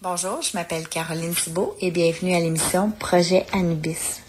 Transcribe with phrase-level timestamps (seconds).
[0.00, 4.20] Bonjour, je m'appelle Caroline Thibault et bienvenue à l'émission Projet Anubis.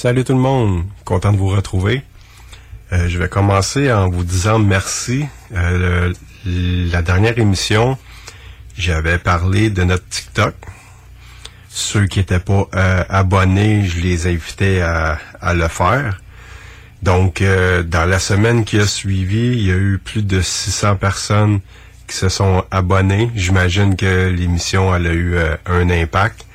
[0.00, 2.04] Salut tout le monde, content de vous retrouver.
[2.92, 5.26] Euh, je vais commencer en vous disant merci.
[5.52, 6.14] Euh,
[6.44, 7.98] la dernière émission,
[8.76, 10.54] j'avais parlé de notre TikTok.
[11.68, 16.22] Ceux qui n'étaient pas euh, abonnés, je les invitais à, à le faire.
[17.02, 21.58] Donc, dans la semaine qui a suivi, il y a eu plus de 600 personnes
[22.06, 23.32] qui se sont abonnées.
[23.34, 26.46] J'imagine que l'émission a eu un impact.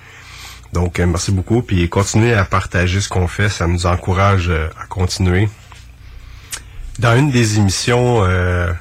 [0.73, 1.61] Donc, euh, merci beaucoup.
[1.61, 3.47] Puis, continuez à partager ce qu'on fait.
[3.47, 5.47] Ça nous encourage euh, à continuer.
[6.97, 8.73] Dans une des émissions, euh,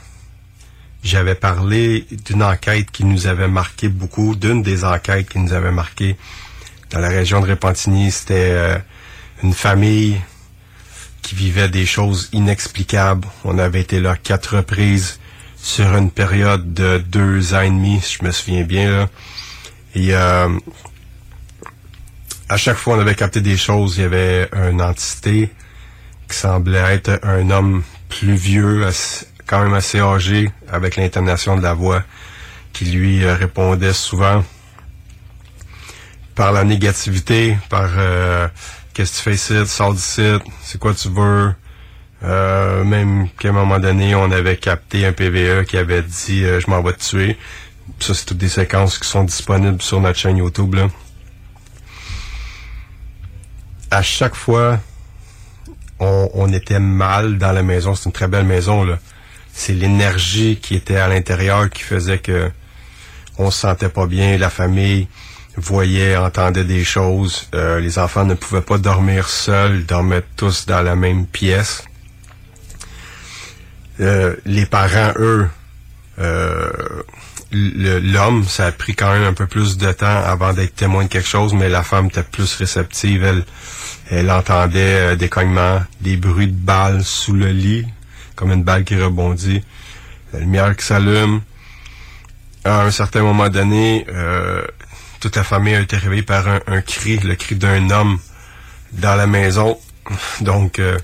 [1.04, 4.34] j'avais parlé d'une enquête qui nous avait marqué beaucoup.
[4.34, 6.16] D'une des enquêtes qui nous avait marqué
[6.90, 8.82] dans la région de Repentigny, c'était
[9.42, 10.20] une famille
[11.22, 13.26] qui vivait des choses inexplicables.
[13.44, 15.18] On avait été là quatre reprises
[15.56, 18.90] sur une période de deux ans et demi, si je me souviens bien.
[18.90, 19.08] Là.
[19.94, 20.48] Et euh,
[22.52, 23.96] à chaque fois, on avait capté des choses.
[23.96, 25.50] Il y avait une entité
[26.28, 28.86] qui semblait être un homme plus vieux,
[29.46, 32.02] quand même assez âgé, avec l'intonation de la voix,
[32.74, 34.44] qui lui euh, répondait souvent
[36.34, 38.48] par la négativité, par euh,
[38.92, 40.22] qu'est-ce que tu fais ici, sors d'ici,
[40.62, 41.54] c'est quoi tu veux.
[42.22, 46.70] Euh, même qu'à un moment donné, on avait capté un PVE qui avait dit je
[46.70, 47.38] m'en vais te tuer.
[47.98, 50.74] Ça, c'est toutes des séquences qui sont disponibles sur notre chaîne YouTube.
[50.74, 50.88] Là.
[53.92, 54.80] À chaque fois,
[56.00, 57.94] on, était mal dans la maison.
[57.94, 58.84] C'est une très belle maison.
[58.84, 58.98] là.
[59.52, 62.50] C'est l'énergie qui était à l'intérieur qui faisait que
[63.36, 64.38] on se sentait pas bien.
[64.38, 65.08] La famille
[65.56, 67.48] voyaient, entendaient des choses.
[67.54, 71.84] Euh, les enfants ne pouvaient pas dormir seuls, ils dormaient tous dans la même pièce.
[74.00, 75.48] Euh, les parents, eux,
[76.18, 76.70] euh,
[77.52, 81.08] l'homme, ça a pris quand même un peu plus de temps avant d'être témoin de
[81.08, 83.44] quelque chose, mais la femme était plus réceptive.
[84.12, 87.86] Elle entendait euh, des cognements, des bruits de balles sous le lit,
[88.36, 89.64] comme une balle qui rebondit,
[90.34, 91.40] la lumière qui s'allume.
[92.64, 94.66] À un certain moment donné, euh,
[95.18, 98.18] toute la famille a été réveillée par un, cri, le cri d'un homme
[98.92, 99.78] dans la maison.
[100.42, 100.98] Donc, euh,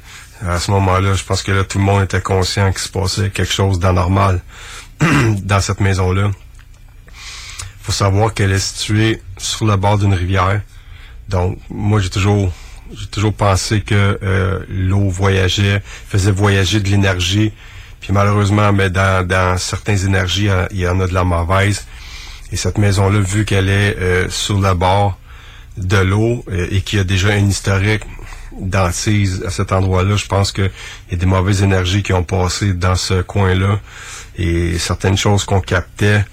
[0.46, 3.52] à ce moment-là, je pense que tout le monde était conscient qu'il se passait quelque
[3.52, 4.42] chose d'anormal
[5.00, 6.30] dans cette maison-là.
[7.80, 10.60] faut savoir qu'elle est située sur le bord d'une rivière.
[11.30, 12.52] Donc, moi, j'ai toujours,
[12.94, 17.52] j'ai toujours pensé que euh, l'eau voyageait, faisait voyager de l'énergie.
[18.00, 21.14] Puis malheureusement, mais dans, dans certaines énergies, il y a- il y en a de
[21.14, 21.86] la mauvaise.
[22.52, 25.18] Et cette maison-là, vu qu'elle est euh, sur le bord
[25.76, 28.02] de l'eau euh, et qu'il y a déjà un historique
[28.58, 30.70] d'antise à cet endroit-là, je pense qu'il
[31.10, 33.78] y a des mauvaises énergies qui ont passé dans ce coin-là.
[34.36, 36.24] Et certaines choses qu'on captait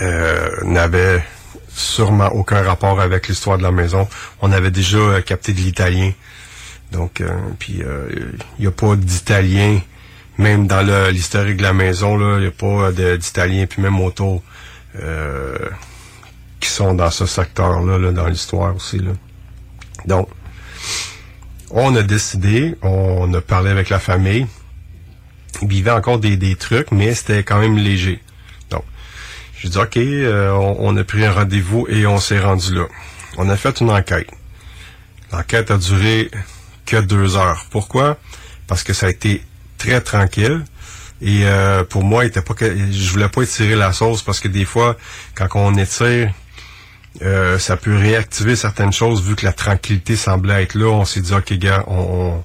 [0.00, 1.22] euh, n'avaient
[1.80, 4.08] sûrement aucun rapport avec l'histoire de la maison.
[4.40, 6.12] On avait déjà euh, capté de l'italien.
[6.92, 8.08] Donc, euh, puis euh,
[8.58, 9.80] il n'y a pas d'italien,
[10.38, 14.42] même dans l'historique de la maison, il n'y a pas d'italien, puis même autour,
[16.58, 18.98] qui sont dans ce secteur-là, là, dans l'histoire aussi.
[18.98, 19.12] Là.
[20.06, 20.28] Donc,
[21.70, 24.46] on a décidé, on a parlé avec la famille.
[25.62, 28.20] Il vivait encore des trucs, mais c'était quand même léger.
[29.62, 32.86] J'ai dit, OK, euh, on, a pris un rendez-vous et on s'est rendu là.
[33.36, 34.30] On a fait une enquête.
[35.32, 36.30] L'enquête a duré
[36.86, 37.66] que deux heures.
[37.70, 38.16] Pourquoi?
[38.66, 39.44] Parce que ça a été
[39.76, 40.64] très tranquille.
[41.20, 44.40] Et euh, pour moi, il était pas que, je voulais pas étirer la sauce parce
[44.40, 44.96] que des fois,
[45.34, 46.32] quand on étire,
[47.20, 50.86] euh, ça peut réactiver certaines choses vu que la tranquillité semblait être là.
[50.86, 52.42] On s'est dit, OK, gars, on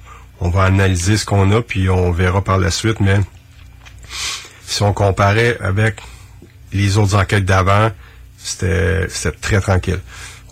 [0.50, 3.00] va analyser ce qu'on a, puis on verra par la suite.
[3.00, 3.20] Mais
[4.66, 6.02] si on comparait avec
[6.76, 7.90] les autres enquêtes d'avant,
[8.38, 9.06] c'était
[9.40, 10.00] très tranquille.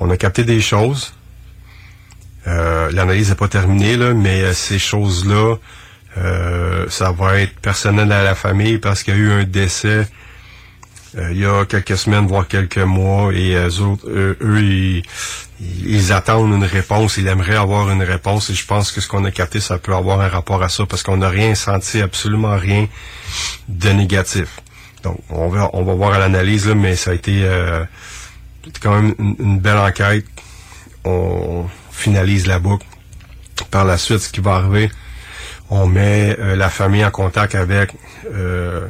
[0.01, 1.13] On a capté des choses.
[2.47, 5.57] Euh, L'analyse n'est pas terminée, là, mais euh, ces choses-là,
[6.19, 10.07] euh, ça va être personnel à la famille parce qu'il y a eu un décès
[11.31, 15.03] il y a quelques semaines, voire quelques mois, et eux, autres, eux, eux,
[15.61, 19.25] ils attendent une réponse, ils aimeraient avoir une réponse, et je pense que ce qu'on
[19.25, 22.57] a capté, ça peut avoir un rapport à ça, parce qu'on n'a rien senti, absolument
[22.57, 22.89] rien
[23.69, 24.61] de négatif.
[25.05, 27.85] Donc, on va, on va voir à l'analyse, mais ça a été euh,
[28.81, 30.27] quand même une, une belle enquête.
[31.05, 32.87] On finalise la boucle.
[33.71, 34.91] Par la suite, ce qui va arriver,
[35.71, 37.93] on met euh, la famille en contact avec
[38.33, 38.89] euh,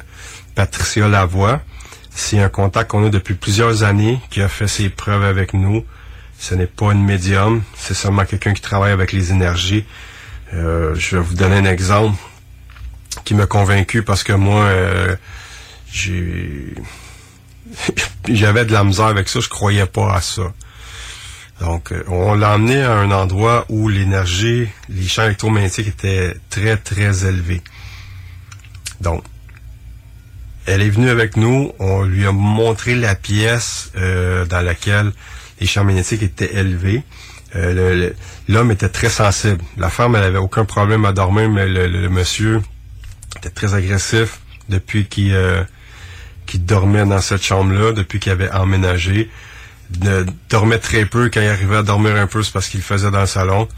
[0.55, 1.61] Patricia Lavoie.
[2.11, 5.85] C'est un contact qu'on a depuis plusieurs années, qui a fait ses preuves avec nous.
[6.39, 9.85] Ce n'est pas une médium, c'est seulement quelqu'un qui travaille avec les énergies.
[10.53, 12.17] Euh, je vais vous donner un exemple
[13.25, 15.17] qui m'a convaincu parce que moi, euh,
[15.95, 16.75] j'ai
[18.29, 20.53] j'avais de la misère avec ça, je croyais pas à ça.
[21.61, 26.77] Donc, euh, on l'a emmené à un endroit où l'énergie, les champs électromagnétiques étaient très,
[26.77, 27.63] très élevés.
[29.01, 29.23] Donc,
[30.67, 35.13] elle est venue avec nous, on lui a montré la pièce euh, dans laquelle
[35.61, 37.03] les champs magnétiques étaient élevés.
[37.55, 38.11] Euh,
[38.49, 39.63] L'homme était très sensible.
[39.77, 42.63] La femme, elle avait aucun problème à dormir, mais le, monsieur
[43.37, 45.33] était très agressif depuis qu'il
[46.47, 49.31] qu'il dormait dans cette chambre-là, depuis qu'il avait emménagé.
[50.49, 51.31] Dormait très peu.
[51.33, 53.69] Quand il arrivait à dormir un peu, c'est parce qu'il le faisait dans le salon.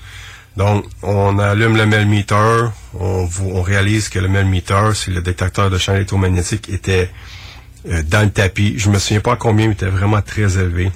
[0.57, 5.95] Donc, on allume le melmeter, on, réalise que le melmeter, c'est le détecteur de champs
[5.95, 7.11] électromagnétiques, était
[7.91, 8.79] euh, dans le tapis.
[8.79, 10.91] Je me souviens pas combien, mais il était vraiment très élevé.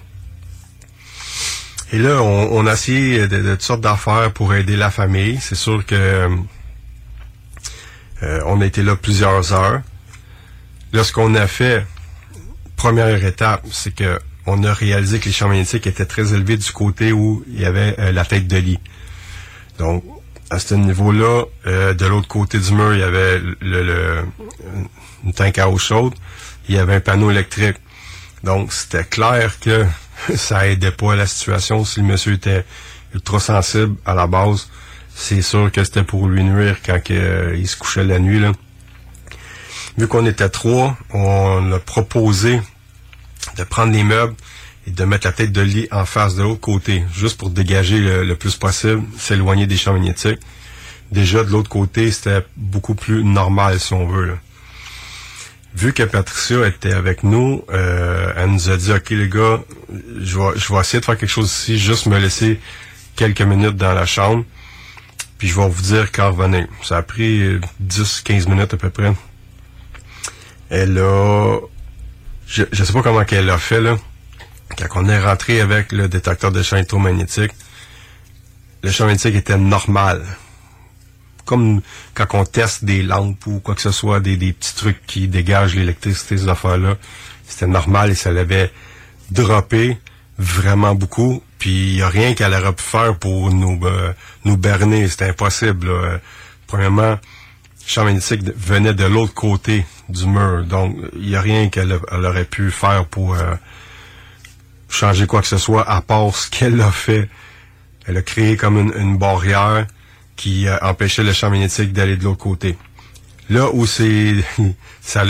[1.93, 5.39] Et là, on, a essayé de, de toutes sortes d'affaires pour aider la famille.
[5.43, 6.29] C'est sûr que
[8.23, 9.83] euh, on a été là plusieurs heures.
[10.93, 11.87] Là, ce qu'on a fait,
[12.77, 16.73] première étape, c'est que on a réalisé que les champs magnétiques étaient très élevés du
[16.73, 18.79] côté où il y avait euh, la tête de lit.
[19.79, 20.03] Donc,
[20.49, 24.25] à ce niveau-là, euh, de l'autre côté du mur, il y avait le, le-
[25.25, 26.15] une tank à eau chaude,
[26.69, 27.77] il y avait un panneau électrique.
[28.43, 29.85] Donc, c'était clair que
[30.35, 31.85] ça aidait pas la situation.
[31.85, 32.65] Si le monsieur était
[33.15, 34.69] ultra sensible à la base,
[35.15, 38.41] c'est sûr que c'était pour lui nuire quand euh, il se couchait la nuit.
[38.41, 38.53] Là.
[39.99, 42.61] Vu qu'on était trois, on a proposé
[43.57, 44.35] de prendre les meubles
[44.87, 47.99] et de mettre la tête de lit en face de l'autre côté, juste pour dégager
[47.99, 50.41] le, le plus possible, s'éloigner des champs magnétiques.
[51.13, 54.27] Déjà, de l'autre côté, c'était beaucoup plus normal, si on veut.
[54.27, 54.35] là.
[55.75, 59.61] vu que Patricia était avec nous, euh, elle nous a dit, OK les gars,
[60.21, 62.61] je vais, je vais essayer de faire quelque chose ici, juste me laisser
[63.17, 64.45] quelques minutes dans la chambre,
[65.37, 66.69] puis je vais vous dire quand revenir.
[66.83, 69.13] Ça a pris 10-15 minutes à peu près.
[70.71, 71.59] Elle a...
[72.47, 73.97] Je, je sais pas comment qu'elle a fait, là.
[74.79, 77.53] Quand on est rentré avec le détecteur de champ électromagnétique,
[78.83, 80.25] le champ magnétique était normal
[81.51, 81.81] comme
[82.15, 85.27] quand on teste des lampes ou quoi que ce soit, des, des petits trucs qui
[85.27, 86.97] dégagent l'électricité, ces affaires-là,
[87.45, 88.71] c'était normal et ça l'avait
[89.33, 89.99] droppé
[90.39, 91.43] vraiment beaucoup.
[91.59, 94.13] Puis il n'y a rien qu'elle aurait pu faire pour nous, euh,
[94.45, 95.09] nous berner.
[95.09, 95.89] C'était impossible.
[95.89, 96.21] Là.
[96.69, 97.19] Premièrement, le
[97.85, 99.85] champ magnétique venait de l'autre côté
[100.69, 103.55] Donc, il n'y a rien qu'elle aurait pu faire pour euh,
[104.89, 107.29] changer quoi que ce soit, à part ce qu'elle a fait.
[108.07, 109.87] Elle a créé comme une, barrière
[110.37, 112.77] qui euh, empêchait le champ magnétique d'aller de l'autre côté.
[113.49, 114.37] Là où c'est
[115.01, 115.25] ça,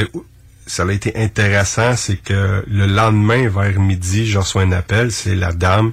[0.66, 5.34] ça a été intéressant, c'est que le lendemain, vers midi, je reçois un appel, c'est
[5.34, 5.92] la dame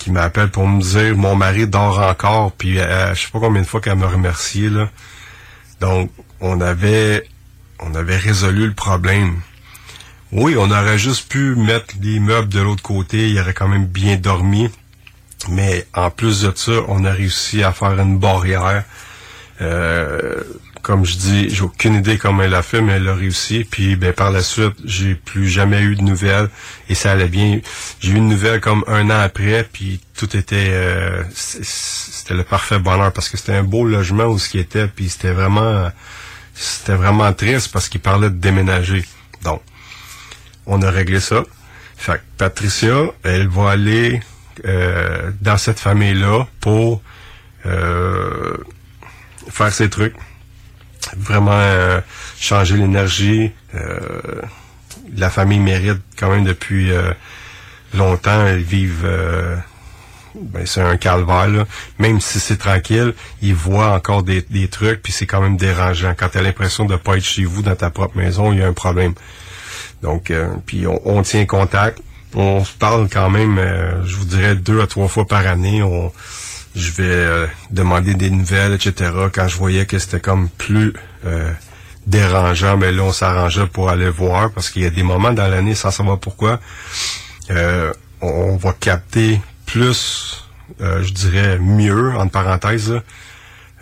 [0.00, 3.62] qui m'appelle pour me dire mon mari dort encore, puis euh, je sais pas combien
[3.62, 4.88] de fois qu'elle m'a remercié là.
[5.80, 7.26] Donc on avait
[7.82, 9.40] on avait résolu le problème.
[10.32, 13.86] Oui, on aurait juste pu mettre les meubles de l'autre côté, il aurait quand même
[13.86, 14.70] bien dormi.
[15.48, 18.84] Mais en plus de ça, on a réussi à faire une barrière.
[19.60, 20.42] Euh,
[20.82, 23.66] comme je dis, j'ai aucune idée comment elle a fait, mais elle a réussi.
[23.68, 26.48] Puis ben par la suite, j'ai plus jamais eu de nouvelles
[26.88, 27.60] et ça allait bien.
[28.00, 32.78] J'ai eu une nouvelle comme un an après, puis tout était euh, c'était le parfait
[32.78, 35.90] bonheur parce que c'était un beau logement où ce qui était, puis c'était vraiment
[36.60, 39.02] c'était vraiment triste parce qu'il parlait de déménager.
[39.42, 39.62] Donc,
[40.66, 41.42] on a réglé ça.
[41.96, 44.20] Fait que Patricia, elle va aller
[44.66, 47.02] euh, dans cette famille-là pour
[47.64, 48.58] euh,
[49.48, 50.14] faire ces trucs.
[51.16, 52.00] Vraiment euh,
[52.38, 53.52] changer l'énergie.
[55.16, 56.90] la famille mérite quand même depuis
[57.94, 58.46] longtemps.
[58.48, 59.08] Ils vivent
[60.34, 61.66] ben, c'est un calvaire, là.
[61.98, 66.14] Même si c'est tranquille, ils voient encore des, trucs, puis c'est quand même dérangeant.
[66.16, 68.62] Quand tu as l'impression de pas être chez vous dans ta propre maison, il y
[68.62, 69.14] a un problème.
[70.02, 70.32] Donc,
[70.66, 72.00] puis on, tient contact
[72.34, 75.82] on se parle quand même, euh, je vous dirais, deux à trois fois par année.
[76.74, 79.10] Je vais euh, demander des nouvelles, etc.
[79.32, 80.92] Quand je voyais que c'était comme plus
[81.26, 81.50] euh,
[82.06, 85.32] dérangeant, mais ben là, on s'arrangeait pour aller voir, parce qu'il y a des moments
[85.32, 86.60] dans l'année, sans savoir pourquoi,
[88.22, 89.40] on, va capter
[89.72, 90.44] plus,
[90.80, 93.00] je dirais, mieux, entre parenthèses,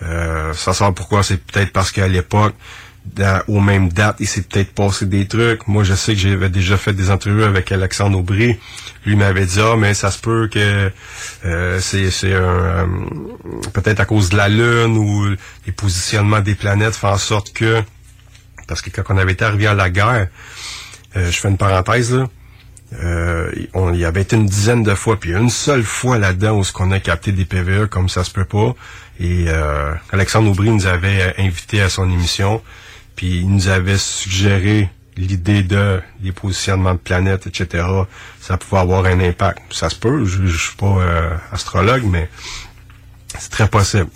[0.00, 2.54] sans savoir pourquoi, c'est peut-être parce qu'à l'époque,
[3.48, 5.66] aux mêmes dates, il s'est peut-être passé des trucs.
[5.66, 8.58] Moi, je sais que j'avais déjà fait des entrevues avec Alexandre Aubry.
[9.06, 10.90] Lui m'avait dit, ah, mais ça se peut que
[11.44, 12.86] euh, c'est c'est euh,
[13.72, 15.28] peut-être à cause de la Lune ou
[15.66, 17.82] les positionnements des planètes font en sorte que...
[18.66, 20.28] Parce que quand on avait été arrivé à la guerre,
[21.16, 22.26] euh, je fais une parenthèse, là,
[22.94, 26.64] euh, on y avait été une dizaine de fois, puis une seule fois là-dedans où
[26.64, 28.74] ce qu'on a capté des PVE comme ça se peut pas.
[29.20, 32.62] Et euh, Alexandre Aubry nous avait invité à son émission.
[33.16, 37.84] Puis il nous avait suggéré l'idée de les positionnements de planètes, etc.
[38.40, 39.60] Ça pouvait avoir un impact.
[39.70, 42.30] Ça se peut, je, je suis pas euh, astrologue, mais
[43.36, 44.08] c'est très possible.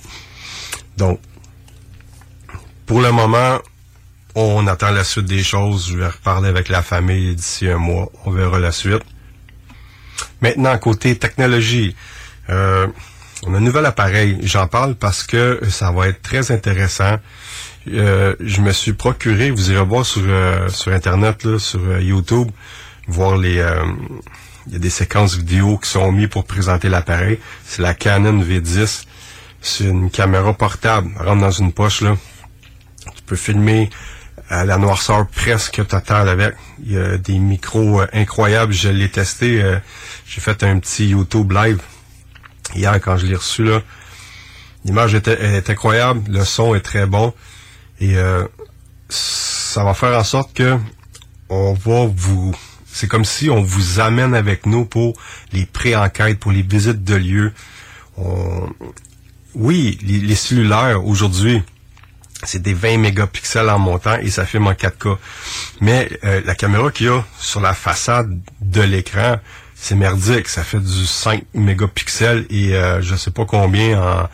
[0.97, 1.21] Donc,
[2.87, 3.59] pour le moment,
[4.35, 5.89] on attend la suite des choses.
[5.91, 8.11] Je vais reparler avec la famille d'ici un mois.
[8.25, 9.03] On verra la suite.
[10.41, 11.95] Maintenant, côté technologie,
[12.51, 12.87] euh,
[13.45, 14.39] on a un nouvel appareil.
[14.43, 17.19] J'en parle parce que ça va être très intéressant.
[17.89, 22.01] Euh, je me suis procuré, vous irez voir sur, euh, sur Internet, là, sur euh,
[22.01, 22.49] YouTube,
[23.09, 23.55] voir les...
[24.67, 27.39] il y a des séquences vidéo qui sont mises pour présenter l'appareil.
[27.65, 29.05] C'est la Canon V10.
[29.61, 31.11] C'est une caméra portable.
[31.17, 32.17] Rentre dans une poche, là.
[33.17, 33.91] Tu peux filmer
[34.65, 36.55] la noirceur presque totale avec.
[36.85, 38.73] Il y a des micros incroyables.
[38.73, 39.63] Je l'ai testé.
[40.27, 41.81] J'ai fait un petit YouTube live
[42.75, 43.81] hier quand je l'ai reçu, là.
[44.85, 46.31] L'image est incroyable.
[46.31, 47.33] Le son est très bon.
[48.01, 48.47] Et euh,
[49.09, 50.77] ça va faire en sorte que
[51.49, 52.55] on va vous...
[52.87, 55.15] C'est comme si on vous amène avec nous pour
[55.53, 57.53] les pré-enquêtes, pour les visites de lieux.
[59.55, 61.63] Oui, les, cellulaires aujourd'hui,
[62.43, 65.17] c'est des 20 mégapixels en montant et ça filme en 4K.
[65.81, 69.37] Mais euh, la caméra qu'il y a sur la façade de l'écran,
[69.75, 70.49] c'est merdique.
[70.49, 74.29] Ça fait du 5 mégapixels et euh, je sais pas combien en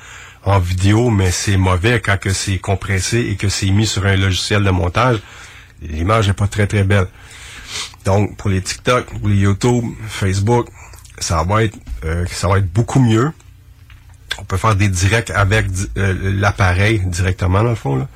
[0.44, 4.16] en vidéo, mais c'est mauvais quand que c'est compressé et que c'est mis sur un
[4.16, 5.18] logiciel de montage.
[5.82, 7.06] L'image n'est pas très très belle.
[8.04, 10.68] Donc pour les TikTok, pour les YouTube, Facebook,
[11.18, 13.30] ça va être euh, ça va être beaucoup mieux.
[14.38, 15.66] On peut faire des directs avec
[15.96, 18.06] euh, l'appareil directement dans le fond.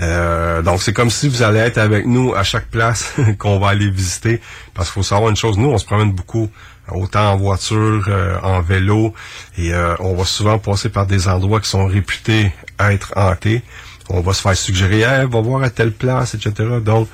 [0.00, 3.68] Euh, donc c'est comme si vous allez être avec nous à chaque place qu'on va
[3.68, 4.40] aller visiter.
[4.74, 6.50] Parce qu'il faut savoir une chose, nous on se promène beaucoup,
[6.90, 9.14] autant en voiture, euh, en vélo,
[9.56, 13.62] et euh, on va souvent passer par des endroits qui sont réputés être hantés.
[14.08, 16.52] On va se faire suggérer, hey, va voir à telle place, etc.
[16.84, 17.08] Donc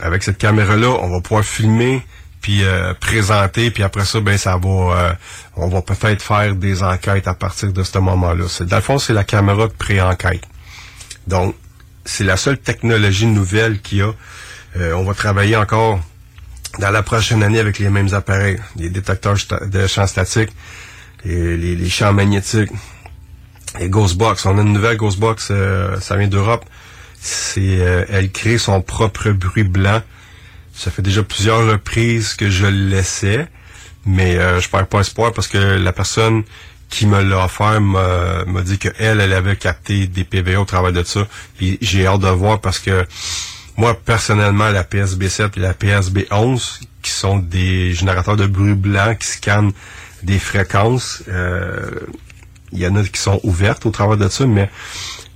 [0.00, 2.02] avec cette caméra-là, on va pouvoir filmer
[2.40, 2.62] puis
[3.00, 5.16] présenter, puis après ça, ben ça va,
[5.56, 8.44] on va peut-être faire des enquêtes à partir de ce moment-là.
[8.60, 10.42] Dans le fond, c'est la caméra de pré-enquête.
[11.26, 11.54] Donc,
[12.04, 14.12] c'est la seule technologie nouvelle qu'il y a.
[14.76, 16.00] Euh, on va travailler encore
[16.78, 20.50] dans la prochaine année avec les mêmes appareils, les détecteurs de champs statiques,
[21.24, 22.70] et les, champs magnétiques,
[23.78, 24.46] les Ghostbox.
[24.46, 26.64] On a une nouvelle Ghostbox, euh, ça vient d'Europe.
[27.20, 30.02] C'est, euh, elle crée son propre bruit blanc.
[30.80, 33.46] Ça fait déjà plusieurs reprises que je le laissais,
[34.06, 36.42] mais je perds pas espoir parce que la personne
[36.88, 41.02] qui me l'a offert m'a dit qu'elle, elle avait capté des PVA au travail de
[41.02, 41.28] ça.
[41.58, 43.06] Puis j'ai hâte de voir parce que
[43.76, 49.26] moi, personnellement, la PSB7 et la PSB11, qui sont des générateurs de bruit blanc qui
[49.26, 49.72] scannent
[50.22, 51.90] des fréquences, euh,
[52.72, 54.70] il y en a qui sont ouvertes au travail de ça, mais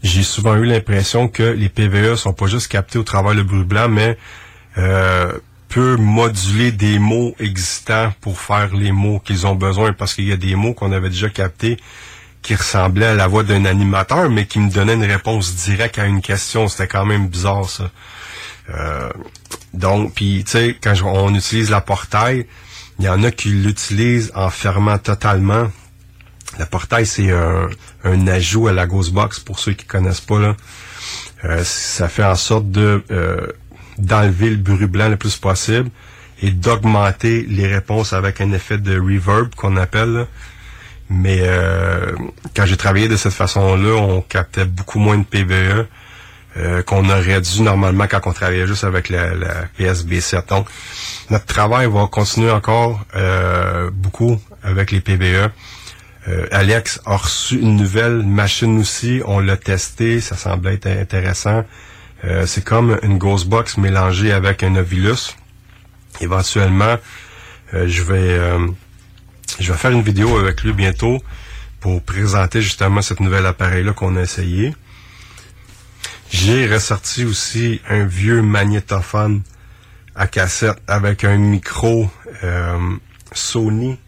[0.02, 3.64] j'ai souvent eu l'impression que les PVE sont pas juste captés au travail de bruit
[3.64, 4.18] blanc, mais
[4.78, 5.32] euh,
[5.68, 10.32] peut moduler des mots existants pour faire les mots qu'ils ont besoin parce qu'il y
[10.32, 11.78] a des mots qu'on avait déjà captés
[12.44, 16.04] qui ressemblaient à la voix d'un animateur, mais qui me donnaient une réponse directe à
[16.04, 16.68] une question.
[16.68, 17.90] C'était quand même bizarre, ça.
[18.68, 19.10] Euh,
[19.72, 22.46] donc, puis, tu sais, quand on utilise la portail,
[22.98, 25.70] il y en a qui l'utilisent en fermant totalement.
[26.58, 30.56] La portail, c'est un, ajout à la Ghostbox, pour ceux qui connaissent pas, là.
[31.44, 33.02] Euh, ça fait en sorte de...
[33.10, 33.46] Euh,
[33.98, 35.90] d'enlever le bruit blanc le plus possible
[36.42, 40.26] et d'augmenter les réponses avec un effet de reverb qu'on appelle.
[41.10, 42.12] Mais euh,
[42.56, 45.86] quand j'ai travaillé de cette façon-là, on captait beaucoup moins de PVE
[46.56, 50.48] euh, qu'on aurait dû normalement quand on travaillait juste avec la, la PSB7.
[50.48, 50.66] Donc,
[51.30, 55.50] notre travail va continuer encore euh, beaucoup avec les PVE.
[56.52, 59.20] Alex a reçu une nouvelle machine aussi.
[59.26, 61.64] On l'a testé, ça semblait être intéressant.
[62.26, 65.36] Euh, c'est comme une Ghostbox mélangée avec un Ovilus.
[66.20, 66.96] Éventuellement,
[67.74, 68.66] euh, je vais euh,
[69.60, 71.22] je vais faire une vidéo avec lui bientôt
[71.80, 74.74] pour présenter justement cette nouvelle appareil-là qu'on a essayé.
[76.30, 79.42] J'ai ressorti aussi un vieux magnétophone
[80.16, 82.10] à cassette avec un micro
[83.32, 83.98] Sony.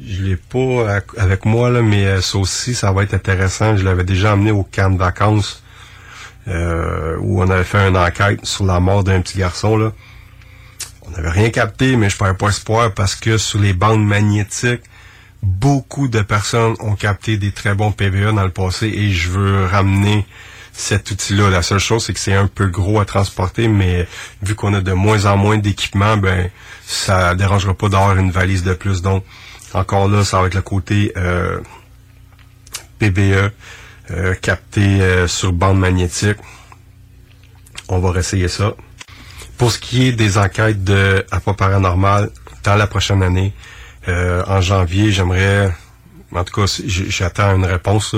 [0.00, 3.76] Je l'ai pas avec moi là, mais ça aussi, ça va être intéressant.
[3.76, 5.64] Je l'avais déjà emmené au camp de vacances
[6.48, 9.76] euh, où on avait fait une enquête sur la mort d'un petit garçon.
[9.76, 9.92] Là.
[11.02, 14.82] On n'avait rien capté, mais je perds pas espoir parce que sur les bandes magnétiques,
[15.42, 19.66] beaucoup de personnes ont capté des très bons PVE dans le passé et je veux
[19.66, 20.26] ramener
[20.72, 21.50] cet outil-là.
[21.50, 24.06] La seule chose, c'est que c'est un peu gros à transporter, mais
[24.42, 26.50] vu qu'on a de moins en moins d'équipements, ben
[26.86, 29.02] ça dérangera pas d'avoir une valise de plus.
[29.02, 29.24] Donc,
[29.74, 31.60] encore là, ça va être le côté euh,
[32.98, 33.50] PVE.
[34.10, 36.38] Euh, capté euh, sur bande magnétique.
[37.88, 38.72] On va réessayer ça.
[39.58, 41.26] Pour ce qui est des enquêtes de
[41.58, 42.30] Paranormal,
[42.64, 43.52] dans la prochaine année,
[44.08, 45.70] euh, en janvier, j'aimerais,
[46.32, 48.16] en tout cas, j'attends une réponse.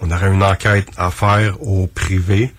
[0.00, 2.54] On aurait une enquête à faire au privé.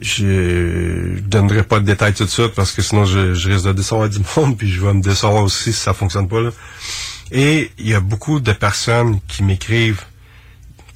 [0.00, 4.08] Je donnerai pas de détails tout de suite parce que sinon je, risque de décevoir
[4.08, 6.40] du monde puis je vais me décevoir aussi si ça fonctionne pas.
[6.40, 6.50] Là.
[7.32, 10.02] Et il y a beaucoup de personnes qui m'écrivent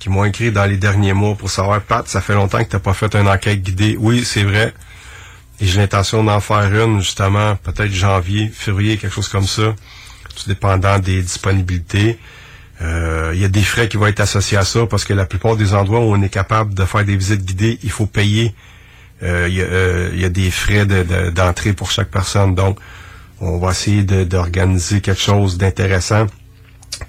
[0.06, 2.76] qui m'ont écrit dans les derniers mois pour savoir, Pat, ça fait longtemps que tu
[2.76, 3.96] n'as pas fait une enquête guidée.
[3.98, 4.72] Oui, c'est vrai.
[5.58, 9.74] Et j'ai l'intention d'en faire une, justement, peut-être janvier, février, quelque chose comme ça,
[10.36, 12.20] tout dépendant des disponibilités.
[12.82, 15.26] Euh, il y a des frais qui vont être associés à ça parce que la
[15.26, 18.54] plupart des endroits où on est capable de faire des visites guidées, il faut payer.
[19.24, 22.54] Euh, euh, il, y a, des frais d'entrée pour chaque personne.
[22.54, 22.78] Donc,
[23.40, 26.26] on va essayer d'organiser quelque chose d'intéressant.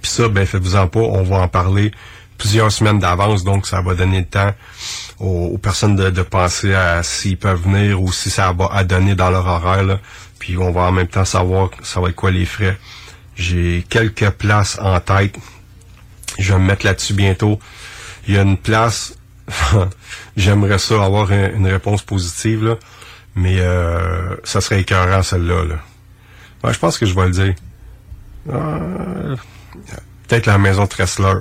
[0.02, 1.92] Puis ça, ben faites-vous-en pas, on va en parler
[2.38, 4.54] plusieurs semaines d'avance, donc ça va donner le temps
[5.20, 9.30] aux, personnes de, penser à s'ils peuvent venir ou si ça va à donner dans
[9.30, 10.00] leur horaire.
[10.40, 12.78] Puis on va en même temps savoir ça va être quoi les frais.
[13.36, 15.36] J'ai quelques places en tête.
[16.40, 17.60] Je vais me mettre là-dessus bientôt.
[18.28, 19.16] Il y a une place,
[20.38, 22.78] j'aimerais ça avoir une, réponse positive,
[23.36, 25.64] mais euh, ça serait écœurant celle-là.
[25.66, 26.72] Là.
[26.72, 27.56] je pense que je vais le dire.
[28.50, 29.36] Euh,
[30.28, 31.36] peut-être la maison Tressler.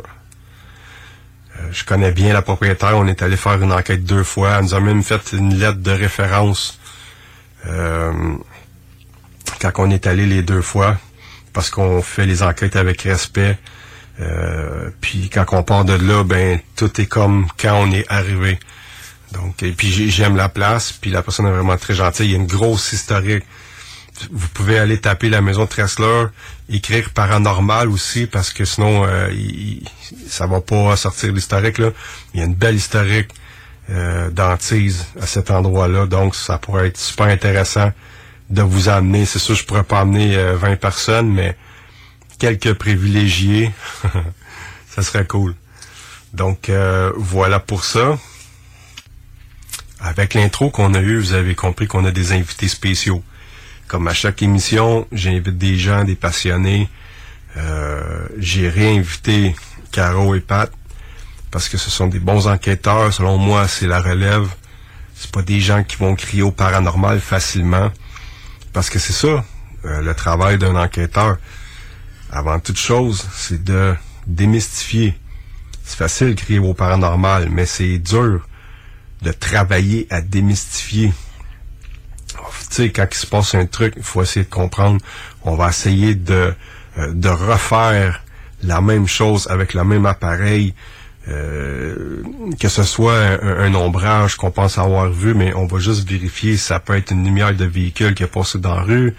[1.70, 2.96] Je connais bien la propriétaire.
[2.96, 4.56] On est allé faire une enquête deux fois.
[4.58, 6.78] Elle nous a même fait une lettre de référence
[7.66, 8.12] euh,
[9.60, 10.96] quand on est allé les deux fois,
[11.52, 13.58] parce qu'on fait les enquêtes avec respect.
[14.20, 18.58] Euh, puis quand on part de là, ben tout est comme quand on est arrivé.
[19.32, 22.26] Donc, puis j'aime la place, puis la personne est vraiment très gentille.
[22.26, 23.44] Il y a une grosse historique.
[24.30, 26.26] Vous pouvez aller taper la maison Tressler,
[26.68, 29.30] écrire paranormal aussi, parce que sinon, euh,
[30.28, 31.78] ça va pas sortir l'historique.
[31.78, 31.90] là.
[32.34, 33.30] Il y a une belle historique
[33.90, 37.92] euh, d'Antise à cet endroit-là, donc ça pourrait être super intéressant
[38.50, 39.26] de vous amener.
[39.26, 41.56] C'est sûr, je pourrais pas amener 20 euh, personnes, mais
[42.38, 43.72] quelques privilégiés,
[44.88, 45.54] ça serait cool.
[46.32, 46.70] Donc
[47.16, 48.18] voilà pour ça.
[50.00, 53.22] Avec l'intro qu'on a eu, vous avez compris qu'on a des invités spéciaux.
[53.88, 56.88] Comme à chaque émission, j'invite des gens, des passionnés.
[57.56, 59.54] Euh, j'ai réinvité
[59.92, 60.70] Caro et Pat
[61.50, 63.12] parce que ce sont des bons enquêteurs.
[63.12, 64.48] Selon moi, c'est la relève.
[65.14, 67.90] C'est pas des gens qui vont crier au paranormal facilement.
[68.72, 69.44] Parce que c'est ça,
[69.84, 71.38] euh, le travail d'un enquêteur.
[72.30, 73.94] Avant toute chose, c'est de
[74.26, 75.16] démystifier.
[75.84, 78.46] C'est facile de crier au paranormal, mais c'est dur
[79.22, 81.12] de travailler à démystifier.
[82.76, 85.00] Sais, quand il se passe un truc, il faut essayer de comprendre.
[85.44, 86.52] On va essayer de,
[86.98, 88.22] euh, de refaire
[88.62, 90.74] la même chose avec le même appareil,
[91.28, 92.22] euh,
[92.60, 96.58] que ce soit un, ombrage qu'on pense avoir vu, mais on va juste vérifier.
[96.58, 99.14] Ça peut être une lumière de véhicule qui est passé dans la rue,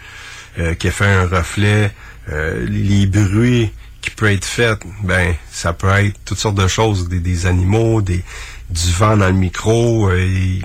[0.60, 1.92] euh, qui a fait un reflet,
[2.30, 4.84] les bruits qui peuvent être faits.
[5.02, 8.24] Ben, ça peut être toutes sortes de choses, des, des animaux, des,
[8.70, 10.10] du vent dans le micro.
[10.10, 10.62] Euh, et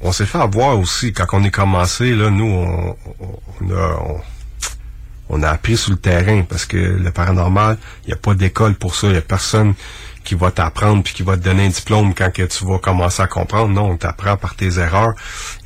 [0.00, 2.14] on s'est fait avoir aussi quand on est commencé.
[2.14, 3.98] Là, nous, on, a
[5.28, 8.94] on, appris sur le terrain parce que le paranormal, il n'y a pas d'école pour
[8.94, 9.08] ça.
[9.08, 9.74] Il n'y a personne
[10.24, 13.22] qui va t'apprendre puis qui va te donner un diplôme quand que tu vas commencer
[13.22, 13.72] à comprendre.
[13.72, 15.14] Non, on t'apprend par tes erreurs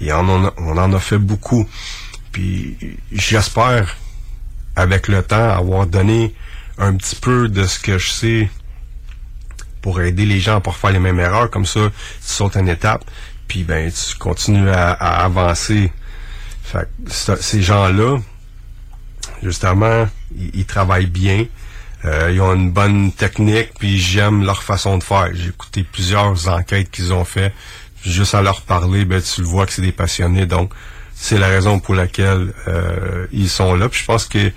[0.01, 1.69] et on en a, on en a fait beaucoup.
[2.31, 2.77] Puis
[3.13, 3.97] j'espère,
[4.77, 6.35] avec le temps, avoir donné
[6.79, 8.51] un petit peu de ce que je sais
[9.83, 11.51] pour aider les gens à pas faire les mêmes erreurs.
[11.51, 11.93] Comme ça, tu
[12.33, 13.05] sautes une étape,
[13.53, 15.93] puis ben tu continues à, avancer.
[16.65, 18.17] Fait ces gens-là,
[19.43, 20.09] justement,
[20.55, 21.45] ils, travaillent bien.
[22.07, 25.29] Euh, ils ont une bonne technique, puis j'aime leur façon de faire.
[25.35, 27.53] J'ai écouté plusieurs enquêtes qu'ils ont fait.
[28.03, 30.47] Juste à leur parler, ben tu le vois que c'est des passionnés.
[30.47, 30.73] Donc,
[31.15, 33.91] c'est la raison pour laquelle euh, ils sont là.
[33.91, 34.51] Puis je pense que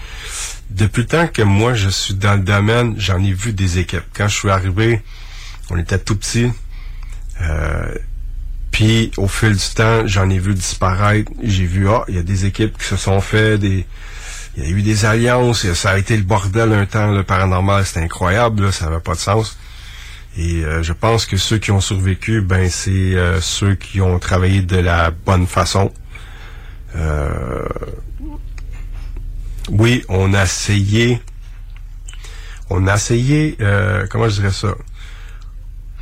[0.69, 4.05] depuis le temps que moi je suis dans le domaine, j'en ai vu des équipes.
[4.13, 5.01] Quand je suis arrivé,
[5.69, 6.49] on était tout petits.
[7.41, 7.93] Euh,
[8.75, 11.31] puis au fil du temps, j'en ai vu disparaître.
[11.41, 13.85] J'ai vu, ah, il y a des équipes qui se sont fait, des,
[14.57, 15.71] il y a eu des alliances.
[15.71, 19.19] Ça a été le bordel un temps, le paranormal, c'était incroyable, ça n'avait pas de
[19.19, 19.57] sens.
[20.37, 24.19] Et euh, je pense que ceux qui ont survécu, ben c'est euh, ceux qui ont
[24.19, 25.93] travaillé de la bonne façon.
[29.69, 31.21] oui, on a essayé,
[32.69, 33.57] on a essayé,
[34.09, 34.75] comment je dirais ça?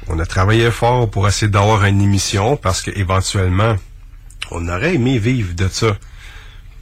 [0.07, 3.75] On a travaillé fort pour essayer d'avoir une émission parce qu'éventuellement,
[4.51, 5.97] on aurait aimé vivre de ça.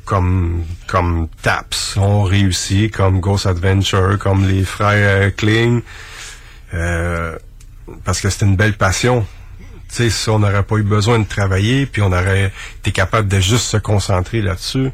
[0.06, 0.66] Comme,
[1.42, 5.82] Taps ont réussi, comme Ghost Adventure, comme les frères Kling.
[6.74, 7.38] Euh,
[8.04, 9.26] parce que c'était une belle passion.
[9.90, 13.28] Tu sais, si on n'aurait pas eu besoin de travailler, puis on aurait été capable
[13.28, 14.92] de juste se concentrer là-dessus,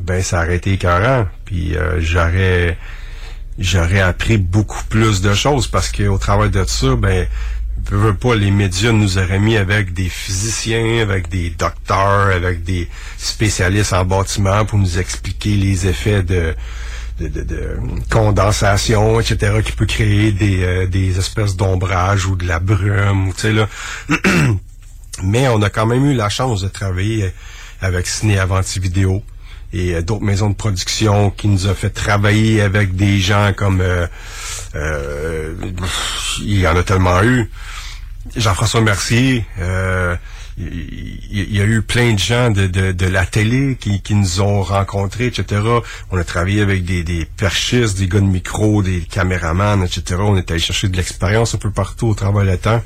[0.00, 1.26] ben ça aurait été écœurant.
[1.44, 2.76] Puis euh, j'aurais
[3.58, 7.26] j'aurais appris beaucoup plus de choses parce qu'au travail de ça, ben
[7.96, 12.88] veux pas, les médias nous auraient mis avec des physiciens, avec des docteurs, avec des
[13.18, 16.54] spécialistes en bâtiment pour nous expliquer les effets de,
[17.18, 17.78] de,
[18.10, 23.52] condensation, etc., qui peut créer des, euh, espèces d'ombrage ou de la brume, tu sais,
[23.52, 23.68] là.
[25.22, 27.32] Mais on a quand même eu la chance de travailler
[27.80, 29.22] avec Ciné Avanti Vidéo
[29.72, 33.82] et euh, d'autres maisons de production qui nous a fait travailler avec des gens comme
[33.82, 35.54] euh,
[36.40, 37.50] il y en a tellement eu
[38.36, 40.14] Jean-François Mercier, euh,
[40.58, 44.62] il y, a eu plein de gens de, de, la télé qui, qui, nous ont
[44.62, 45.62] rencontrés, etc.
[46.10, 50.20] On a travaillé avec des, des perchistes, des gars de micro, des caméramans, etc.
[50.20, 52.82] On est allé chercher de l'expérience un peu partout au travail de temps.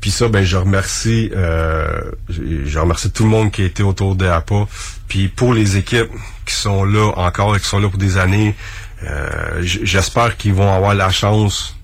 [0.00, 4.14] Puis ça, ben je remercie, euh, je remercie tout le monde qui a été autour
[4.14, 4.68] de APA.
[5.08, 6.10] Puis pour les équipes
[6.46, 8.54] qui sont là encore et qui sont là pour des années,
[9.02, 11.74] euh, j'espère qu'ils vont avoir la chance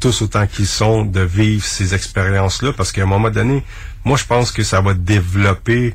[0.00, 3.64] tous autant qu'ils sont de vivre ces expériences-là, parce qu'à un moment donné,
[4.04, 5.94] moi je pense que ça va développer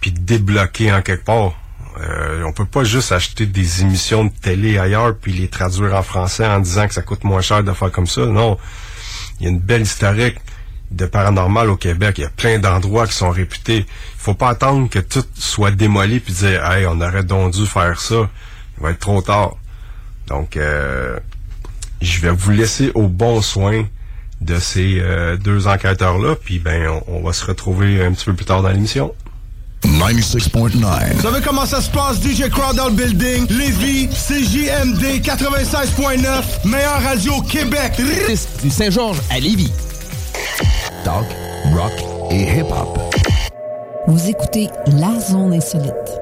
[0.00, 1.52] puis débloquer en quelque part.
[2.00, 6.02] Euh, on peut pas juste acheter des émissions de télé ailleurs puis les traduire en
[6.02, 8.24] français en disant que ça coûte moins cher de faire comme ça.
[8.26, 8.58] Non,
[9.38, 10.38] il y a une belle historique
[10.90, 12.16] de paranormal au Québec.
[12.18, 13.78] Il y a plein d'endroits qui sont réputés.
[13.78, 17.66] Il faut pas attendre que tout soit démoli puis dire, hey, on aurait donc dû
[17.66, 18.28] faire ça.
[18.78, 19.56] Il va être trop tard.
[20.28, 21.18] Donc, euh,
[22.02, 23.84] je vais vous laisser au bon soin
[24.40, 26.34] de ces euh, deux enquêteurs-là.
[26.36, 29.12] Puis ben, on, on va se retrouver un petit peu plus tard dans l'émission.
[29.84, 31.14] 96.9.
[31.14, 33.46] Vous savez comment ça se passe, DJ Crowd dans le building?
[33.50, 38.00] Lévis, CJMD 96.9, meilleure radio au Québec.
[38.62, 39.72] du Saint-Georges à Lévis.
[41.04, 41.26] Talk,
[41.74, 41.92] rock
[42.30, 42.98] et hip-hop.
[44.06, 46.21] Vous écoutez La Zone Insolite.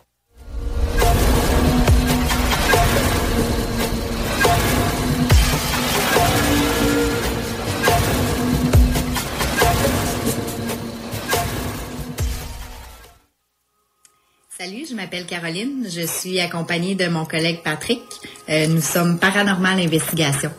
[14.63, 15.87] Salut, je m'appelle Caroline.
[15.89, 18.03] Je suis accompagnée de mon collègue Patrick.
[18.47, 20.51] Euh, nous sommes Paranormal Investigation.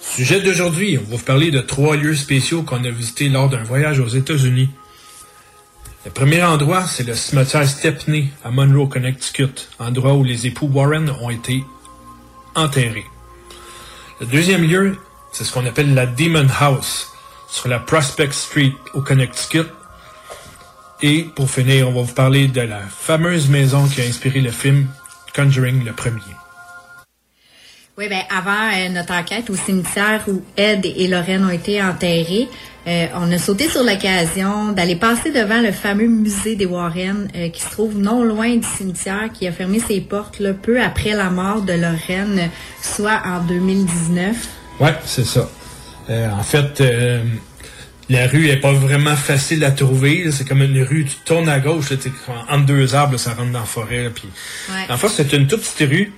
[0.00, 3.64] Sujet d'aujourd'hui, on va vous parler de trois lieux spéciaux qu'on a visités lors d'un
[3.64, 4.70] voyage aux États-Unis.
[6.04, 11.10] Le premier endroit, c'est le cimetière Stepney à Monroe, Connecticut, endroit où les époux Warren
[11.20, 11.64] ont été
[12.54, 13.06] enterrés.
[14.20, 14.96] Le deuxième lieu,
[15.32, 17.08] c'est ce qu'on appelle la Demon House,
[17.48, 19.66] sur la Prospect Street au Connecticut.
[21.02, 24.50] Et pour finir, on va vous parler de la fameuse maison qui a inspiré le
[24.50, 24.86] film
[25.34, 26.20] Conjuring le premier.
[27.96, 32.48] Oui, ben avant euh, notre enquête au cimetière où Ed et Lorraine ont été enterrés,
[32.86, 37.48] euh, on a sauté sur l'occasion d'aller passer devant le fameux musée des Warren euh,
[37.50, 41.12] qui se trouve non loin du cimetière qui a fermé ses portes là, peu après
[41.12, 44.36] la mort de Lorraine, soit en 2019.
[44.80, 45.48] Ouais, c'est ça.
[46.08, 46.82] En fait,
[48.10, 50.30] la rue est pas vraiment facile à trouver.
[50.32, 51.96] C'est comme une rue, tu tournes à gauche, là,
[52.50, 54.04] entre deux arbres, là, ça rentre dans la forêt.
[54.04, 54.28] là, puis,
[54.68, 54.92] Ouais.
[54.92, 56.12] En fait, c'est une toute petite rue.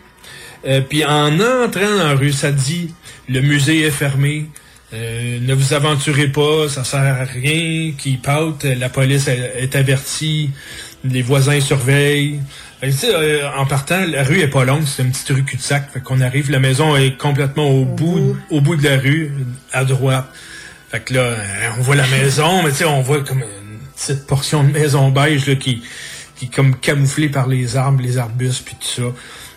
[0.67, 2.95] Euh, puis en entrant dans la rue, ça dit
[3.29, 4.47] le musée est fermé.
[4.95, 7.93] euh, ne vous aventurez pas, ça sert à rien.
[7.99, 10.51] Qui pâte, la police est, est avertie,
[11.05, 12.41] les voisins surveillent.
[12.85, 15.91] Euh, en partant, la rue est pas longue, c'est une petite rue cul-de-sac.
[15.93, 19.33] Fait qu'on arrive, la maison est complètement au, bout, au bout de la rue,
[19.73, 20.27] à droite.
[20.93, 23.79] Fait que là, euh, on voit la maison, mais tu sais, on voit comme une
[23.97, 25.83] petite portion de maison beige là, qui,
[26.37, 29.17] qui est comme camouflée par les arbres, les arbustes, puis tout ça.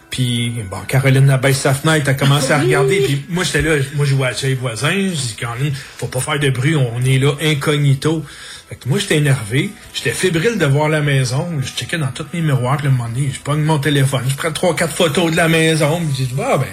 [0.09, 3.75] Puis, bon, Caroline a baissé sa fenêtre, a commencé à regarder, puis moi, j'étais là,
[3.95, 7.19] moi, je chez les voisins, je dis, Caroline, faut pas faire de bruit, on est
[7.19, 8.23] là incognito.
[8.69, 12.27] Fait que moi, j'étais énervé, j'étais fébrile de voir la maison, je checkais dans tous
[12.33, 15.31] mes miroirs, puis le moment donné, je pogne mon téléphone, je prends trois, quatre photos
[15.31, 16.67] de la maison, puis je dis, ah, ben,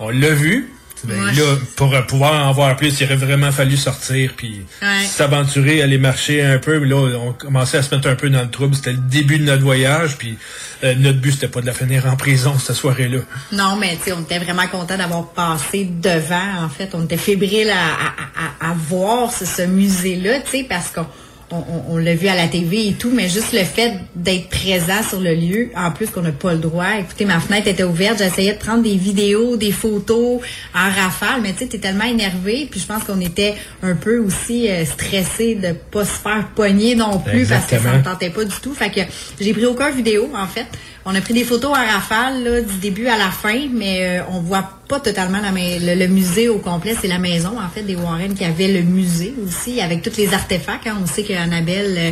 [0.00, 0.75] on l'a vu.
[1.04, 1.32] Ben, Ouais.
[1.34, 5.04] là, pour pouvoir en voir plus, il aurait vraiment fallu sortir, puis Ouais.
[5.06, 6.78] s'aventurer, aller marcher un peu.
[6.80, 8.74] Mais là, on commençait à se mettre un peu dans le trouble.
[8.74, 10.36] C'était le début de notre voyage, puis
[10.84, 13.18] euh, notre but, c'était pas de la finir en prison cette soirée-là.
[13.52, 16.64] Non, mais tu sais, on était vraiment content d'avoir passé devant.
[16.64, 20.66] En fait, on était fébrile à, à, à, à voir ce, ce musée-là, tu sais,
[20.68, 21.06] parce qu'on
[21.50, 24.48] on, on- on l'a vu à la TV et tout, mais juste le fait d'être
[24.48, 26.86] présent sur le lieu, en plus qu'on n'a pas le droit.
[26.98, 30.40] Écoutez, ma fenêtre était ouverte, j'essayais de prendre des vidéos, des photos
[30.74, 34.18] en rafale, mais tu sais, t'es tellement énervé, puis je pense qu'on était un peu
[34.18, 38.30] aussi euh, stressé de pas se faire pogner non plus parce que ça me tentait
[38.30, 38.74] pas du tout.
[38.74, 39.00] Fait que
[39.40, 40.66] j'ai pris aucun vidéo, en fait.
[41.08, 44.22] On a pris des photos en rafale, là, du début à la fin, mais euh,
[44.28, 46.96] on voit pas totalement la le, le musée au complet.
[47.00, 50.34] C'est la maison, en fait, des Warren qui avait le musée aussi, avec tous les
[50.34, 50.88] artefacts.
[50.88, 50.98] hein.
[51.00, 52.10] On sait qu'Annabelle euh,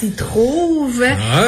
[0.00, 1.04] s'y trouve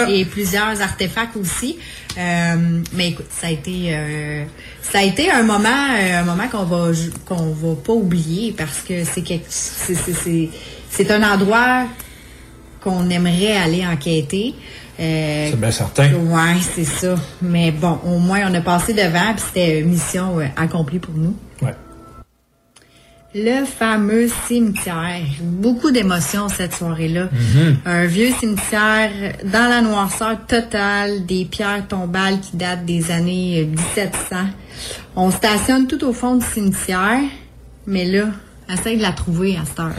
[0.08, 1.76] et plusieurs artefacts aussi.
[2.16, 4.44] Euh, mais écoute, ça a été euh,
[4.82, 6.90] ça a été un moment un moment qu'on va
[7.24, 10.48] qu'on va pas oublier parce que c'est quelque- c'est c'est- c'est
[10.90, 11.86] c'est un endroit
[12.82, 14.54] qu'on aimerait aller enquêter.
[15.00, 16.12] Euh, C'est bien certain.
[16.12, 17.14] Ouais, c'est ça.
[17.40, 21.14] Mais bon, au moins on a passé devant, puis c'était une mission euh, accomplie pour
[21.14, 21.34] nous.
[21.62, 21.74] Ouais.
[23.34, 25.22] Le fameux cimetière.
[25.40, 27.28] Beaucoup d'émotions cette soirée-là.
[27.86, 29.10] Un vieux cimetière
[29.44, 34.36] dans la noirceur totale, des pierres tombales qui datent des années euh, 1700.
[35.16, 37.20] On stationne tout au fond du cimetière,
[37.86, 38.26] mais là,
[38.72, 39.92] essaye de la trouver à cette heure.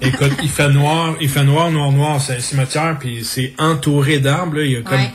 [0.00, 2.20] Écoute, il fait noir, il fait noir, noir, noir.
[2.20, 4.60] C'est un cimetière, puis c'est entouré d'arbres.
[4.60, 5.10] Il y a comme Ouais.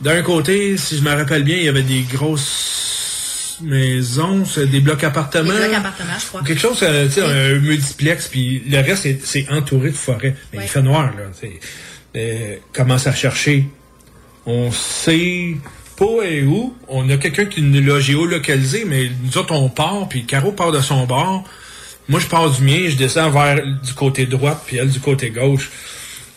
[0.00, 5.04] d'un côté, si je me rappelle bien, il y avait des grosses maisons, des blocs
[5.04, 5.52] appartements.
[5.52, 6.42] Des blocs appartements, je crois.
[6.42, 10.34] Quelque chose, euh, tu sais, un multiplex, puis le reste, c'est- entouré de forêt.
[10.52, 10.64] Mais Ouais.
[10.64, 11.48] il fait noir, là.
[12.16, 13.68] Euh, commence à chercher?
[14.44, 15.56] On sait
[15.96, 16.74] pas et où?
[16.88, 20.72] On a quelqu'un qui nous l'a géolocalisé, mais nous autres, on part, puis Caro part
[20.72, 21.44] de son bord.
[22.08, 25.30] Moi, je pars du mien, je descends vers du côté droit, puis elle du côté
[25.30, 25.70] gauche.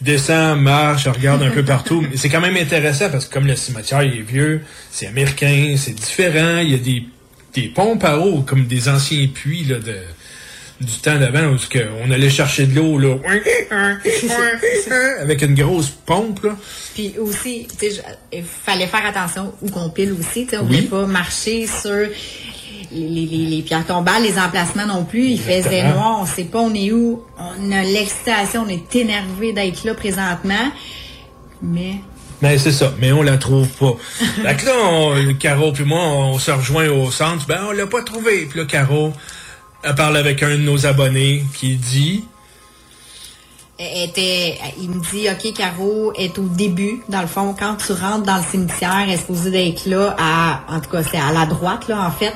[0.01, 2.01] descends, marche, regarde un peu partout.
[2.01, 5.75] Mais c'est quand même intéressant parce que comme le cimetière il est vieux, c'est américain,
[5.77, 6.59] c'est différent.
[6.59, 7.03] Il y a des,
[7.53, 9.97] des pompes à eau comme des anciens puits là, de,
[10.81, 11.57] du temps d'avant où
[12.05, 13.15] on allait chercher de l'eau là,
[15.21, 16.43] avec une grosse pompe.
[16.43, 16.55] Là.
[16.93, 17.95] Puis aussi, tu sais,
[18.31, 20.45] je- il fallait faire attention où qu'on pile aussi.
[20.45, 20.81] tu sais, On ne Oui.
[20.83, 21.91] pouvait pas marcher sur
[22.91, 25.25] les, les- les- pierres tombales, les emplacements non plus.
[25.29, 27.23] Il faisait noir, on sait pas on est où.
[27.37, 30.71] On a l'excitation, on est énervé d'être là présentement.
[31.61, 31.95] Mais
[32.41, 33.93] Mais c'est ça, mais on la trouve pas.
[34.43, 37.87] Fait que là, on, Caro puis moi, on se rejoint au centre, ben on l'a
[37.87, 38.45] pas trouvé.
[38.45, 39.13] Puis là, Caro,
[39.85, 42.23] elle parle avec un de nos abonnés qui dit
[43.77, 47.01] était, il me dit, OK, Caro est au début.
[47.09, 50.61] Dans le fond, quand tu rentres dans le cimetière, elle est supposée d'être là, à,
[50.73, 52.33] en tout cas, c'est à la droite, là, en fait.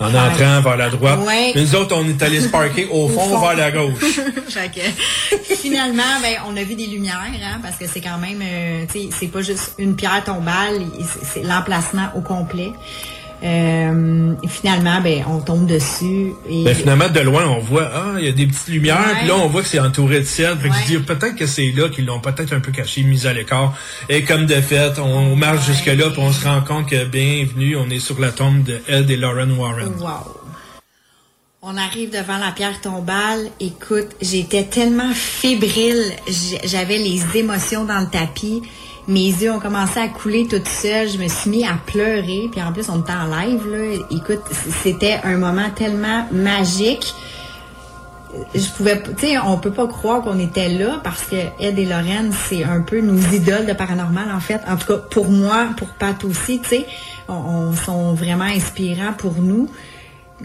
[0.00, 1.20] en entrant vers la droite.
[1.24, 1.52] Ouais.
[1.54, 3.40] Mais Nous autres, on est allés se parker au fond, fond.
[3.40, 4.20] vers la gauche.
[4.52, 8.84] Que, finalement, ben, on a vu des lumières, hein, parce que c'est quand même, euh,
[8.92, 10.82] tu sais, c'est pas juste une pierre tombale,
[11.32, 12.70] c'est l'emplacement au complet.
[13.44, 16.32] Euh, et finalement, ben, on tombe dessus.
[16.48, 19.18] Et, Ben, finalement, de loin, on voit, ah, il y a des petites lumières, Ouais.
[19.18, 20.56] puis là, on voit que c'est entouré de ciel.
[20.58, 20.80] Fait que Ouais.
[20.86, 23.74] je dis, peut-être que c'est là qu'ils l'ont peut-être un peu caché, mis à l'écart.
[24.08, 27.90] Et comme de fait, on marche jusque-là, puis on se rend compte que, bienvenue, on
[27.90, 29.92] est sur la tombe de Ed et Lauren Warren.
[29.98, 30.38] Wow.
[31.64, 33.46] On arrive devant la pierre tombale.
[33.60, 36.12] Écoute, j'étais tellement fébrile.
[36.64, 38.62] J'avais les émotions dans le tapis.
[39.08, 41.08] Mes yeux ont commencé à couler toute seule.
[41.08, 42.48] Je me suis mis à pleurer.
[42.50, 44.04] Puis en plus, on était en live.
[44.10, 44.42] Écoute,
[44.82, 47.14] c'était un moment tellement magique.
[48.54, 51.84] Je pouvais, tu sais, on peut pas croire qu'on était là parce que Ed et
[51.84, 54.60] Lorraine, c'est un peu nos idoles de paranormal en fait.
[54.66, 56.86] En tout cas, pour moi, pour Pat aussi, tu sais,
[57.28, 59.68] on sont vraiment inspirants pour nous.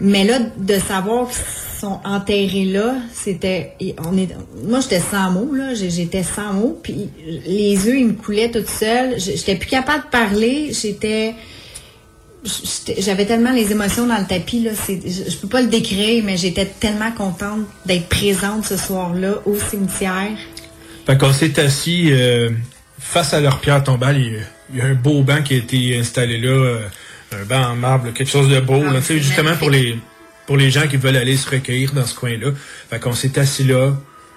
[0.00, 1.42] Mais là, de savoir qu'ils
[1.80, 4.28] sont enterrés là, c'était, et on est,
[4.64, 7.08] moi j'étais sans mots là, j'étais sans mots, puis
[7.46, 11.34] les yeux ils me coulaient toute seule, j'étais plus capable de parler, j'étais,
[12.98, 16.66] j'avais tellement les émotions dans le tapis là, je, peux pas le décrire, mais j'étais
[16.66, 20.36] tellement contente d'être présente ce soir-là au cimetière.
[21.06, 22.50] Fait qu'on s'est assis euh,
[22.98, 24.18] face à leur pierre tombale.
[24.18, 26.80] Y, a, il y a un beau banc qui a été installé là, euh,
[27.32, 29.98] un banc en marbre, quelque chose de beau, Ah, là, justement pour les
[30.46, 32.52] pour les gens qui veulent aller se recueillir dans ce coin-là.
[32.88, 33.92] Fait qu'on s'est assis là.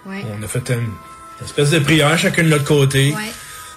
[0.05, 0.25] Ouais.
[0.37, 0.79] On a fait une,
[1.39, 3.13] une espèce de prière chacun de notre côté.
[3.15, 3.31] Ouais.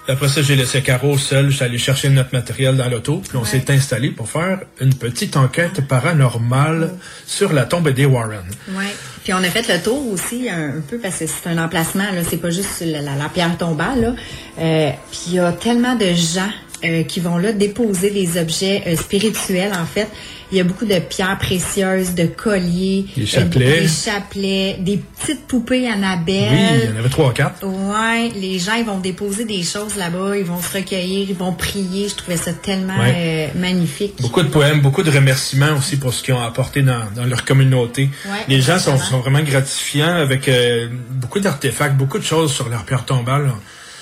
[0.07, 1.49] Après ça, j'ai laissé Caro seul.
[1.49, 3.21] Je suis allé chercher notre matériel dans l'auto.
[3.27, 6.93] Puis on s'est installé pour faire une petite enquête paranormale
[7.25, 8.45] sur la tombe des Warren.
[8.69, 8.93] Ouais.
[9.23, 12.03] Puis on a fait le tour aussi un, un peu parce que c'est un emplacement
[12.11, 14.15] là, c'est pas juste la, la- la pierre tombale là.
[14.59, 16.49] Euh, puis il y a tellement de gens
[16.83, 20.07] euh, qui vont là déposer des objets euh, spirituels en fait.
[20.51, 23.81] Il y a beaucoup de pierres précieuses, de colliers, Des chapelets.
[23.81, 26.49] des chapelets, des petites poupées Annabelle.
[26.51, 27.65] Oui, il y en avait trois, quatre.
[27.65, 31.53] Ouais, les gens ils vont déposer des choses là-bas, ils vont se recueillir, ils vont
[31.53, 32.07] prier.
[32.09, 33.51] Je trouvais ça tellement Ouais.
[33.55, 34.13] euh, magnifique.
[34.21, 37.43] Beaucoup de poèmes, beaucoup de remerciements aussi pour ce qu'ils ont apporté dans, dans leur
[37.43, 38.09] communauté.
[38.25, 42.69] Ouais, les gens sont, sont vraiment gratifiants avec euh, beaucoup d'artefacts, beaucoup de choses sur
[42.69, 43.45] leur pierre tombale.
[43.45, 43.53] là.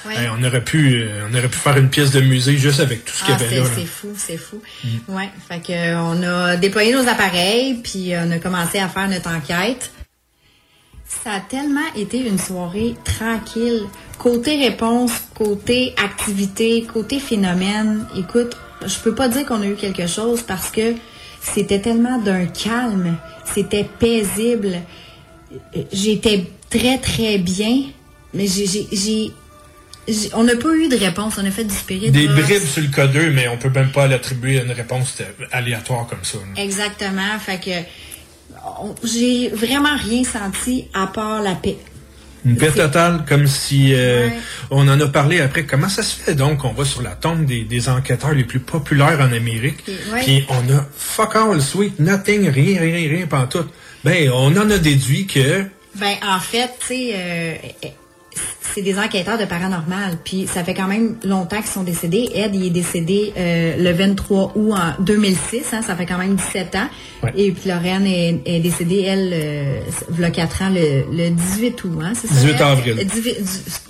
[0.06, 0.16] Ouais.
[0.18, 3.06] Hey, on aurait pu euh, on aurait pu faire une pièce de musée juste avec
[3.06, 3.66] tout ce qu'il y Ah, avait c'est là.
[3.76, 4.62] c'est fou, c'est fou.
[5.08, 8.89] Ouais, fait que euh, on a déployé nos appareils puis euh, on a commencé à
[8.89, 9.92] faire notre enquête.
[11.24, 13.84] Ça a tellement été une soirée tranquille.
[14.18, 18.06] Côté réponse, côté activité, côté phénomène.
[18.18, 20.96] Écoute, je peux pas dire qu'on a eu quelque chose parce que
[21.39, 23.16] c'était tellement d'un calme,
[23.54, 24.82] c'était paisible.
[25.92, 27.84] J'étais très très bien,
[28.34, 29.32] mais j'ai-
[30.34, 32.12] on n'a pas eu de réponse, on a fait du spirit.
[32.12, 35.22] Des bribes sur le cas 2, mais on peut même pas l'attribuer à une réponse
[35.52, 36.38] aléatoire comme ça.
[36.39, 36.62] là.
[36.62, 37.39] Exactement.
[37.39, 37.72] Fait que
[39.04, 41.78] j'ai vraiment rien senti à part la paix.
[42.46, 44.34] Une paix totale, comme si euh, Ouais.
[44.70, 45.63] on en a parlé après.
[45.66, 48.60] Comment ça se fait donc qu'on va sur la tombe des, des enquêteurs les plus
[48.60, 53.70] populaires en Amérique, Puis, on a fuck all, sweet, nothing, rien, rien, rien, pantoute.
[54.04, 55.63] Ben, on en a déduit que
[55.96, 57.56] Ben en fait, tu sais, euh,
[58.74, 60.17] c'est des enquêteurs de paranormal.
[60.24, 62.30] Puis ça fait quand même longtemps qu'ils sont décédés.
[62.34, 65.62] Ed, il est décédé euh, le 23 août en 2006.
[65.74, 66.88] Hein, ça fait quand même 17 ans.
[67.23, 67.31] Ouais.
[67.36, 69.79] Et puis Lorraine est, est décédée, elle, euh,
[70.15, 72.00] il y a 4 ans, le, le 18 août.
[72.02, 72.34] Hein, c'est ça?
[72.34, 72.62] 18 Ed?
[72.62, 72.96] avril.
[73.00, 73.36] Euh, 18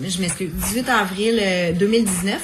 [0.01, 0.49] du- je m'excuse.
[0.53, 2.39] 18 avril euh, 2019.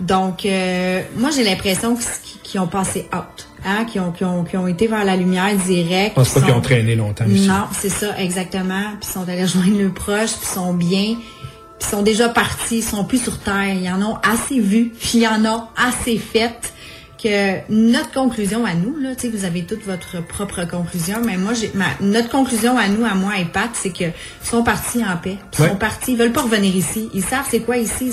[0.00, 1.96] Donc, euh, moi, j'ai l'impression
[2.44, 3.47] qu'ils ont passé out.
[3.66, 6.10] Hein, qui ont, qui, ont, qui ont été vers la lumière direct.
[6.10, 7.48] je pense pas Ils qu'ils ont traîné longtemps ici.
[7.48, 8.82] non, c'est ça, exactement.
[9.00, 11.16] Puis ils sont allés rejoindre le proche, puis ils sont bien.
[11.78, 13.74] Puis ils sont déjà partis, ils sont plus sur Terre.
[13.74, 16.72] Ils en ont assez vu, puis ils en ont assez fait
[17.20, 21.36] que notre conclusion à nous, là, tu sais, vous avez toute votre propre conclusion, mais
[21.36, 24.12] moi, j'ai, ma, notre conclusion à nous, à moi et Pat, c'est que ils
[24.48, 25.36] sont partis en paix.
[25.58, 25.68] Ils Ouais.
[25.70, 27.08] sont partis, ils veulent pas revenir ici.
[27.12, 28.12] Ils savent c'est quoi ici.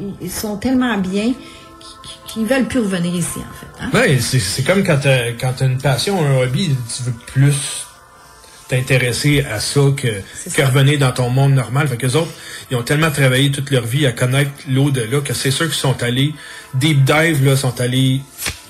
[0.00, 1.32] Ils- Ils sont tellement bien
[2.32, 3.84] qu'ils veulent plus revenir ici, en fait.
[3.84, 3.90] hein.
[4.20, 7.86] C'est comme quand t'as quand t'as une passion, un hobby, tu veux plus
[8.70, 10.08] t'intéresser à ça que,
[10.54, 11.88] que revenir dans ton monde normal.
[11.88, 12.30] Fait que les autres,
[12.70, 16.02] ils ont tellement travaillé toute leur vie à connaître l'au-delà que c'est sûr qu'ils sont
[16.02, 16.32] allés
[16.74, 18.20] deep dive, là, sont allés,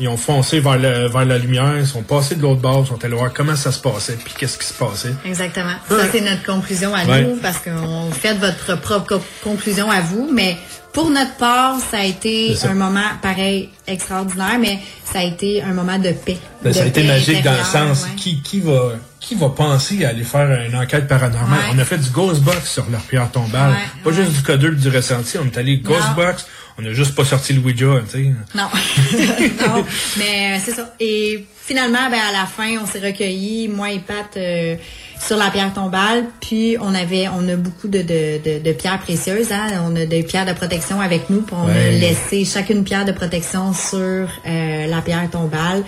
[0.01, 2.89] ils ont foncé vers, le, vers la lumière, ils sont passés de l'autre bord, ils
[2.89, 5.13] sont allés voir comment ça se passait, puis qu'est-ce qui se passait.
[5.27, 5.75] Exactement.
[5.89, 7.23] Ça, c'est notre conclusion à Ouais.
[7.23, 10.57] nous, parce qu'on fait votre propre co- conclusion à vous, mais
[10.95, 12.71] pour notre part, ça a été ça.
[12.71, 16.39] un moment, pareil, extraordinaire, mais ça a été un moment de paix.
[16.65, 18.11] Ben, ça a De été paix magique dans le sens ouais.
[18.17, 21.59] qui, qui va qui va penser à aller faire une enquête paranormale?
[21.59, 21.75] Ouais.
[21.75, 23.73] On a fait du Ghostbox sur leur pierre tombale.
[23.73, 25.37] Ouais, pas juste du codeur du ressenti.
[25.39, 26.47] On est allé Ghostbox.
[26.79, 28.33] On a juste pas sorti le Ouija, tu sais.
[28.55, 28.65] Non.
[29.67, 29.85] non.
[30.17, 30.95] Mais euh, c'est ça.
[30.99, 34.77] Et finalement, ben, à la fin, on s'est recueillis, moi et Pat, euh,
[35.21, 36.25] sur la pierre tombale.
[36.41, 39.53] Puis on avait, on a beaucoup de, de, de, de pierres précieuses.
[39.53, 39.67] Hein?
[39.85, 41.43] On a des pierres de protection avec nous.
[41.43, 45.85] Puis on a laissé chacune pierre de protection sur euh, la pierre tombale.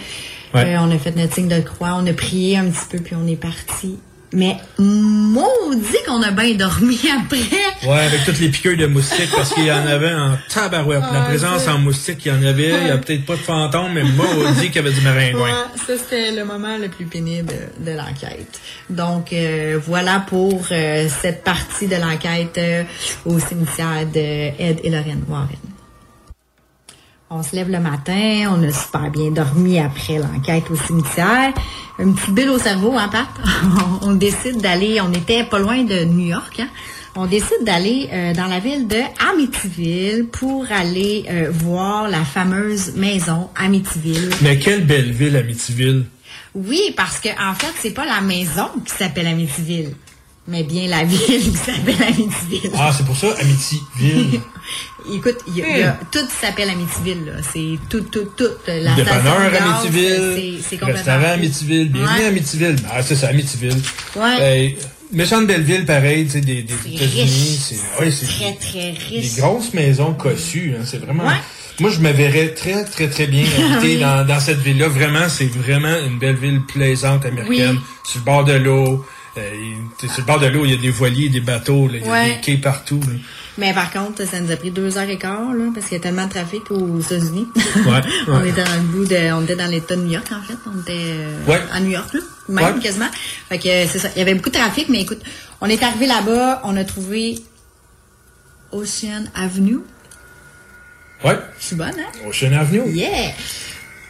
[0.55, 0.74] Ouais.
[0.74, 1.94] Euh, on a fait notre signe de croix.
[2.00, 3.98] On a prié un petit peu, puis on est parti.
[4.34, 7.86] Mais maudit qu'on a bien dormi après.
[7.86, 11.03] Ouais, avec toutes les piqûres de moustiques, parce qu'il y en avait en tabarouette.
[11.12, 12.70] la Ah, présence en moustique, il y en avait.
[12.80, 15.03] Il y a peut-être pas de fantômes, mais moi, on dit qu'il y avait du
[15.03, 15.42] maringouin.
[15.42, 15.53] Ouais,
[15.86, 18.59] ça c'était le moment le plus pénible de, de l'enquête.
[18.88, 22.84] Donc euh, voilà pour euh, cette partie de l'enquête euh,
[23.26, 25.48] au cimetière de Ed et Lorraine Warren.
[27.34, 31.54] On se lève le matin, on a super bien dormi après l'enquête au cimetière.
[31.98, 33.26] Une petite bulle au cerveau, hein, Pat?
[34.02, 36.68] on décide d'aller, on était pas loin de New York, hein?
[37.16, 38.98] On décide d'aller euh, dans la ville de
[39.30, 44.28] Amityville pour aller euh, voir la fameuse maison Amityville.
[44.42, 46.04] Mais quelle belle ville, Amityville.
[46.54, 49.94] Oui, parce que en fait, c'est pas la maison qui s'appelle Amityville,
[50.49, 52.70] mais bien la ville qui s'appelle Amityville.
[52.78, 54.40] Ah, c'est pour ça, Amityville.
[55.12, 57.32] Écoute, il y a- y a- tout s'appelle Amityville, là.
[57.53, 58.45] C'est tout, tout, tout.
[58.66, 61.26] La Dépanneur de Amityville, c'est- complètement restaurant tout.
[61.26, 62.24] Amityville, bienvenue Ouais.
[62.24, 62.76] à Amityville.
[62.93, 63.80] Ah, c'est ça, Amityville.
[64.16, 64.36] Ouais.
[64.40, 64.68] Euh,
[65.12, 67.61] méchante belle ville, pareil, tu sais, des, des C'est États-Unis.
[67.61, 69.34] C'est ouais, c'est Très, très riche.
[69.34, 70.74] des grosses maisons cossues.
[70.78, 71.26] Hein, c'est vraiment.
[71.26, 71.34] Ouais.
[71.80, 74.01] Moi, je me verrais très, très, très bien habiter Oui.
[74.01, 74.88] dans, dans cette ville-là.
[74.88, 77.76] Vraiment, c'est vraiment une belle ville plaisante américaine.
[77.76, 77.80] Oui.
[78.05, 79.05] Sur le bord de l'eau.
[79.38, 79.50] Euh,
[79.98, 82.08] sur le bord de l'eau, il y a des voiliers, des bateaux, là, il y
[82.08, 82.34] a Ouais.
[82.34, 83.00] des quais partout.
[83.00, 83.14] là.
[83.58, 86.00] Mais par contre, ça nous a pris deux heures et quart, là, parce qu'il y
[86.00, 87.46] a tellement de trafic aux États-Unis.
[87.86, 90.42] Ouais, on était dans le bout de, on était dans l'État de New York, en
[90.42, 90.56] fait.
[90.66, 91.60] On était euh, Ouais.
[91.72, 93.10] à New York, là, même quasiment.
[93.48, 94.08] Fait que c'est ça.
[94.14, 95.20] Il y avait beaucoup de trafic, mais écoute,
[95.62, 97.36] on est arrivé là-bas, on a trouvé
[98.70, 99.78] Ocean Avenue.
[101.24, 101.38] Ouais.
[101.60, 102.26] Je suis bonne, hein?
[102.28, 102.90] Ocean Avenue.
[102.90, 103.32] Yeah!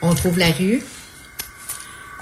[0.00, 0.82] On trouve la rue.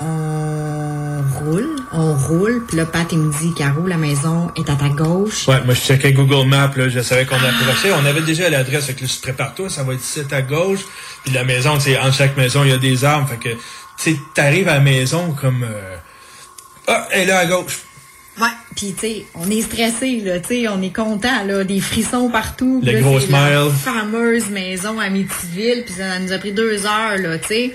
[0.03, 2.65] On roule, on roule.
[2.67, 5.47] Puis là, Pat, il me dit, Caro, la maison est à ta gauche.
[5.47, 7.93] Ouais, moi je checkais Google Maps, là, je savais qu'on approchait.
[7.93, 10.81] On avait déjà l'adresse, fait que là, je prépare-toi, ça va être ici à gauche.
[11.25, 13.29] Puis la maison, tu sais, entre chaque maison, il y a des arbres.
[13.29, 13.59] Fait que, tu
[13.99, 15.65] sais, t'arrives à la maison comme...
[15.65, 15.97] euh,
[16.87, 17.81] Ah, elle est là à gauche.
[18.41, 21.81] Ouais, puis tu sais, on est stressé là, tu sais, on est content là, des
[21.81, 22.81] frissons partout.
[22.83, 26.87] Le Là, gros c'est la fameuse maison à Amityville, puis ça nous a pris deux
[26.87, 27.75] heures là, tu sais.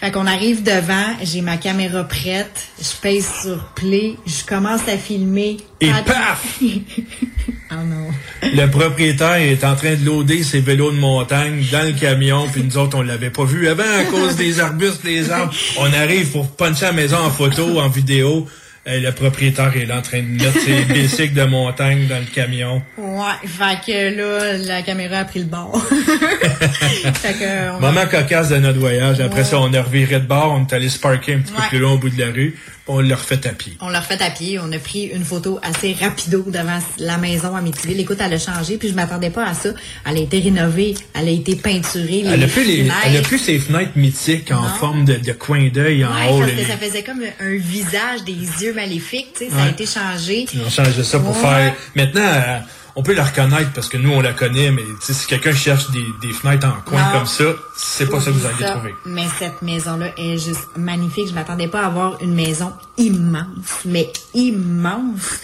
[0.00, 4.96] Fait qu'on arrive devant, j'ai ma caméra prête, je pèse sur play, je commence à
[4.96, 5.56] filmer.
[5.80, 6.60] Et Pat- paf!
[6.62, 8.08] oh non.
[8.42, 12.62] Le propriétaire est en train de loader ses vélos de montagne dans le camion, puis
[12.62, 15.52] nous autres, on l'avait pas vu avant à cause des arbustes, des arbres.
[15.78, 18.46] On arrive pour puncher la maison en photo, en vidéo.
[18.90, 22.24] Et le propriétaire est là en train de mettre ses bicycles de montagne dans le
[22.24, 22.82] camion.
[22.96, 25.80] Ouais, fait que là, la caméra a pris le bord.
[27.14, 29.20] fait que on- Moment cocasse de notre voyage.
[29.20, 29.44] Après Ouais.
[29.44, 31.78] ça, on a reviré de bord, on est allé se parker un petit peu plus
[31.78, 32.56] loin au bout de la rue,
[32.88, 33.74] on l'a refait à pied.
[33.80, 34.58] On l'a refait à pied.
[34.58, 38.00] On a pris une photo assez rapido devant la maison à Amityville.
[38.00, 39.70] Écoute, elle a changé, puis je m'attendais pas à ça.
[40.06, 42.24] Elle a été rénovée, elle a été peinturée.
[42.26, 44.68] Elle a, plus les, elle a plus ses fenêtres mythiques en Non.
[44.68, 46.38] forme de, de coin d'œil en Ouais, haut.
[46.40, 48.32] parce que les- ça faisait comme un visage, des
[48.64, 50.46] yeux maléfiques, tu sais, ça a été changé.
[50.52, 51.42] Ils ont changé ça pour Ouais.
[51.42, 51.74] faire.
[51.94, 52.58] Maintenant, euh,
[52.98, 56.04] on peut la reconnaître parce que nous, on la connaît, mais si quelqu'un cherche des,
[56.20, 57.12] des fenêtres en coin Non.
[57.12, 57.44] comme ça,
[57.76, 58.92] c'est pas ça que vous allez Ça, trouver.
[59.06, 61.28] Mais cette maison-là est juste magnifique.
[61.28, 65.38] Je m'attendais pas à avoir une maison immense, mais immense.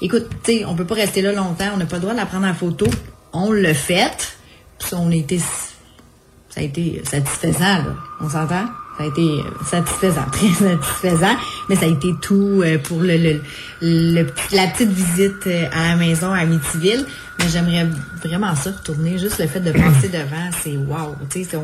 [0.00, 1.70] Écoute, tu sais, on peut pas rester là longtemps.
[1.74, 2.86] On n'a pas le droit de la prendre en photo.
[3.32, 4.36] On l'a fait.
[4.78, 7.96] Puis on été, ça a été satisfaisant, là.
[8.20, 8.66] On s'entend?
[8.96, 11.36] Ça a été satisfaisant, très satisfaisant,
[11.68, 13.40] mais ça a été tout euh, pour le, le,
[13.80, 17.06] le, la petite visite euh, à la maison à Amityville.
[17.38, 17.86] Mais j'aimerais
[18.22, 19.18] vraiment ça retourner.
[19.18, 21.16] Juste le fait de passer devant, c'est wow.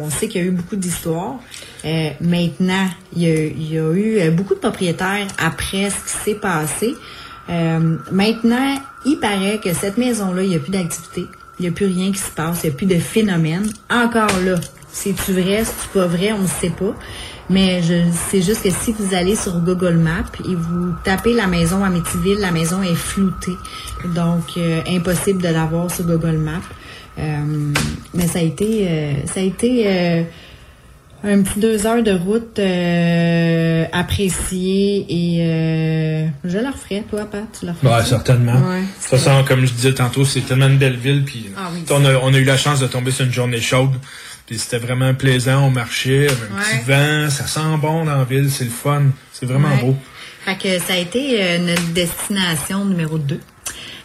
[0.02, 1.36] On sait qu'il y a eu beaucoup d'histoires.
[1.84, 6.24] Euh, maintenant, il y, a, il y, a, eu beaucoup de propriétaires après ce qui
[6.24, 6.94] s'est passé.
[7.50, 11.26] Euh, maintenant, il paraît que cette maison-là, il n'y a plus d'activité.
[11.58, 12.60] Il n'y a plus rien qui se passe.
[12.62, 13.68] Il n'y a plus de phénomène.
[13.90, 14.56] Encore là,
[14.92, 16.94] c'est-tu vrai, c'est pas vrai, on ne sait pas.
[17.50, 17.94] Mais je
[18.30, 21.88] c'est juste que si vous allez sur Google Maps et vous tapez la maison à
[21.88, 23.56] Métiville, la maison est floutée.
[24.14, 26.60] Donc, euh, impossible de l'avoir sur Google Maps.
[27.18, 27.72] Euh,
[28.12, 30.26] mais ça a été, euh, ça a été
[31.24, 32.60] un petit deux heures de route
[33.92, 37.96] appréciée et je la referais, toi, Pat, tu la referais?
[37.96, 38.52] Ouais, certainement.
[38.52, 41.70] Ouais, de toute façon, comme je disais tantôt, c'est tellement une belle ville, puis ah
[41.90, 43.94] on, a, on a eu la chance de tomber sur une journée chaude.
[44.48, 48.50] Puis c'était vraiment plaisant, on marchait, un petit vent, ça sent bon dans la ville,
[48.50, 49.94] c'est le fun, c'est vraiment beau.
[50.46, 53.38] Fait que ça a été euh, notre destination numéro 2.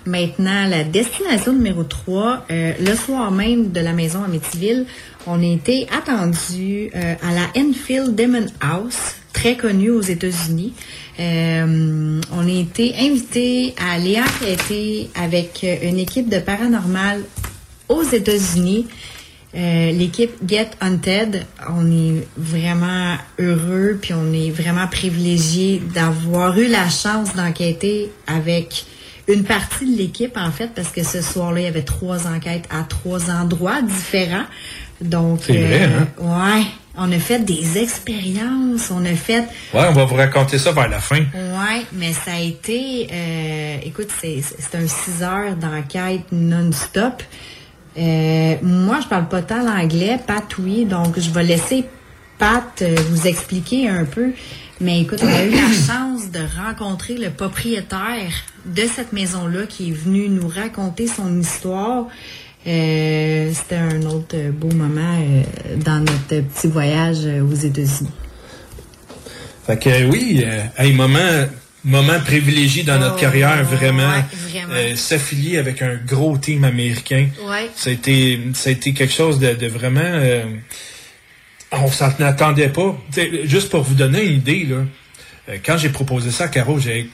[0.06, 4.86] Maintenant, la destination numéro 3, euh, le soir même de la maison à Métiville,
[5.28, 10.74] on a été attendu euh, à la Enfield Demon House, très connue aux États-Unis.
[11.20, 17.22] on a été invité à aller enquêter avec une équipe de paranormal
[17.88, 18.88] aux États-Unis
[19.56, 26.68] euh, l'équipe Get Hunted, on est vraiment heureux puis on est vraiment privilégié d'avoir eu
[26.68, 28.86] la chance d'enquêter avec
[29.28, 32.68] une partie de l'équipe en fait parce que ce soir-là il y avait trois enquêtes
[32.72, 34.46] à trois endroits différents.
[35.02, 36.56] Donc C'est vrai, euh, hein?
[36.58, 36.64] ouais,
[36.98, 39.42] on a fait des expériences, on a fait.
[39.74, 41.20] Ouais, on va vous raconter ça vers la fin.
[41.20, 47.22] Ouais, mais ça a été, euh, écoute, c'est un six heures d'enquête non-stop.
[47.98, 51.86] Euh, moi, je parle pas tant l'anglais, Pat oui, donc je vais laisser
[52.40, 54.32] Pat euh, vous expliquer un peu.
[54.82, 58.32] Mais écoute, on a eu la chance de rencontrer le propriétaire
[58.66, 62.08] de cette maison-là qui est venu nous raconter son histoire.
[62.66, 65.44] Euh, C'était un autre beau moment euh,
[65.84, 68.10] dans notre petit voyage aux États-Unis.
[69.68, 70.44] Fait que oui,
[70.78, 71.48] un moment
[71.84, 74.14] moment privilégié dans notre oh, carrière, vraiment.
[74.72, 77.28] Euh, s'affilier avec un gros team américain.
[77.76, 80.02] Ça, a été, ça a été quelque chose de, vraiment...
[80.04, 80.46] Euh,
[81.72, 82.96] on s'en attendait pas.
[83.46, 84.86] juste pour vous donner une idée, là,
[85.50, 87.10] euh, quand j'ai proposé ça à Caro, j'ai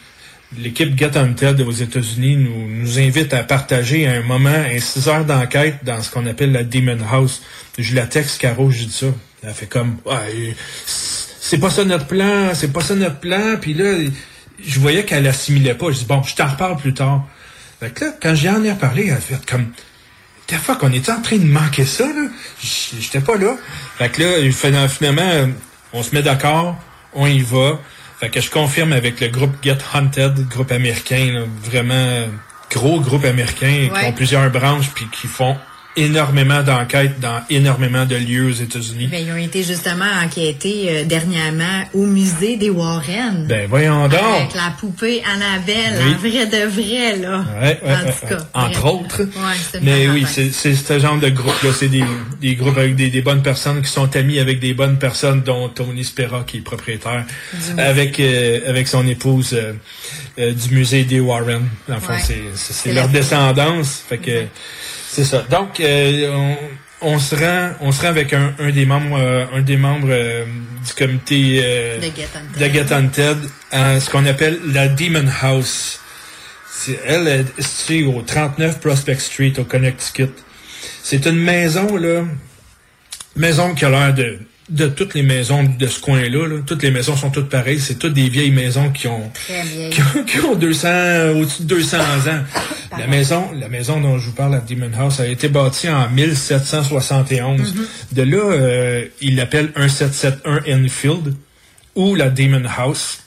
[0.57, 5.25] l'équipe Get Ted aux États-Unis nous, nous invite à partager un moment, un 6 heures
[5.25, 7.41] d'enquête dans ce qu'on appelle la Demon House.
[7.77, 9.07] Je la texte Caro, je dis ça.
[9.41, 9.97] Elle fait comme,
[10.85, 13.55] c'est pas ça notre plan, c'est pas ça notre plan.
[13.61, 13.95] Puis là,
[14.65, 15.91] je voyais qu'elle assimilait pas.
[15.91, 17.25] Je dis, bon, je t'en reparle plus tard.
[17.79, 19.67] Fait que là, quand j'en ai reparlé, elle a fait comme,
[20.47, 22.27] t'as fuck, on était en train de manquer ça, là.
[22.61, 23.55] J'étais pas là.
[23.97, 25.49] Fait que là, finalement,
[25.93, 26.77] on se met d'accord,
[27.13, 27.79] on y va.
[28.19, 32.27] Fait que je confirme avec le groupe Get Hunted, groupe américain, vraiment
[32.69, 35.57] gros groupe américain, qui ont plusieurs branches, puis qui font
[35.99, 39.07] énormément d'enquêtes dans énormément de lieux aux États-Unis.
[39.07, 43.45] Ben, ils ont été justement enquêtés euh, dernièrement au musée des Warren.
[43.47, 44.19] Ben voyons donc.
[44.37, 47.45] Avec la poupée Annabelle, en vrai de vrai, là.
[47.61, 48.47] Ouais, ouais, en tout cas.
[48.53, 49.21] Entre autres.
[49.81, 51.71] Mais oui, c'est ce genre de groupe-là.
[51.77, 52.03] C'est des,
[52.41, 55.67] des, groupes avec des, des, bonnes personnes qui sont amis avec des bonnes personnes, dont
[55.69, 57.25] Tony Spera, qui est propriétaire,
[57.77, 61.67] avec, euh, avec son épouse euh, du musée des Warren.
[61.91, 62.13] En fond,
[62.55, 64.03] c'est leur descendance.
[64.07, 64.45] Fait que...
[65.11, 65.43] C'est ça.
[65.49, 66.53] Donc, euh,
[67.01, 70.45] on, se rend, on se rend avec un, des membres, euh, un des membres euh,
[70.85, 73.39] du comité de Get Ted
[73.71, 75.99] à ce qu'on appelle la Demon House.
[77.05, 80.29] elle est située au 39 Prospect Street au Connecticut.
[81.01, 82.23] C'est une maison là,
[83.35, 84.37] maison qui a l'air de
[84.69, 87.79] de toutes les maisons de ce coin-là, toutes les maisons sont toutes pareilles.
[87.79, 89.31] C'est toutes des vieilles maisons qui ont,
[90.25, 90.87] qui ont, 200,
[91.35, 92.43] au-dessus de 200 ans.
[92.97, 96.09] La maison, la maison dont je vous parle, la Demon House, a été bâtie en
[96.09, 97.61] 1771.
[97.61, 98.15] Mm-hmm.
[98.15, 101.35] De là, euh, il l'appelle 1771 Enfield
[101.93, 103.19] ou la Demon House.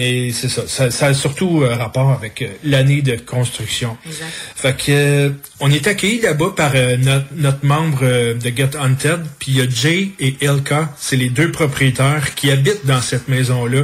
[0.00, 3.98] Mais c'est ça, ça, a surtout euh, rapport avec euh, l'année de construction.
[4.06, 4.26] Exact.
[4.56, 5.30] Fait que euh,
[5.60, 6.72] on est accueillis là-bas par
[7.36, 11.52] notre, membre de Get Hunted, puis il y a Jay et Elka, c'est les deux
[11.52, 13.82] propriétaires qui habitent dans cette maison-là,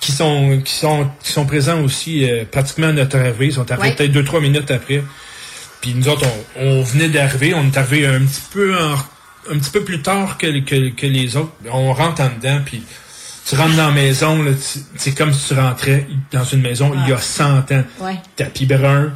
[0.00, 3.94] qui sont qui sont qui sont présents aussi pratiquement à notre arrivée, ils sont arrivés
[3.94, 5.04] peut-être deux trois minutes après.
[5.80, 6.26] Puis nous autres,
[6.56, 10.58] on, venait d'arriver, on est arrivé un petit peu un petit peu plus tard que,
[10.64, 11.52] que, que les autres.
[11.70, 12.82] On rentre en dedans, puis
[13.48, 14.44] tu rentres dans la maison,
[14.96, 17.84] c'est comme si tu rentrais dans une maison il y a 100 ans.
[18.00, 18.16] Ouais.
[18.34, 19.12] Tapis brun,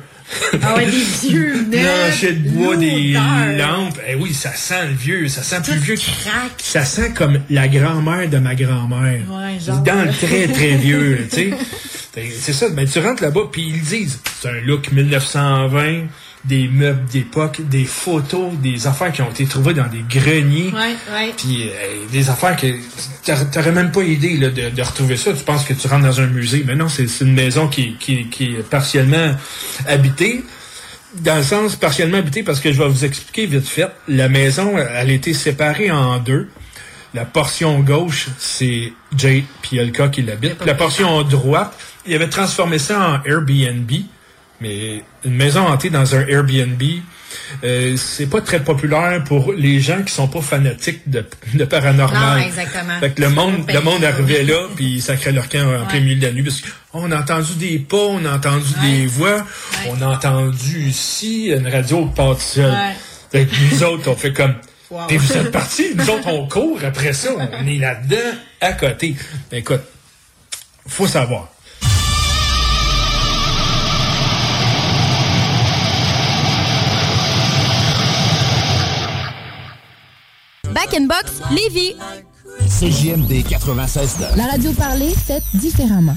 [0.63, 0.91] Ah ouais, des
[1.29, 3.99] vieux de bois, des lampes.
[4.09, 5.97] Eh oui, ça sent le vieux, ça sent plus vieux.
[5.97, 6.53] craque.
[6.59, 9.23] Ça sent comme la grand-mère de ma grand-mère.
[9.29, 9.81] Ouais, genre.
[9.83, 11.51] Dans le très, très vieux, tu sais.
[12.41, 16.07] C'est ça, ben, tu rentres là-bas, puis ils disent, c'est un look 1920,
[16.45, 20.73] des meubles d'époque, des photos, des affaires qui ont été trouvées dans des greniers.
[20.73, 21.35] Ouais, ouais.
[21.37, 22.67] Puis euh, des affaires que
[23.53, 25.33] t'aurais même pas idée là, de, de retrouver ça.
[25.33, 28.29] Tu penses que tu rentres dans un musée, mais non, c'est une maison qui, qui,
[28.31, 29.35] qui est partiellement
[29.87, 30.45] habitée.
[31.17, 33.89] Dans le sens partiellement habitée, parce que je vais vous expliquer vite fait.
[34.07, 36.49] La maison, elle a été séparée en deux.
[37.15, 40.65] La portion gauche, c'est Jay puis Elka qui l'habite.
[40.65, 41.77] La portion droite,
[42.07, 43.91] il avait transformé ça en Airbnb.
[44.61, 46.83] Mais une maison hantée dans un Airbnb,
[47.65, 52.41] euh, c'est pas très populaire pour les gens qui sont pas fanatiques de, de paranormal.
[52.41, 53.01] Non, exactement.
[53.01, 55.87] Fait que le monde, pas le monde arrivait là, puis ils sacraient leur camp en
[55.87, 56.61] plein milieu de la nuit parce
[56.93, 59.47] qu'on a entendu des pas, on a entendu des voix,
[59.89, 62.71] on a entendu ici une radio toute seule.
[62.71, 62.97] Ouais.
[63.33, 64.57] Fait que nous autres, on fait comme.
[64.91, 65.07] Wow.
[65.07, 69.15] Puis vous êtes partis, nous autres, on court après ça, on est là-dedans, à côté.
[69.53, 69.83] Écoute,
[70.87, 71.49] faut savoir.
[80.73, 81.97] Back in Box, Lévis.
[82.69, 86.17] CJMD 96 La radio parlée, faite différemment.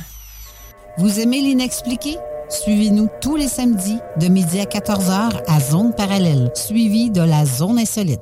[0.97, 2.17] Vous aimez l'inexpliqué?
[2.49, 7.79] Suivez-nous tous les samedis de midi à 14h à Zone Parallèle, suivi de la Zone
[7.79, 8.21] Insolite.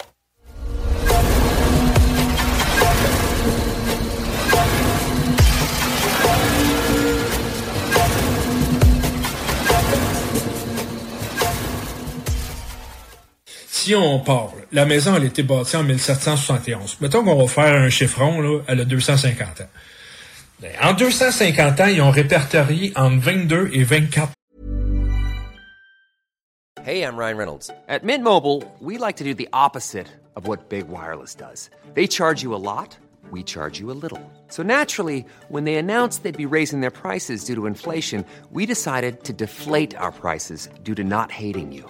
[13.83, 16.97] Si on part, la maison, elle a été bâtie en 1771.
[17.01, 19.69] Mettons qu'on va faire un chiffron, là, elle a 250 ans.
[20.61, 24.33] Ben, En 250 ans, ils ont répertorié entre 22 et 24
[26.85, 27.71] Hey, I'm Ryan Reynolds.
[27.89, 30.05] At Mint Mobile, we like to do the opposite
[30.35, 31.71] of what Big Wireless does.
[31.95, 32.95] They charge you a lot,
[33.31, 34.21] we charge you a little.
[34.49, 39.23] So naturally, when they announced they'd be raising their prices due to inflation, we decided
[39.23, 41.89] to deflate our prices due to not hating you.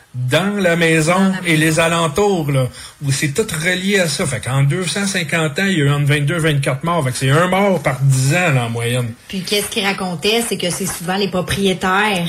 [0.13, 2.67] dans la maison et les alentours, là,
[3.01, 4.25] où c'est tout relié à ça.
[4.25, 7.03] Fait qu'en 250 ans, il y a eu entre 22 et 24 morts.
[7.05, 9.13] Fait que c'est un mort par 10 ans, là, en moyenne.
[9.29, 12.27] Puis qu'est-ce qu'il racontait, c'est que c'est souvent les propriétaires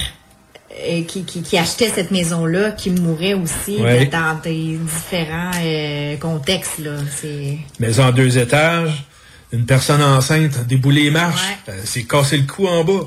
[0.81, 4.07] euh, qui, qui, qui achetaient cette maison-là qui mouraient aussi Ouais.
[4.07, 6.79] dans des différents euh, contextes.
[6.79, 6.93] Là.
[7.15, 7.59] C'est...
[7.81, 9.05] Maison en deux étages,
[9.53, 13.07] une personne enceinte a déboulé les marches, euh, s'est cassé le cou en bas.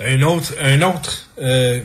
[0.00, 1.80] Un autre, un autre, euh,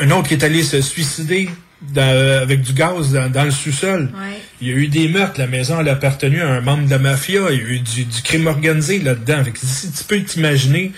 [0.00, 1.48] un autre qui est allé se suicider
[1.80, 4.10] dans- avec du gaz dans, dans le sous-sol.
[4.14, 4.38] Ouais.
[4.60, 5.38] Il y a eu des meurtres.
[5.38, 7.42] La maison elle a appartenu à un membre de la mafia.
[7.50, 9.44] Il y a eu du, du crime organisé là-dedans.
[9.44, 10.92] Fait que si tu peux t'imaginer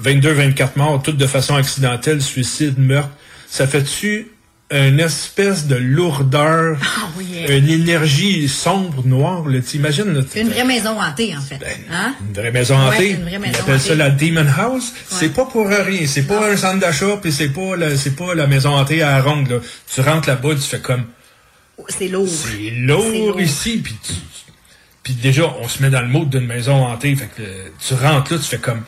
[0.00, 3.10] 22-24 morts, toutes de façon accidentelle, suicide, meurtre,
[3.48, 4.28] ça fait-tu
[4.72, 10.64] une espèce de lourdeur, Ah oui, euh, une énergie sombre, noire, t'imagines, c'est une vraie
[10.64, 11.58] maison hantée, en fait.
[11.92, 12.14] Hein?
[12.26, 13.14] une vraie maison Ouais, hantée.
[13.14, 14.92] vraie Ils appellent ça la Demon House.
[15.08, 16.06] C'est pas pour rien.
[16.06, 19.22] C'est pas un centre d'achat, puis c'est pas la, pas la maison hantée à la
[19.22, 19.56] ronde, là.
[19.94, 21.04] Tu rentres là-bas, tu fais comme,
[21.88, 22.28] C'est lourd.
[22.28, 24.12] c'est lourd ici, puis tu-
[25.02, 27.14] puis déjà, on se met dans le mode d'une maison hantée.
[27.16, 28.82] Fait que euh, tu rentres là, tu fais comme.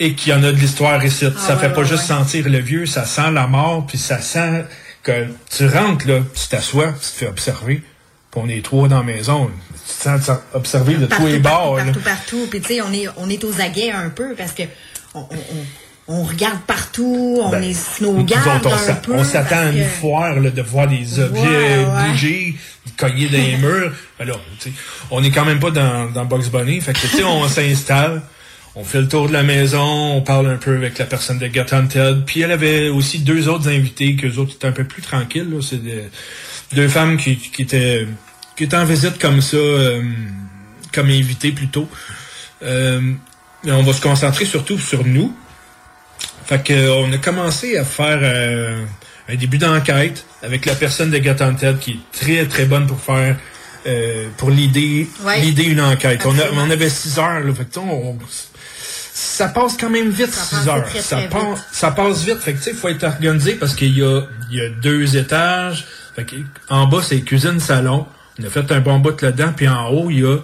[0.00, 1.24] Et qu'il y en a de l'histoire ici.
[1.26, 4.64] Ah ça fait pas juste sentir le vieux, ça sent la mort, puis ça sent
[5.06, 5.26] que
[5.56, 7.82] tu rentres là, tu t'assois, tu te fais observer.
[8.30, 9.50] Puis on est trois dans la maison.
[9.86, 11.76] Tu te sens observé de tous les bords.
[11.76, 11.84] là.
[11.84, 12.46] partout, partout.
[12.50, 14.64] Puis tu sais, on est, on est aux aguets un peu parce que
[15.14, 15.26] on, on,
[16.08, 19.14] on- regarde partout, on Ben, est on un peu.
[19.14, 22.08] on s'attend à une que- foire là, de voir des objets Ouais, ouais.
[22.10, 22.56] bouger,
[22.96, 23.92] cogner dans les murs.
[24.20, 24.76] Alors, tu sais,
[25.10, 26.80] on est quand même pas dans, dans Box Bunny.
[26.80, 28.22] Fait que, tu sais, on s'installe,
[28.76, 31.46] on fait le tour de la maison, on parle un peu avec la personne de
[31.46, 32.24] Get Hunted.
[32.26, 35.48] Puis elle avait aussi deux autres invités, que autres étaient un peu plus tranquilles.
[35.62, 35.80] C'est
[36.74, 38.06] deux femmes qui, qui étaient
[38.56, 40.02] qui étaient en visite comme ça, euh,
[40.92, 41.88] comme invitées plutôt.
[42.62, 43.00] Euh,
[43.64, 45.34] mais on va se concentrer surtout sur nous.
[46.46, 48.84] Fait que euh, on a commencé à faire euh,
[49.28, 53.00] un début d'enquête avec la personne de Get Ted qui est très très bonne pour
[53.00, 53.36] faire
[53.86, 55.40] euh, pour l'idée Ouais.
[55.40, 56.22] l'idée une enquête.
[56.24, 58.18] On, a- on avait six heures, là, fait que, on-
[59.18, 60.84] ça passe quand même vite, Ça 6 passe heures.
[60.84, 61.64] très, ça, très passe, vite.
[61.72, 62.38] ça passe vite.
[62.38, 64.68] Fait que, tu sais, il faut être organisé parce qu'il y a, il y a
[64.68, 65.86] deux étages.
[66.14, 66.36] Fait que,
[66.68, 68.06] en bas, c'est cuisine-salon.
[68.38, 69.54] On a fait un bon bout là-dedans.
[69.56, 70.36] Puis en haut, il y a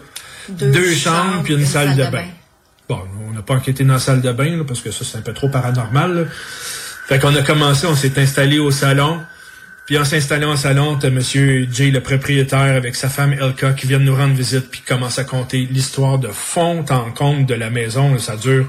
[0.48, 2.24] deux, chambres puis une, salle, de bain.
[2.88, 5.18] Bon, on n'a pas enquêté dans la salle de bain, là, parce que ça, c'est
[5.18, 6.14] un peu trop paranormal.
[6.14, 6.24] là.
[7.08, 9.20] Fait qu'on a commencé, on s'est installé au salon.
[9.86, 13.86] Puis en s'installant au salon, t'as Monsieur Jay, le propriétaire, avec sa femme Elka, qui
[13.88, 17.68] viennent nous rendre visite, puis commence à conter l'histoire de fond en comble de la
[17.68, 18.12] maison.
[18.12, 18.18] là.
[18.20, 18.66] Ça dure,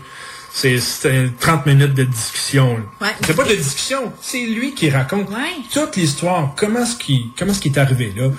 [0.51, 2.77] c'est c'est 30 minutes de discussion.
[2.99, 3.09] Ouais.
[3.25, 5.29] C'est pas de discussion, c'est lui qui raconte
[5.71, 6.55] toute l'histoire.
[6.57, 8.29] Comment est-ce qu'il comment est-ce qu'il est arrivé là?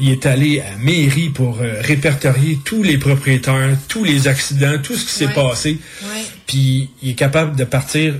[0.00, 4.96] Il est allé à mairie pour euh, répertorier tous les propriétaires, tous les accidents, tout
[4.96, 5.34] ce qui s'est Ouais.
[5.34, 5.78] passé.
[6.02, 6.22] Ouais.
[6.48, 8.14] Puis il est capable de partir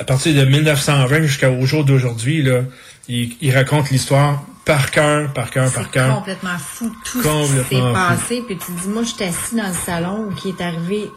[0.00, 2.62] à partir de 1920 jusqu'au jour d'aujourd'hui là.
[3.08, 6.14] Il, il raconte l'histoire par cœur, par cœur, par cœur.
[6.16, 8.42] complètement fou tout ce qui s'est passé.
[8.46, 11.10] Puis tu te dis, moi, j'étais assis dans le salon où qui est arrivé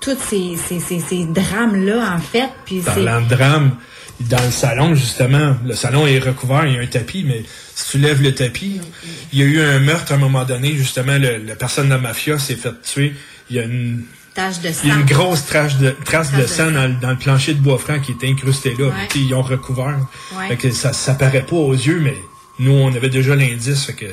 [0.00, 2.48] tous ces, ces, ces, ces drames-là, en fait.
[2.64, 2.80] Puis.
[2.80, 3.76] Parlant de drame,
[4.20, 7.44] dans le salon, justement, le salon est recouvert, il y a un tapis, mais
[7.74, 8.80] si tu lèves le tapis,
[9.32, 11.90] il y a eu un meurtre à un moment donné, justement, le- la personne de
[11.94, 13.14] la mafia s'est fait tuer.
[13.48, 14.04] Il y a une,
[14.34, 16.86] Tache de il y a une grosse trace de, trace de Trace de sang dans,
[16.86, 18.86] le- dans le plancher de bois franc qui était incrusté là.
[18.86, 19.08] Ouais.
[19.14, 19.98] Ils ont recouvert.
[20.38, 20.48] Ouais.
[20.48, 22.16] Fait que ça, ça paraît pas aux yeux, mais
[22.58, 24.06] nous, on avait déjà l'indice, fait que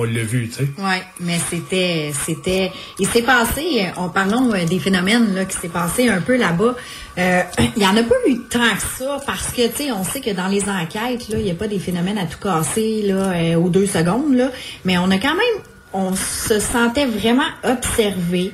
[0.00, 0.68] on l'a vu, tu sais.
[0.78, 5.56] Oui, mais c'était, c'était, il s'est passé, euh, en parlons euh, des phénomènes là, qui
[5.56, 6.76] s'est passé un peu là-bas.
[7.18, 7.42] Euh,
[7.76, 10.20] il y en a pas eu tant que ça parce que, tu sais, on sait
[10.20, 13.32] que dans les enquêtes, là, il n'y a pas des phénomènes à tout casser là,
[13.32, 14.52] euh, aux deux secondes, là,
[14.84, 18.52] mais on a quand même, on se sentait vraiment observé.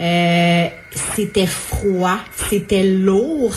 [0.00, 0.66] Euh,
[1.16, 2.18] c'était froid,
[2.48, 3.54] c'était lourd.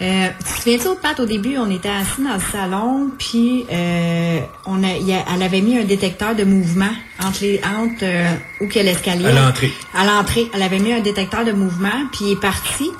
[0.00, 4.38] Euh, tu te souviens-tu, Pat, au début, on était assis dans le salon, puis euh,
[4.66, 8.30] on a, y a- elle avait mis un détecteur de mouvement entre les, entre euh,
[8.60, 9.26] où a l'escalier.
[9.26, 9.72] À l'entrée.
[9.94, 12.90] À l'entrée, elle avait mis un détecteur de mouvement, puis il est parti.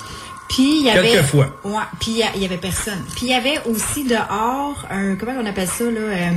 [0.49, 1.09] Puis il y avait.
[1.11, 1.59] Quelquefois.
[1.63, 3.03] Ouais, puis il y avait personne.
[3.15, 6.29] Puis il y avait aussi dehors un comment on appelle ça là, euh,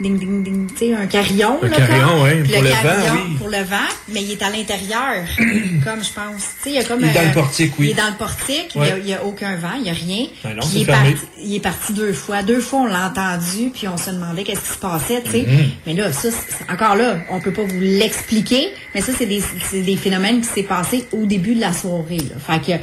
[0.00, 1.76] ding ding ding, tu sais, un carillon Un là.
[1.76, 3.34] carillon, Puis pour le carillon, vent, oui.
[3.36, 3.76] Pour le vent,
[4.08, 5.24] mais il est à l'intérieur,
[5.84, 6.42] comme je pense.
[6.62, 7.00] Tu sais, il y a comme.
[7.00, 7.86] Il est dans euh, le portique, oui.
[7.86, 8.70] Il est dans le portique.
[8.74, 9.00] Il y a- Ouais.
[9.04, 10.26] il y a, aucun vent, il y a rien.
[10.42, 11.10] Ben non, il est fermé.
[11.12, 12.42] parti, il est parti deux fois.
[12.42, 15.42] Deux fois on l'a entendu, puis on se demandait qu'est-ce qui se passait, tu sais.
[15.46, 15.70] Mhm.
[15.86, 16.28] Mais là, ça,
[16.72, 20.48] encore là, on peut pas vous l'expliquer, mais ça, c'est des, c'est des phénomènes qui
[20.48, 22.16] s'est passé au début de la soirée.
[22.18, 22.36] Là.
[22.38, 22.82] Fait que,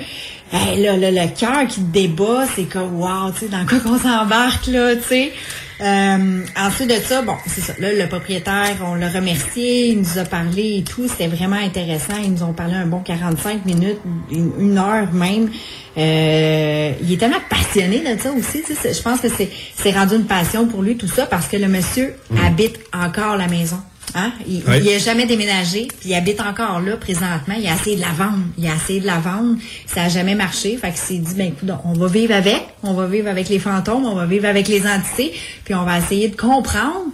[0.52, 3.98] hey, là, là, le cœur qui débat, c'est comme, wow, tu sais, dans quoi qu'on
[3.98, 5.34] s'embarque, là, tu sais.
[5.80, 7.74] Euh, ensuite de ça, bon, c'est ça.
[7.80, 11.08] Là, le propriétaire, on l'a remercié, il nous a parlé et tout.
[11.08, 12.16] C'était vraiment intéressant.
[12.24, 14.00] Ils nous ont parlé un bon 45 minutes,
[14.32, 15.52] une, une heure même.
[15.98, 18.64] Euh, il est tellement passionné de ça aussi.
[18.66, 21.48] tu sais, Je pense que c'est c'est rendu une passion pour lui, tout ça, parce
[21.48, 23.80] que le monsieur habite encore la maison.
[24.16, 24.32] Hein?
[24.47, 24.82] Il, Ouais.
[24.82, 27.55] il a jamais déménagé, puis il habite encore là présentement.
[27.60, 28.39] Il a essayé de la vendre.
[28.58, 29.58] Il a essayé de la vendre.
[29.86, 30.78] Ça a jamais marché.
[30.78, 32.62] Fait qu'il s'est dit, ben écoute, on va vivre avec.
[32.84, 34.05] On va vivre avec les fantômes.
[34.05, 35.34] On va vivre avec les entités.
[35.66, 37.05] Puis on va essayer de comprendre.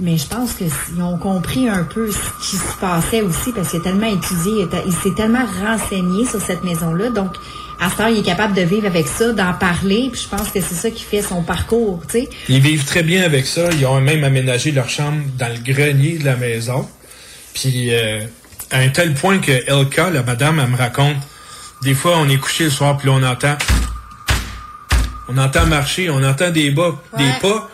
[0.00, 2.18] Mais je pense qu'ils ont compris un peu ce
[2.50, 6.64] qui se passait aussi parce qu'il a tellement étudié, il s'est tellement renseigné sur cette
[6.64, 7.10] maison-là.
[7.10, 7.30] Donc,
[7.84, 10.08] à ce temps, il est capable de vivre avec ça, d'en parler.
[10.10, 12.28] Puis je pense que c'est ça qui fait son parcours, tu sais.
[12.48, 13.68] Ils vivent très bien avec ça.
[13.72, 16.88] Ils ont même aménagé leur chambre dans le grenier de la maison.
[17.52, 18.20] Puis euh,
[18.70, 21.16] à un tel point que Elka, la madame, elle me raconte,
[21.82, 23.56] des fois on est couché le soir, puis là on entend,
[25.28, 27.70] on entend marcher, on entend des bas, des pas.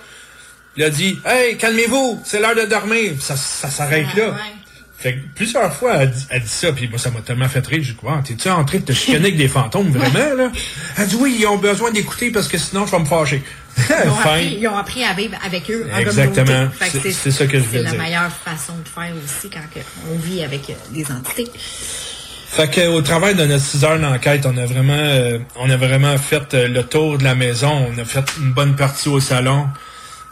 [0.76, 3.12] Il a dit, hey, calmez-vous, c'est l'heure de dormir.
[3.20, 4.34] Ça, ça s'arrête là.
[5.01, 7.66] Fait que plusieurs fois, elle dit, elle dit ça, puis moi, ça m'a tellement fait
[7.66, 7.78] rire.
[7.82, 10.53] J'ai dit, quoi, t'es-tu en train de te chicaner avec des fantômes, vraiment, là?
[10.98, 13.42] Elle dit, oui, ils ont besoin d'écouter parce que sinon, je vais me fâcher.
[13.78, 16.68] Ils ont, appris, ils ont appris à vivre avec eux en Exactement.
[16.80, 19.61] C'est- ça que je C'est la meilleure façon de faire aussi quand
[20.12, 21.51] on vit avec euh, des entités.
[22.51, 25.76] Fait que au travers de notre 6 heures d'enquête, on a vraiment euh, on a
[25.76, 29.20] vraiment fait euh, le tour de la maison, on a fait une bonne partie au
[29.20, 29.68] salon.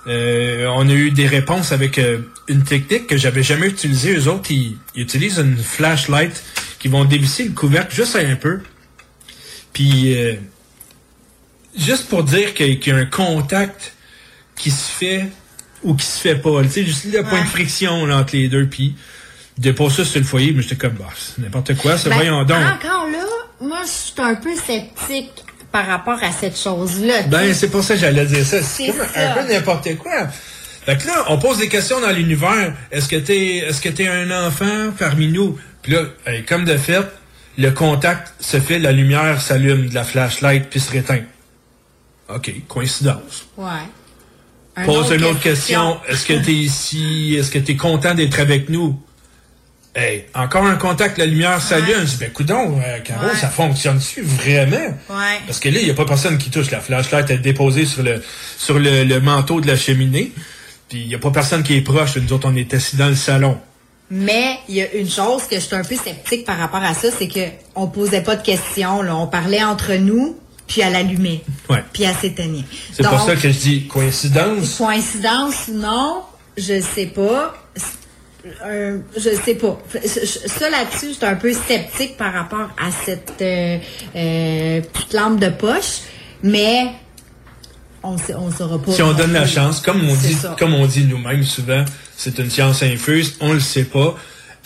[0.08, 4.16] Euh, on a eu des réponses avec euh, une technique que j'avais jamais utilisée.
[4.16, 6.42] Eux autres, ils, ils utilisent une flashlight
[6.78, 8.60] qui vont dévisser le couvercle juste un peu.
[9.72, 10.36] Puis euh,
[11.76, 13.92] juste pour dire qu'il y a un contact
[14.56, 15.26] qui se fait
[15.82, 16.62] ou qui se fait pas.
[16.62, 18.66] Tu sais, juste le point de friction là, entre les deux.
[18.66, 18.94] Puis
[19.58, 22.16] de pas ça sur le foyer, mais j'étais comme, bah, c'est n'importe quoi, ça, Ben,
[22.16, 22.56] voyons donc.
[22.58, 23.24] Encore là,
[23.60, 25.44] moi, je suis un peu sceptique
[25.78, 27.22] par rapport à cette chose-là.
[27.28, 28.60] Ben, c'est pour ça que j'allais dire ça.
[28.62, 30.26] C'est un peu n'importe quoi.
[30.84, 32.72] Fait que là, on pose des questions dans l'univers.
[32.90, 35.56] Est-ce que t'es, est-ce que t'es un enfant parmi nous?
[35.82, 36.00] Puis là,
[36.48, 37.04] comme de fait,
[37.58, 41.22] le contact se fait, la lumière s'allume de la flashlight puis se réteint.
[42.28, 43.46] OK, coïncidence.
[43.56, 43.68] Ouais.
[44.74, 45.98] Un Pose une autre question.
[46.08, 47.36] Est-ce que tu es ici?
[47.38, 49.00] Est-ce que tu es content d'être avec nous?
[49.94, 52.00] Hey, encore un contact, la lumière s'allume.
[52.00, 53.34] Je dis, ben, coudon, euh, Caro, Ouais.
[53.34, 54.76] ça fonctionne-tu vraiment?
[55.10, 55.40] Ouais.
[55.46, 56.70] Parce que là, il n'y a pas personne qui touche.
[56.70, 58.22] La flashlight est déposée sur le,
[58.58, 60.32] sur le, le manteau de la cheminée.
[60.88, 62.16] Puis il n'y a pas personne qui est proche.
[62.16, 63.58] Nous autres, on est assis dans le salon.
[64.10, 66.94] Mais il y a une chose que je suis un peu sceptique par rapport à
[66.94, 67.40] ça, c'est que
[67.74, 69.02] on posait pas de questions.
[69.02, 69.16] Là.
[69.16, 71.82] On parlait entre nous, puis elle allumait, Ouais.
[71.92, 72.64] puis elle s'éteignait.
[72.92, 74.76] C'est pour ça que je dis coïncidence.
[74.76, 76.22] Coïncidence, non,
[76.56, 77.54] je sais pas.
[78.64, 79.80] Euh, je sais pas.
[80.46, 83.78] Ça là-dessus, j'étais un peu sceptique par rapport à cette euh,
[84.16, 86.00] euh, petite lampe de poche,
[86.42, 86.86] mais
[88.02, 88.92] on on saura pas.
[88.92, 90.56] Si on donne la chance, comme on dit, ça.
[90.58, 91.84] comme on dit nous-mêmes souvent,
[92.16, 94.16] c'est une science infuse, on le sait pas.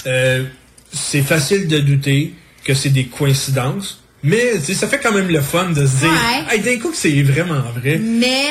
[0.06, 0.44] Euh,
[0.92, 5.70] c'est facile de douter que c'est des coïncidences, mais ça fait quand même le fun
[5.70, 6.54] de se dire, Ouais.
[6.56, 7.98] hey, d'un coup que c'est vraiment vrai.
[7.98, 8.46] Mais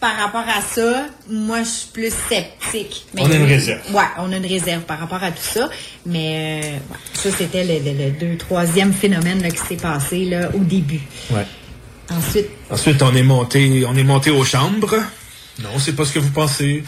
[0.00, 3.06] par rapport à ça, moi je suis plus sceptique.
[3.14, 3.80] Mais On a une réserve.
[3.94, 5.68] Ouais, on a une réserve par rapport à tout ça.
[6.06, 10.24] Mais euh, ouais, ça c'était le, le- le deux, troisième phénomène là, qui s'est passé
[10.24, 11.00] là, au début.
[11.30, 11.46] Ouais.
[12.10, 14.96] Ensuite, Ensuite, on est monté, on est monté aux chambres.
[15.60, 16.82] Non, c'est pas ce que vous pensez.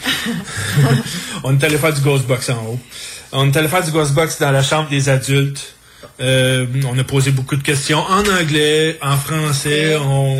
[1.43, 2.79] on est allé faire du Ghostbox en haut.
[3.31, 5.75] On est allé faire du Ghostbox dans la chambre des adultes.
[6.19, 9.95] Euh, on a posé beaucoup de questions en anglais, en français.
[9.97, 10.37] On,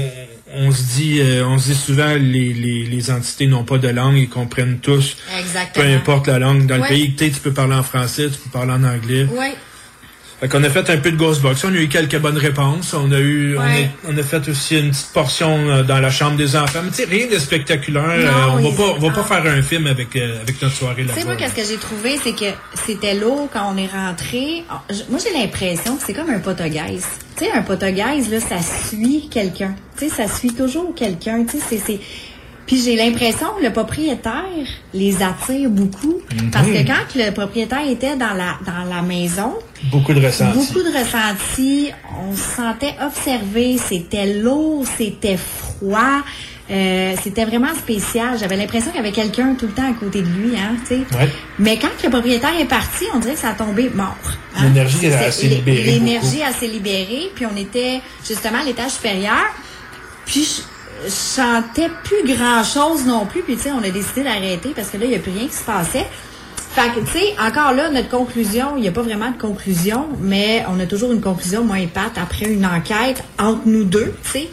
[0.54, 3.88] on se dit, euh, on se dit souvent les, les, les entités n'ont pas de
[3.88, 5.18] langue, ils comprennent tous.
[5.40, 5.86] exactement.
[5.86, 7.14] Peu importe la langue dans le pays.
[7.16, 9.26] Tu sais, tu peux parler en français, tu peux parler en anglais.
[9.26, 9.56] Ouais.
[10.42, 11.64] Fait qu'on a fait un peu de Ghostbox.
[11.66, 12.96] On a eu quelques bonnes réponses.
[12.96, 16.10] On a eu, on, a, on a fait aussi une petite portion euh, dans la
[16.10, 16.80] chambre des enfants.
[16.84, 18.04] Mais tu sais, rien de spectaculaire.
[18.10, 21.06] Euh, on va pas, on va pas faire un film avec, euh, avec notre soirée
[21.06, 21.46] Tu sais, moi, là-bas.
[21.46, 22.52] qu'est-ce que j'ai trouvé, c'est que
[22.88, 24.64] c'était lourd quand on est rentré.
[24.68, 24.82] Ah,
[25.12, 27.06] Moi, j'ai l'impression que c'est comme un potogaise.
[27.38, 28.58] Tu sais, un potogaise, là, ça
[28.90, 29.76] suit quelqu'un.
[29.96, 31.46] Tu sais, ça suit toujours quelqu'un.
[31.46, 32.00] Tu sais, c'est-.
[32.66, 34.46] Puis j'ai l'impression que le propriétaire
[34.94, 36.22] les attire beaucoup.
[36.52, 39.54] Parce que quand le propriétaire était dans la, dans la maison,
[39.86, 40.58] Beaucoup de ressentis.
[40.58, 41.92] Beaucoup de ressentis.
[42.30, 43.78] On se sentait observé.
[43.78, 46.22] C'était lourd, c'était froid.
[46.70, 48.38] euh, c'était vraiment spécial.
[48.40, 50.76] J'avais l'impression qu'il y avait quelqu'un tout le temps à côté de lui, hein.
[50.90, 51.30] Ouais.
[51.60, 54.16] Mais quand le propriétaire est parti, on dirait que ça a tombé mort.
[54.56, 54.64] hein.
[54.70, 54.98] L'énergie,
[55.32, 57.32] s'est libérée L'énergie, s'est libérée.
[57.36, 59.46] Puis on était justement à l'étage supérieur.
[60.26, 60.44] Puis
[61.04, 63.42] je, je sentais plus grand chose non plus.
[63.42, 65.48] Puis tu sais, on a décidé d'arrêter parce que là, il n'y a plus rien
[65.48, 66.06] qui se passait.
[66.74, 70.08] Fait que, tu sais, encore là, notre conclusion, il n'y a pas vraiment de conclusion,
[70.22, 74.14] mais on a toujours une conclusion, moi et Pat, après une enquête entre nous deux,
[74.24, 74.48] tu sais.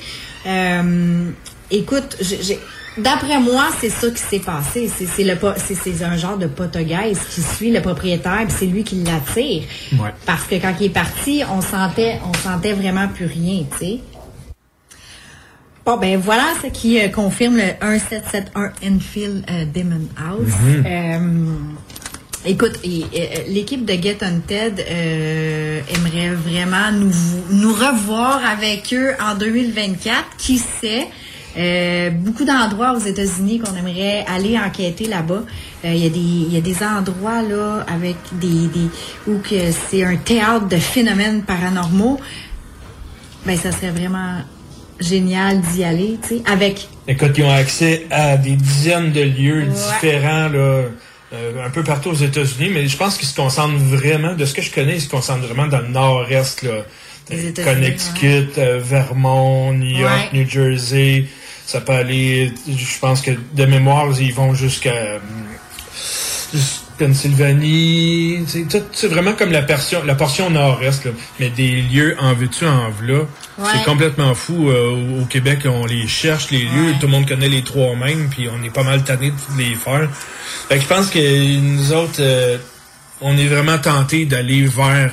[0.46, 1.30] Euh,
[1.70, 2.58] écoute, j'ai-
[2.96, 4.90] d'après moi, c'est ça qui s'est passé.
[5.14, 5.36] C'est le
[6.04, 9.62] un genre de potogaise qui suit le propriétaire, puis c'est lui qui l'attire.
[9.92, 10.10] Ouais.
[10.26, 13.98] Parce que quand il est parti, on sentait, on sentait vraiment plus rien, tu sais.
[15.86, 20.52] Bon, ben voilà ce qui euh, confirme le 1771 Enfield euh, Demon House.
[20.62, 20.84] Mhm.
[20.86, 21.18] Euh,
[22.46, 27.12] écoute, euh, l'équipe de Get Hunted euh, aimerait vraiment nous,
[27.50, 30.14] nous revoir avec eux en 2024.
[30.38, 31.06] Qui sait?
[31.56, 35.42] Euh, beaucoup d'endroits aux États-Unis qu'on aimerait aller enquêter là-bas.
[35.84, 38.88] Euh, Il y, a des- il y a des endroits là avec des, des
[39.26, 42.20] où que c'est un théâtre de phénomènes paranormaux.
[43.46, 44.36] Ben ça serait vraiment
[45.00, 49.64] génial d'y aller, tu sais, avec Écoute, ils ont accès à des dizaines de lieux
[49.64, 50.82] différents, là,
[51.32, 54.54] euh, un peu partout aux États-Unis, mais je pense qu'ils se concentrent vraiment, de ce
[54.54, 56.84] que je connais, ils se concentrent vraiment dans le nord-est, là.
[57.62, 60.38] Connecticut, euh, Vermont, New York, Ouais.
[60.38, 61.26] New Jersey.
[61.66, 65.18] Ça peut aller, je pense que de mémoire, ils vont jusqu'à euh,
[66.98, 68.44] Pennsylvanie.
[68.92, 71.10] C'est vraiment comme la portion, la portion nord-est, là.
[71.38, 73.20] mais des lieux en veux-tu, en v'là.
[73.58, 73.70] Ouais.
[73.74, 74.68] C'est complètement fou.
[74.70, 76.92] euh, au Québec, on les cherche, les lieux.
[77.00, 79.74] Tout le monde connaît les trois mêmes, puis on est pas mal tanné de les
[79.74, 80.08] faire.
[80.68, 82.56] Fait que je pense que nous autres, euh,
[83.20, 85.12] on est vraiment tentés d'aller vers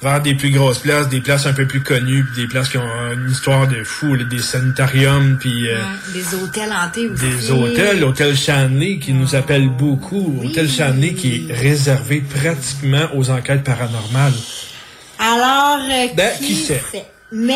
[0.00, 2.76] vers des plus grosses places, des places un peu plus connues, puis des places qui
[2.76, 7.22] ont une histoire de fou, là, des sanitariums, puis euh, ouais, des hôtels hantés aussi.
[7.24, 13.30] des hôtels, l'hôtel Shanley qui nous appelle beaucoup, hôtel Shanley qui est réservé pratiquement aux
[13.30, 14.32] enquêtes paranormales.
[15.20, 16.82] Alors, euh, Ben, qui, qui sait?
[17.32, 17.54] Mais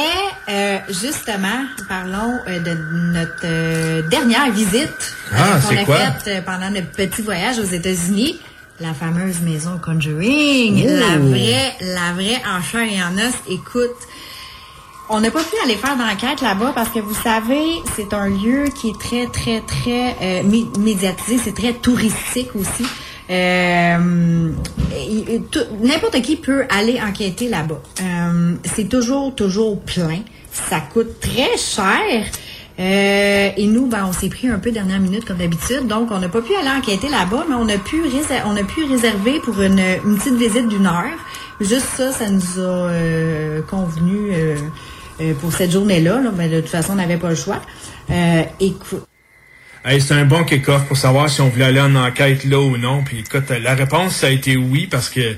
[0.49, 2.73] euh, justement, parlons euh, de
[3.13, 4.89] notre euh, dernière visite
[5.33, 8.41] Ah, euh, qu'on a faite pendant notre petit voyage aux États-Unis.
[8.81, 13.35] La fameuse maison Conjuring, la vraie, la vraie en chair et en os.
[13.49, 13.97] Écoute,
[15.09, 17.65] on n'a pas pu aller faire d'enquête là-bas parce que vous savez,
[17.97, 21.39] c'est un lieu qui est très, très, très mé- médiatisé.
[21.43, 22.85] C'est très touristique aussi.
[23.31, 24.51] Euh,
[25.83, 27.81] N'importe qui peut aller enquêter là-bas.
[28.01, 30.21] Euh, c'est toujours, toujours plein.
[30.53, 32.25] Ça coûte très cher.
[32.79, 36.19] Euh, et nous, ben, on s'est pris un peu dernière minute comme d'habitude, donc on
[36.19, 38.03] n'a pas pu aller enquêter là-bas, mais on a pu
[38.45, 39.81] on a pu réserver pour une,
[40.19, 41.17] petite visite d'une heure.
[41.61, 44.57] Juste ça, ça nous a euh, convenu euh,
[45.23, 46.21] euh, pour cette journée-là.
[46.21, 46.31] là.
[46.37, 47.63] Mais de toute façon, on n'avait pas le choix.
[48.61, 49.07] Écoute,
[49.89, 52.77] Hey, c'est un bon kick-off pour savoir si on voulait aller en enquête là ou
[52.77, 53.05] non.
[53.05, 55.37] Puis écoute, la réponse, ça a été oui parce que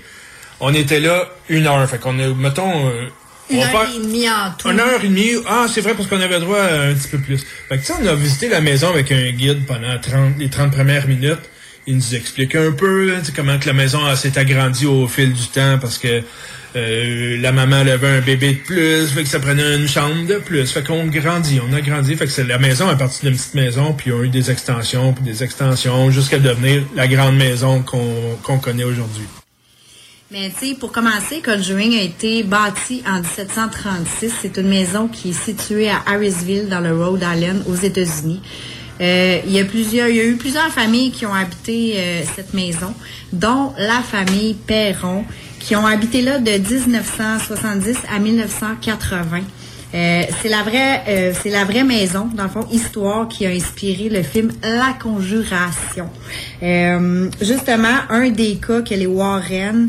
[0.59, 1.87] on était là une heure.
[1.87, 3.09] Fait qu'on a, mettons, euh,
[3.51, 4.71] une heure faire et demie en tout.
[4.71, 5.33] une heure et demie.
[5.47, 7.45] Ah, c'est vrai parce qu'on avait droit à un petit peu plus.
[7.69, 10.49] Fait que tu sais, on a visité la maison avec un guide pendant 30, les
[10.49, 11.51] 30 premières minutes.
[11.87, 15.79] Il nous explique un peu comment que la maison s'est agrandie au fil du temps
[15.79, 16.23] parce que
[16.77, 20.37] euh, la maman avait un bébé de plus, fait que ça prenait une chambre de
[20.37, 20.71] plus.
[20.71, 22.15] Fait qu'on grandit, on a grandi.
[22.15, 25.13] Fait que la maison est partie d'une petite maison, puis ils ont eu des extensions,
[25.15, 29.25] puis des extensions, jusqu'à devenir la grande maison qu'on connaît aujourd'hui.
[30.31, 34.31] Mais tu pour commencer, Conjuring a été bâti en 1736.
[34.43, 38.43] C'est une maison qui est située à Harrisville, dans le Rhode Island, aux États-Unis.
[39.01, 42.93] Euh, il y a y a eu plusieurs familles qui ont habité euh, cette maison,
[43.33, 45.25] dont la famille Perron,
[45.61, 49.43] qui ont habité là de 1970 à 1980.
[49.95, 53.49] Euh, c'est la vraie, euh, c'est la vraie maison, dans le fond, histoire qui a
[53.49, 56.11] inspiré le film La Conjuration.
[56.63, 59.89] Euh, justement, un des cas que les Warren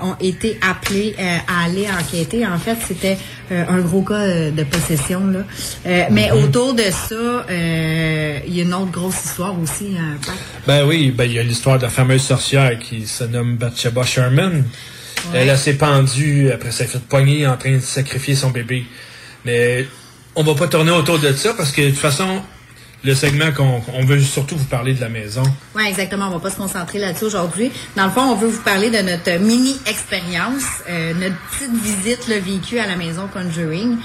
[0.00, 3.18] ont été appelés à aller enquêter, en fait, c'était
[3.50, 6.08] un gros cas de possession là.
[6.10, 9.96] Mais autour de ça, il y a une autre grosse histoire aussi.
[9.98, 10.18] hein.
[10.66, 14.04] Ben oui, ben il y a l'histoire de la fameuse sorcière qui se nomme Bathsheba
[14.04, 14.64] Sherman.
[15.34, 18.84] Elle, elle s'est pendue après s'être fait poigner en train de sacrifier son bébé.
[19.44, 19.86] Mais
[20.34, 22.42] on va pas tourner autour de ça parce que de toute façon,
[23.04, 25.42] le segment qu'on on veut surtout vous parler de la maison.
[25.74, 26.28] Oui, exactement.
[26.28, 27.72] On va pas se concentrer là-dessus aujourd'hui.
[27.96, 32.36] Dans le fond, on veut vous parler de notre mini-expérience, euh, notre petite visite le
[32.36, 33.96] vécue à la maison Conjuring.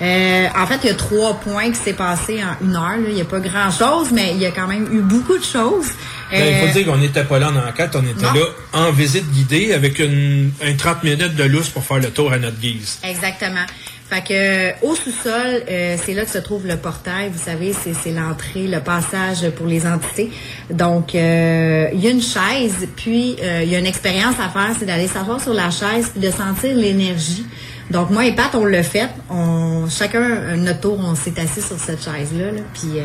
[0.00, 2.96] Euh, en fait, il y a trois points qui s'est passé en une heure.
[2.98, 3.08] là.
[3.08, 5.88] Il n'y a pas grand-chose, mais il y a quand même eu beaucoup de choses.
[6.30, 8.32] Ben, il Euh, faut dire qu'on n'était pas là en enquête, on était non.
[8.32, 12.32] là en visite guidée avec une, un 30 minutes de lousse pour faire le tour
[12.32, 12.98] à notre guise.
[13.04, 13.64] Exactement.
[14.08, 17.28] Fait que euh, au sous-sol, euh, c'est là que se trouve le portail.
[17.32, 20.30] Vous savez, c'est, l'entrée, le passage pour les entités.
[20.70, 24.48] Donc, euh, il y a une chaise, puis euh, il y a une expérience à
[24.48, 27.46] faire, c'est d'aller s'asseoir sur la chaise puis de sentir l'énergie.
[27.90, 29.08] Donc, moi et Pat, on l'a fait.
[29.28, 32.52] On, chacun, notre tour, on s'est assis sur cette chaise-là.
[32.52, 33.04] Là, puis, euh,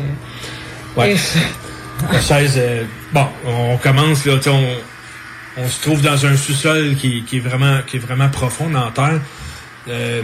[1.00, 1.16] Ouais.
[2.10, 4.76] La chaise, euh, bon, on commence là, on,
[5.58, 8.86] on se trouve dans un sous-sol qui, qui est vraiment qui est vraiment profond dans
[8.86, 9.20] la terre.
[9.88, 10.22] Euh,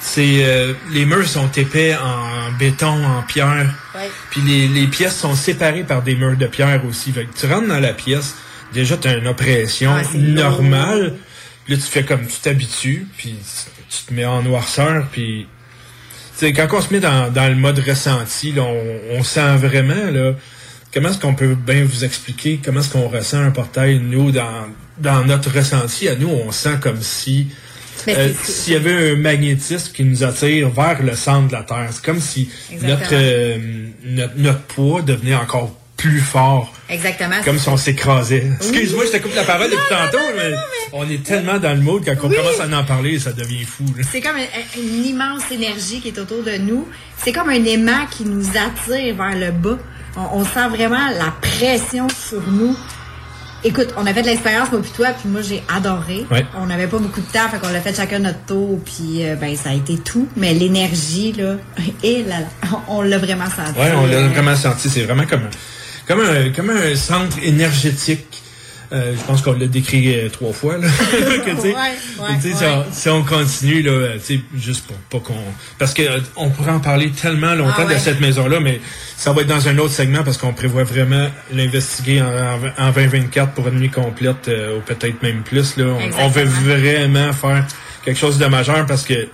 [0.00, 3.74] c'est euh, les murs sont épais en béton, en pierre.
[3.94, 4.10] Ouais.
[4.30, 7.12] Puis les, les pièces sont séparées par des murs de pierre aussi.
[7.12, 8.34] Fait que tu rentres dans la pièce,
[8.72, 11.14] déjà tu as une oppression Ah, normale.
[11.68, 13.36] Là tu fais comme tu t'habitues, puis
[13.88, 15.46] tu te mets en noirceur, puis
[16.40, 20.32] quand on se met dans, dans le mode ressenti, là, on, on sent vraiment là,
[20.94, 24.66] comment est-ce qu'on peut bien vous expliquer comment est-ce qu'on ressent un portail, nous, dans,
[24.98, 27.48] dans notre ressenti, à nous, on sent comme si
[28.08, 31.88] euh, s'il y avait un magnétisme qui nous attire vers le centre de la Terre.
[31.92, 32.50] C'est comme si
[32.82, 33.58] notre, euh,
[34.04, 36.72] notre, notre poids devenait encore plus fort.
[36.90, 37.36] Exactement.
[37.44, 38.42] Comme si on s'écrasait.
[38.44, 38.56] Oui.
[38.60, 40.52] Excuse-moi, je te coupe la parole depuis tantôt, mais,
[40.92, 43.84] on est tellement dans le mood quand on commence à en parler, ça devient fou.
[44.12, 46.86] C'est comme un- une immense énergie qui est autour de nous.
[47.16, 49.78] C'est comme un aimant qui nous attire vers le bas.
[50.16, 52.76] On, on sent vraiment la pression sur nous.
[53.66, 56.26] Écoute, on a fait de l'expérience, moi puis toi, puis moi j'ai adoré.
[56.30, 56.44] Ouais.
[56.60, 59.36] On n'avait pas beaucoup de temps, fait qu'on l'a fait chacun notre tour, puis euh,
[59.36, 60.28] ben ça a été tout.
[60.36, 61.54] Mais l'énergie, là,
[62.02, 62.46] et là, là,
[62.88, 63.78] on l'a vraiment senti.
[63.78, 64.90] Ouais, on l'a vraiment senti.
[64.90, 65.48] C'est vraiment comme
[66.06, 68.42] comme un, comme un centre énergétique.
[68.92, 70.76] Euh, je pense qu'on l'a décrit euh, trois fois.
[70.78, 70.88] Là.
[71.44, 72.70] Que, Ouais, ouais, tu sais, si ouais.
[72.70, 75.38] on- Si, on continue, là, euh, tu sais, juste pour pas qu'on...
[75.78, 77.94] Parce que euh, on pourrait en parler tellement longtemps Ah ouais.
[77.94, 78.80] de cette maison-là, mais
[79.16, 82.90] ça va être dans un autre segment parce qu'on prévoit vraiment l'investiguer en, en, en
[82.92, 85.76] 2024 pour une nuit complète ou peut-être même plus.
[85.76, 85.86] Là.
[86.18, 87.66] On, on veut vraiment faire
[88.04, 89.28] quelque chose de majeur parce que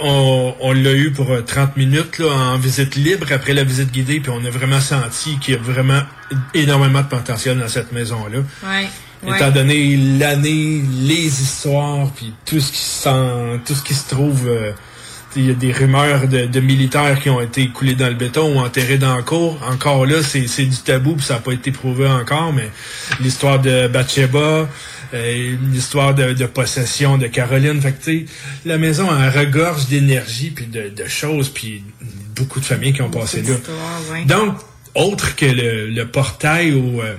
[0.00, 3.90] on, on l'a eu pour euh, 30 minutes là, en visite libre après la visite
[3.90, 6.02] guidée, puis on a vraiment senti qu'il y a vraiment
[6.54, 8.38] énormément de potentiel dans cette maison-là.
[8.38, 8.86] Ouais.
[9.22, 9.36] ouais.
[9.36, 14.08] Étant donné l'année, les histoires, puis tout ce qui se sent, tout ce qui se
[14.08, 14.72] trouve, euh,
[15.36, 18.56] il y a des rumeurs de, de militaires qui ont été coulés dans le béton
[18.56, 19.60] ou enterrés dans la cour.
[19.70, 22.70] Encore là, c'est du tabou, puis ça n'a pas été prouvé encore, mais
[23.20, 24.68] l'histoire de Bathsheba,
[25.14, 28.24] euh, l'histoire de, de possession de Caroline, fait que
[28.64, 31.82] la maison elle regorge d'énergie puis de, de choses, puis
[32.36, 33.54] beaucoup de familles qui ont passé là.
[34.12, 34.24] ouais.
[34.24, 34.56] Donc,
[34.94, 37.14] autre que le, le portail au, euh,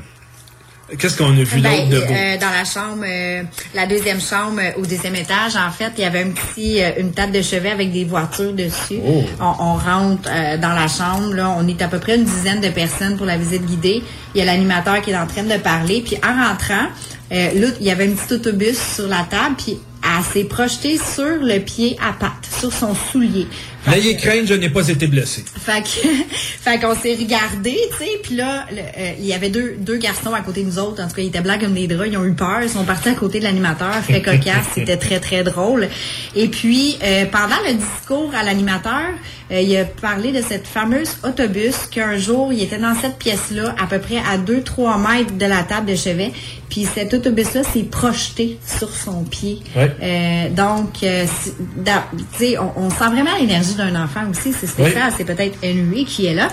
[0.99, 2.13] Qu'est-ce qu'on a vu Ben, d'autre de beau?
[2.13, 6.01] euh, dans la chambre, euh, la deuxième chambre euh, au deuxième étage, en fait, il
[6.01, 8.99] y avait un petit, une table de chevet avec des voitures dessus.
[9.01, 9.23] Oh.
[9.39, 10.23] On, on rentre
[10.59, 13.37] dans la chambre, là, on est à peu près une dizaine de personnes pour la
[13.37, 14.03] visite guidée.
[14.35, 16.87] Il y a l'animateur qui est en train de parler, puis en rentrant,
[17.31, 20.97] euh, là, il y avait un petit autobus sur la table, puis elle s'est projetée
[20.97, 23.47] sur le pied à patte, sur son soulier.
[23.87, 25.43] N'ayez crainte, je n'ai pas été blessé.
[25.59, 25.87] Fait que,
[26.61, 29.97] fait qu'on s'est regardé, tu sais, puis là, le- euh, il y avait deux, deux
[29.97, 31.01] garçons à côté de nous autres.
[31.03, 32.09] En tout cas, ils étaient blancs comme des draps.
[32.11, 32.59] Ils ont eu peur.
[32.61, 33.95] Ils sont partis à côté de l'animateur.
[34.03, 34.65] Fait cocasse.
[34.75, 35.87] C'était très, très drôle.
[36.35, 39.01] Et puis, euh, pendant le discours à l'animateur,
[39.51, 43.75] euh, il a parlé de cette fameuse autobus qu'un jour, il était dans cette pièce-là,
[43.81, 46.31] à peu près à 2-3 mètres de la table de chevet.
[46.69, 49.59] Puis cet autobus-là s'est projeté sur son pied.
[49.75, 49.91] Ouais.
[50.01, 51.25] Euh, donc, euh,
[52.37, 54.53] sais, on, on sent vraiment l'énergie d'un enfant aussi.
[54.53, 55.11] C'est spécial.
[55.17, 56.47] C'est peut-être Henry qui est là.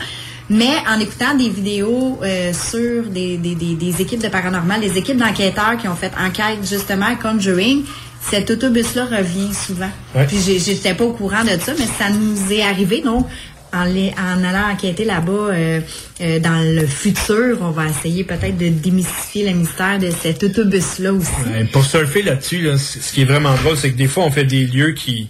[0.51, 4.97] Mais en écoutant des vidéos euh, sur des, des, des, des équipes de paranormal, des
[4.97, 7.85] équipes d'enquêteurs qui ont fait enquête justement à Conjuring,
[8.21, 9.91] cet autobus-là revient souvent.
[10.15, 10.27] Ouais.
[10.27, 13.01] Puis j'étais pas au courant de ça, mais ça nous est arrivé.
[13.03, 13.27] Donc,
[13.73, 15.81] en, les- en allant enquêter là-bas euh,
[16.23, 21.13] euh, dans le futur, on va essayer peut-être de démystifier le mystère de cet autobus-là
[21.13, 21.29] aussi.
[21.53, 24.31] Ouais, pour surfer là-dessus, là, ce qui est vraiment drôle, c'est que des fois, on
[24.31, 25.29] fait des lieux qui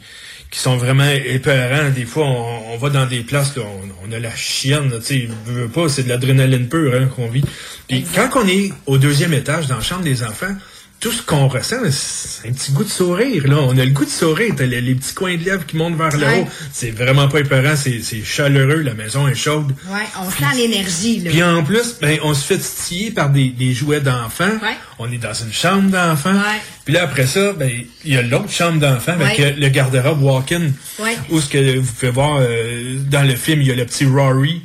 [0.51, 1.91] qui sont vraiment épeurants.
[1.95, 5.05] Des fois, on, on va dans des places, là, on, on a la chienne, tu
[5.05, 7.45] sais, veux pas, c'est de l'adrénaline pure hein, qu'on vit.
[7.87, 10.55] Puis quand on est au deuxième étage, dans la chambre des enfants,
[11.01, 13.47] tout ce qu'on ressent, c'est un petit goût de sourire.
[13.47, 13.57] Là.
[13.61, 14.53] On a le goût de sourire.
[14.57, 16.41] T'as les, les petits coins de lèvres qui montent vers le Ouais.
[16.41, 16.49] haut.
[16.73, 19.75] C'est vraiment pas épeurant, c'est c'est chaleureux, la maison est chaude.
[19.89, 21.21] Ouais, on sent l'énergie.
[21.21, 21.31] là.
[21.31, 24.51] Puis en plus, ben, on se fait titiller par des, des jouets d'enfants.
[24.63, 24.77] Ouais.
[24.99, 26.35] On est dans une chambre d'enfants.
[26.35, 26.61] Ouais.
[26.85, 27.71] Puis là, après ça, ben,
[28.05, 29.55] il y a l'autre chambre d'enfants avec Ouais.
[29.57, 30.71] le garde-robe walk-in.
[30.99, 31.17] Ouais.
[31.31, 34.05] Où ce que vous pouvez voir euh, dans le film, il y a le petit
[34.05, 34.63] Rory.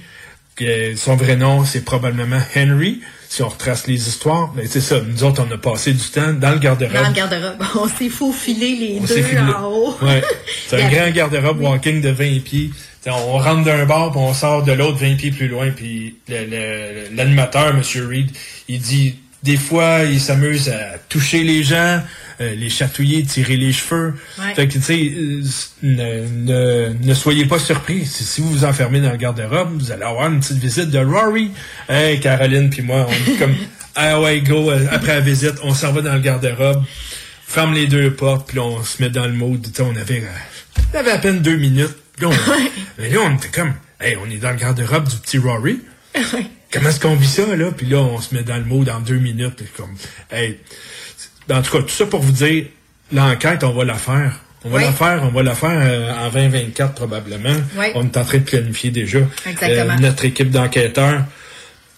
[0.56, 3.02] que son vrai nom, c'est probablement Henry.
[3.34, 5.02] Si on retrace les histoires, ben, c'est ça.
[5.02, 6.94] Nous autres, on a passé du temps dans le garde-robe.
[6.94, 7.66] Dans le garde-robe.
[7.82, 9.98] On s'est faufilé les On deux en haut.
[10.04, 10.22] Ouais.
[10.68, 12.70] C'est un grand garde-robe walking de 20 pieds.
[13.02, 16.16] T'sais, on rentre d'un bar, puis on sort de l'autre 20 pieds plus loin, puis
[16.30, 17.82] l'animateur, M.
[18.08, 18.30] Reed,
[18.68, 22.02] il dit, des fois, il s'amuse à toucher les gens,
[22.42, 24.14] euh, les chatouiller, tirer les cheveux.
[24.40, 24.56] Ouais.
[24.56, 25.42] Fait que, tu sais, euh,
[25.84, 28.06] ne, ne, ne soyez pas surpris.
[28.06, 31.52] Si, vous vous enfermez dans le garde-robe, vous allez avoir une petite visite de Rory.
[31.90, 33.56] Hey, Caroline puis moi, on est comme,
[33.96, 36.84] ah ouais, go, euh, après la visite, on s'en va dans le garde-robe
[37.54, 39.62] ferme les deux portes, puis on se met dans le mode.
[39.62, 40.24] Tu sais, on avait,
[40.92, 41.96] on avait à peine deux minutes.
[42.18, 42.32] Puis on,
[42.98, 45.82] mais là, on était comme, hey, on est dans le garde-robe du petit Rory.
[46.74, 47.72] Comment est-ce qu'on vit ça, là?
[47.72, 49.56] Puis là, on se met dans le mode en deux minutes.
[49.58, 49.96] Puis comme,
[50.32, 50.58] hey.
[51.52, 52.66] En tout cas, tout ça pour vous dire,
[53.12, 54.40] l'enquête, on va la faire.
[54.66, 54.84] On va Oui.
[54.86, 57.56] la faire, on va la faire euh, en 2024 probablement.
[57.78, 57.88] Oui.
[57.96, 59.94] On est en train de planifier déjà Exactement.
[59.94, 61.24] euh, notre équipe d'enquêteurs.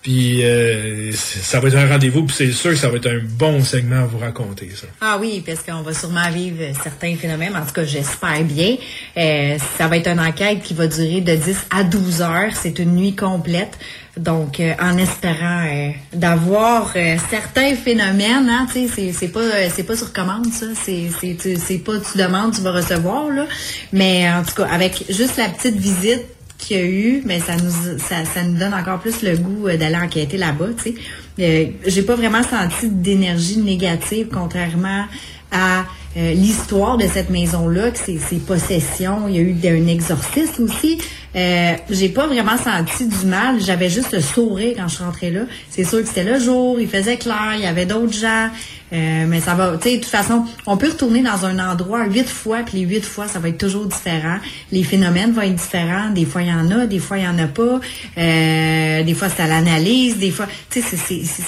[0.06, 3.22] Puis euh, ça va être un rendez-vous, puis c'est sûr que ça va être un
[3.24, 4.86] bon segment à vous raconter, ça.
[5.02, 7.56] Ah oui, parce qu'on va sûrement vivre certains phénomènes.
[7.56, 8.76] En tout cas, j'espère bien.
[9.18, 12.52] Euh, ça va être une enquête qui va durer de 10 à 12 heures.
[12.54, 13.80] C'est une nuit complète.
[14.16, 15.66] Donc, euh, en espérant
[16.14, 16.94] d'avoir
[17.32, 19.42] certains phénomènes, hein, c'est- pas
[19.88, 23.48] pas sur commande ça, c'est c'est pas tu demandes, tu vas recevoir là.
[23.92, 26.22] Mais en tout cas, avec juste la petite visite
[26.58, 29.68] qu'il y a eu, mais ça nous ça, ça nous donne encore plus le goût
[29.68, 30.96] euh, d'aller enquêter là-bas, tu sais.
[31.40, 35.06] Euh, j'ai pas vraiment senti d'énergie négative contrairement
[35.52, 35.86] à
[36.18, 39.28] euh, l'histoire de cette maison-là, que ses possessions.
[39.28, 41.00] Il y a eu un exorcisme aussi.
[41.36, 43.60] Euh, j'ai pas vraiment senti du mal.
[43.60, 45.42] J'avais juste le sourire quand je rentrée là.
[45.70, 48.50] C'est sûr que c'était le jour, il faisait clair, il y avait d'autres gens.
[48.94, 52.06] Euh, mais ça va, tu sais, de toute façon, on peut retourner dans un endroit
[52.06, 54.38] huit fois, puis les huit fois, ça va être toujours différent.
[54.72, 56.12] Les phénomènes vont être différents.
[56.12, 57.80] Des fois, il y en a, des fois, il y en a pas.
[58.18, 60.98] Euh, des fois, c'est à l'analyse, des fois, tu sais,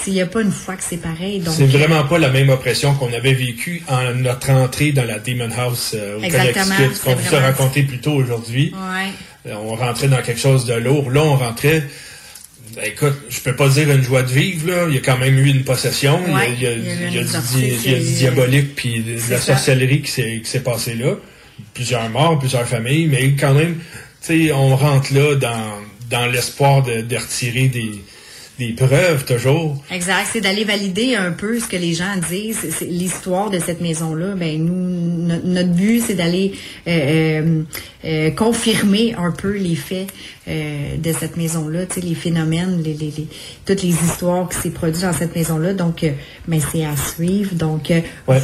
[0.08, 1.38] il n'y a pas une fois que c'est pareil.
[1.38, 5.50] Donc, C'est vraiment pas la même oppression qu'on avait vécue en notre dans la Demon
[5.56, 6.20] House euh, au
[7.04, 8.72] qu'on vous a raconté plus tôt aujourd'hui.
[8.74, 9.10] ouais.
[9.46, 11.10] Euh, On rentrait dans quelque chose de lourd.
[11.10, 11.84] Là, on rentrait.
[12.74, 14.86] ben, écoute, je peux pas dire une joie de vivre, là.
[14.88, 16.20] Il y a quand même eu une possession.
[16.26, 17.24] Il y a- Ouais, il y a, il y a eu il y a un
[17.24, 19.54] du, il y a diabolique puis de, la ça.
[19.54, 21.14] sorcellerie qui s'est qui s'est passé là.
[21.74, 23.76] Plusieurs morts, plusieurs familles, mais quand même,
[24.24, 25.72] tu sais, on rentre là dans,
[26.10, 27.90] dans l'espoir de, de retirer des,
[28.58, 29.82] des preuves toujours.
[29.90, 33.80] Exact, c'est d'aller valider un peu ce que les gens disent, c'est- l'histoire de cette
[33.80, 34.34] maison-là.
[34.34, 36.52] Ben nous, no- notre but, c'est d'aller
[36.88, 37.62] euh, euh,
[38.04, 40.08] euh, confirmer un peu les faits
[40.48, 43.28] euh, de cette maison-là, tu sais, les phénomènes, les, les, les-
[43.66, 45.74] toutes les histoires qui s'est produites dans cette maison-là.
[45.74, 46.04] Donc,
[46.48, 47.54] ben, c'est à suivre.
[47.54, 47.92] Donc,
[48.26, 48.42] Ouais.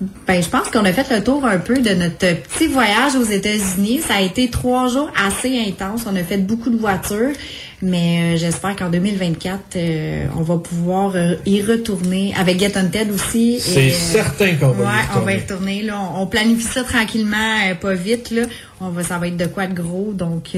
[0.00, 3.24] Ben, je pense qu'on a fait le tour un peu de notre petit voyage aux
[3.24, 4.00] États-Unis.
[4.06, 6.04] Ça a été trois jours assez intenses.
[6.06, 7.32] On a fait beaucoup de voitures.
[7.80, 12.88] Mais euh, j'espère qu'en 2024, euh, on va pouvoir euh, y retourner avec Get on
[12.88, 13.60] Ted aussi.
[13.60, 15.16] C'est certain qu'on va ouais, y retourner.
[15.16, 15.82] on va y retourner.
[15.82, 16.00] Là.
[16.14, 18.30] On, on planifie ça tranquillement, pas vite.
[18.30, 18.42] Là.
[18.80, 20.12] On va, ça va être de quoi de gros.
[20.12, 20.56] Donc,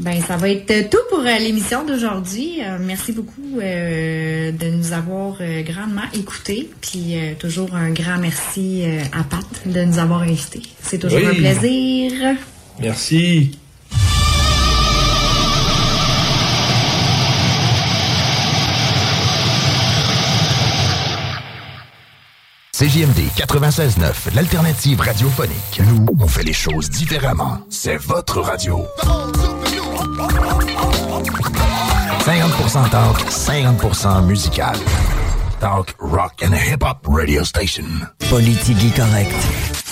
[0.00, 2.60] ben, ça va être tout pour l'émission d'aujourd'hui.
[2.80, 6.70] merci beaucoup de nous avoir grandement écoutés.
[6.80, 10.62] Puis toujours un grand merci à Pat de nous avoir invités.
[10.82, 11.26] C'est toujours Oui.
[11.26, 12.12] un plaisir.
[12.80, 13.58] Merci.
[22.72, 25.80] CJMD 96.9, l'alternative radiophonique.
[25.86, 27.58] Nous, on fait les choses différemment.
[27.68, 28.86] C'est votre radio.
[30.00, 34.74] 50% talk, 50% musical.
[35.60, 37.84] Talk, rock and hip-hop radio station.
[38.30, 39.34] Politique correct.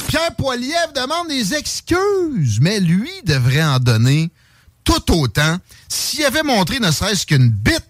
[0.09, 4.31] Pierre Poilievre demande des excuses, mais lui devrait en donner
[4.83, 5.59] tout autant
[5.89, 7.85] s'il avait montré ne serait-ce qu'une bite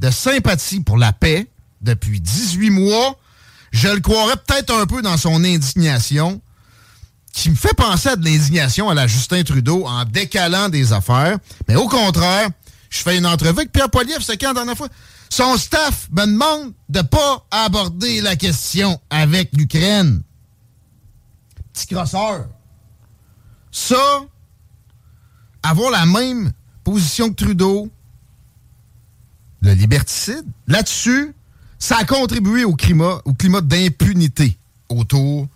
[0.00, 1.46] de sympathie pour la paix
[1.80, 3.16] depuis 18 mois.
[3.70, 6.40] Je le croirais peut-être un peu dans son indignation,
[7.32, 11.38] qui me fait penser à de l'indignation à la Justin Trudeau en décalant des affaires.
[11.66, 12.50] Mais au contraire,
[12.90, 14.88] je fais une entrevue avec Pierre Poilievre, c'est quand la dernière fois?
[15.30, 20.22] Son staff me demande de pas aborder la question avec l'Ukraine.
[21.72, 22.48] Petit crosseur.
[23.70, 24.20] Ça,
[25.62, 26.52] avoir la même
[26.84, 27.90] position que Trudeau,
[29.62, 31.34] le liberticide, là-dessus,
[31.78, 34.58] ça a contribué au climat, au climat d'impunité
[34.90, 35.48] autour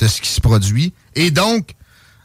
[0.00, 0.92] de ce qui se produit.
[1.14, 1.74] Et donc,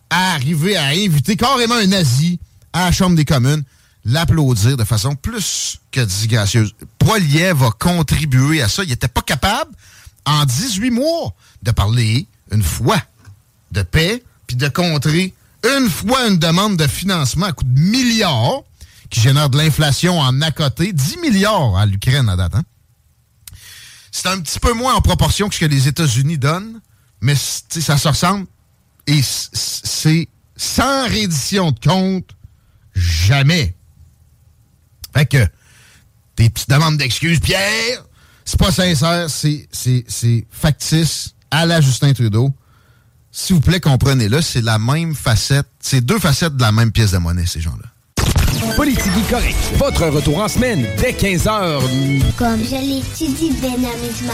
[0.09, 2.39] à arriver à inviter carrément un nazi
[2.73, 3.63] à la Chambre des communes,
[4.05, 6.73] l'applaudir de façon plus que disgracieuse.
[6.97, 8.83] Poiliev va contribuer à ça.
[8.83, 9.71] Il n'était pas capable,
[10.25, 11.33] en 18 mois,
[11.63, 13.01] de parler une fois
[13.71, 15.33] de paix, puis de contrer
[15.63, 18.61] une fois une demande de financement à coût de milliards,
[19.09, 22.55] qui génère de l'inflation en à côté, 10 milliards à l'Ukraine à date.
[22.55, 22.63] hein?
[24.11, 26.79] C'est un petit peu moins en proportion que ce que les États-Unis donnent,
[27.21, 28.47] mais ça se ressemble.
[29.09, 32.29] Et c'est sans reddition de compte,
[32.93, 33.75] jamais.
[35.15, 35.47] Fait que,
[36.37, 38.05] des petites demandes d'excuses, Pierre,
[38.45, 42.53] c'est pas sincère, c'est, c'est, c'est factice à la Justin Trudeau.
[43.31, 47.11] S'il vous plaît, comprenez-le, c'est la même facette, c'est deux facettes de la même pièce
[47.11, 47.89] de monnaie, ces gens-là.
[48.75, 49.57] Politique correct.
[49.77, 51.81] Votre retour en semaine dès 15h.
[52.37, 54.33] Comme je l'étudie bien amusement.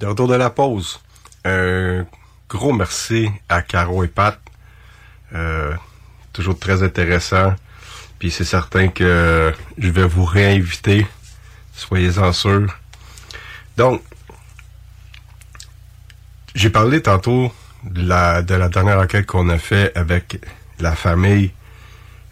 [0.00, 1.00] De retour de la pause.
[1.44, 2.04] Un
[2.48, 4.38] gros merci à Caro et Pat.
[5.34, 5.74] Euh,
[6.32, 7.54] toujours très intéressant.
[8.18, 11.06] Puis c'est certain que je vais vous réinviter.
[11.74, 12.72] Soyez-en sûrs.
[13.76, 14.02] Donc,
[16.54, 17.52] j'ai parlé tantôt
[17.82, 20.40] de la, de la dernière enquête qu'on a fait avec
[20.78, 21.52] la famille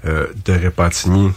[0.04, 1.32] euh, de Repentigny.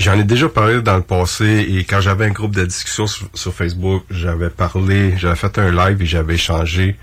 [0.00, 3.52] J'en ai déjà parlé dans le passé et quand j'avais un groupe de discussion sur,
[3.52, 6.96] Facebook, j'avais parlé, j'avais fait un live et j'avais échangé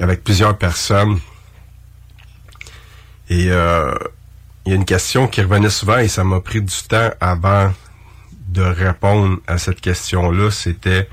[0.00, 1.20] avec plusieurs personnes.
[3.28, 3.94] Et euh,
[4.66, 7.72] il y a une question qui revenait souvent et ça m'a pris du temps avant
[8.48, 10.50] de répondre à cette question-là.
[10.50, 11.08] C'était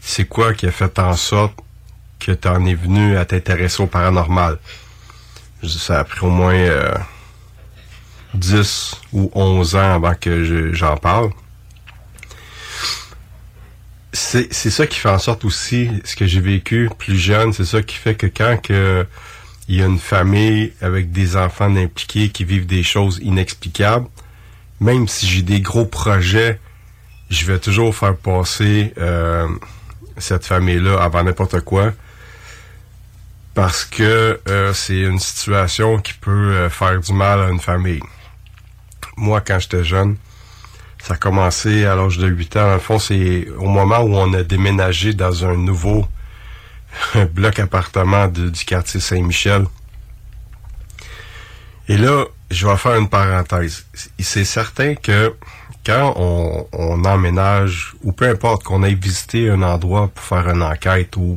[0.00, 1.54] c'est quoi qui a fait en sorte
[2.18, 4.58] que tu en es venu à t'intéresser au paranormal?
[5.62, 6.92] Ça a pris au moins euh,
[8.34, 11.30] 10 ou 11 ans avant que je- j'en parle.
[14.14, 17.64] C'est c'est ça qui fait en sorte aussi, ce que j'ai vécu plus jeune, c'est
[17.64, 19.06] ça qui fait que quand que
[19.68, 24.06] il y a une famille avec des enfants impliqués qui vivent des choses inexplicables,
[24.80, 26.60] même si j'ai des gros projets,
[27.30, 29.48] je vais toujours faire passer euh,
[30.18, 31.92] cette famille-là avant n'importe quoi
[33.54, 38.00] parce que euh, c'est une situation qui peut euh, faire du mal à une famille.
[39.16, 40.16] Moi, quand j'étais jeune,
[41.02, 42.66] ça a commencé à l'âge de 8 ans.
[42.66, 46.06] Dans le fond, c'est au moment où on a déménagé dans un nouveau
[47.32, 49.66] bloc appartement du quartier Saint-Michel.
[51.88, 53.84] Et là, je vais faire une parenthèse.
[54.18, 55.34] C'est certain que
[55.84, 61.16] quand on, emménage, ou peu importe qu'on aille visiter un endroit pour faire une enquête
[61.16, 61.36] ou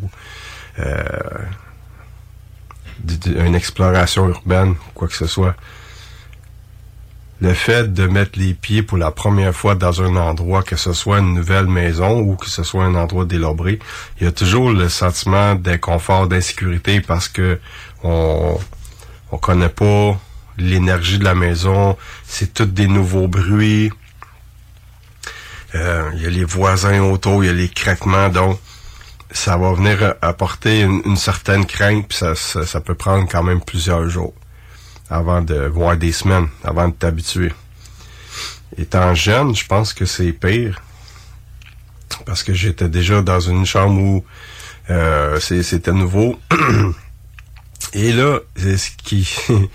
[0.80, 1.03] euh,
[3.26, 5.56] une exploration urbaine, quoi que ce soit,
[7.41, 10.94] le fait de mettre les pieds pour la première fois dans un endroit, que ce
[10.94, 13.80] soit une nouvelle maison ou que ce soit un endroit délabré,
[14.20, 17.60] il y a toujours le sentiment d'inconfort, d'insécurité parce que
[18.03, 18.57] on
[19.32, 20.18] on connaît pas
[20.57, 23.91] l'énergie de la maison, c'est tous des nouveaux bruits.
[25.74, 28.60] Euh, Il y a les voisins autour, il y a les craquements, donc
[29.32, 34.07] ça va venir apporter une, certaine crainte, puis ça, ça peut prendre quand même plusieurs
[34.07, 34.34] jours
[35.10, 37.53] avant de voir des semaines, avant de t'habituer.
[38.77, 40.82] Étant jeune, je pense que c'est pire
[42.26, 44.26] parce que j'étais déjà dans une chambre où
[44.90, 46.40] euh, c'était nouveau.
[47.94, 49.30] Et là, c'est ce qui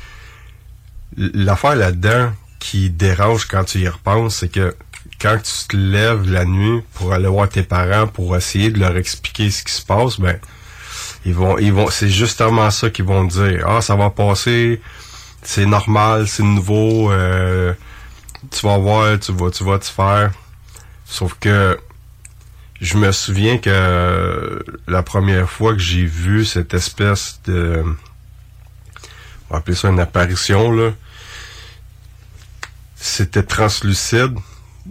[1.17, 4.75] l'affaire là-dedans qui dérange quand tu y repenses, c'est que
[5.21, 8.97] quand tu te lèves la nuit pour aller voir tes parents pour essayer de leur
[8.97, 10.39] expliquer ce qui se passe, ben
[11.25, 13.67] ils vont ils vont c'est justement ça qu'ils vont dire.
[13.67, 14.81] Ah, ça va passer,
[15.43, 17.73] c'est normal, c'est nouveau, euh,
[18.51, 20.33] tu vas voir, tu vas tu vas te faire.
[21.05, 21.79] Sauf que
[22.81, 27.85] je me souviens que la première fois que j'ai vu cette espèce de
[29.49, 30.93] on va appeler ça une apparition là
[32.97, 34.35] c'était translucide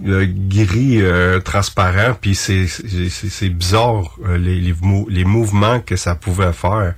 [0.05, 4.75] euh, gris euh, transparent puis c'est bizarre euh, les les,
[5.09, 6.93] les mouvements que ça pouvait faire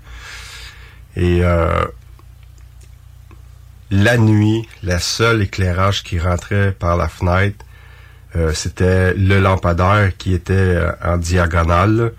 [1.15, 1.85] et euh,
[3.91, 7.65] la nuit la seule éclairage qui rentrait par la fenêtre
[8.35, 12.13] euh, c'était le lampadaire qui était euh, en diagonale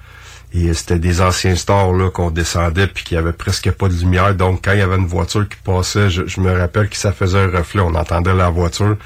[0.53, 3.95] et c'était des anciens stores là qu'on descendait puis qu'il y avait presque pas de
[3.95, 4.35] lumière.
[4.35, 7.39] Donc quand il y avait une voiture qui passait je, me rappelle que ça faisait
[7.39, 7.81] un reflet.
[7.81, 8.99] On entendait la voiture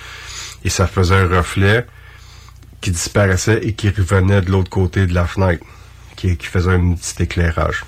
[0.64, 1.86] et ça faisait un reflet
[2.80, 5.64] qui disparaissait et qui revenait de l'autre côté de la fenêtre
[6.16, 7.84] qui, qui faisait un petit éclairage.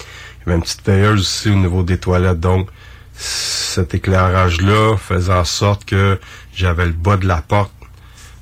[0.00, 0.02] Il
[0.40, 2.68] y avait une petite veilleuse aussi au niveau des toilettes donc
[3.16, 6.20] cet éclairage là faisait en sorte que
[6.54, 7.72] j'avais le bas de la porte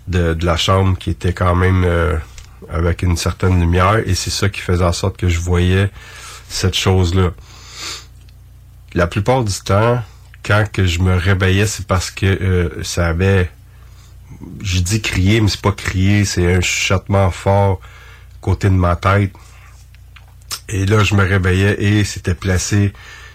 [0.08, 2.16] de, la chambre qui était quand même euh,
[2.68, 5.90] avec une certaine lumière et c'est ça qui faisait en sorte que je voyais
[6.48, 7.30] cette chose-là.
[8.94, 10.02] La plupart du temps,
[10.44, 13.50] quand je me réveillais, c'est parce que euh, ça avait,
[14.62, 17.80] je dis crier, mais c'est pas crier, c'est un chuchotement fort
[18.40, 19.32] côté de ma tête.
[20.68, 22.92] Et là, je me réveillais et c'était placé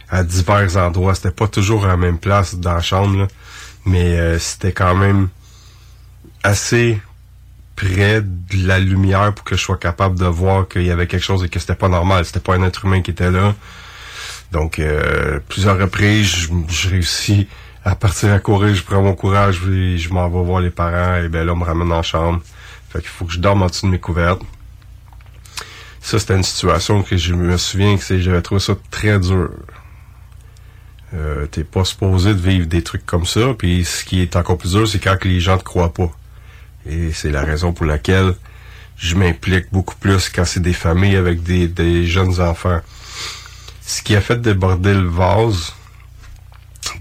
[0.09, 1.15] à divers endroits.
[1.15, 3.27] C'était pas toujours à la même place dans la chambre, là,
[3.85, 5.29] mais euh, c'était quand même
[6.43, 7.01] assez
[7.75, 11.23] près de la lumière pour que je sois capable de voir qu'il y avait quelque
[11.23, 12.25] chose et que c'était pas normal.
[12.25, 13.55] C'était pas un être humain qui était là.
[14.51, 17.47] Donc, euh, plusieurs reprises, je, réussis
[17.85, 21.29] à partir à courir, je prends mon courage, je m'en vais voir les parents, et
[21.29, 22.41] ben là, on me ramène en chambre.
[22.89, 24.41] Fait qu'il faut que je dorme en dessous de mes couvertes.
[26.01, 29.51] Ça, c'était une situation que je me souviens que j'avais trouvé ça très dur.
[31.13, 34.57] Euh, T'es pas supposé de vivre des trucs comme ça, puis ce qui est encore
[34.57, 36.11] plus dur, c'est quand les gens te croient pas.
[36.85, 38.35] Et c'est la raison pour laquelle
[38.97, 42.81] je m'implique beaucoup plus quand c'est des familles avec des, jeunes enfants.
[43.81, 45.73] Ce qui a fait déborder le vase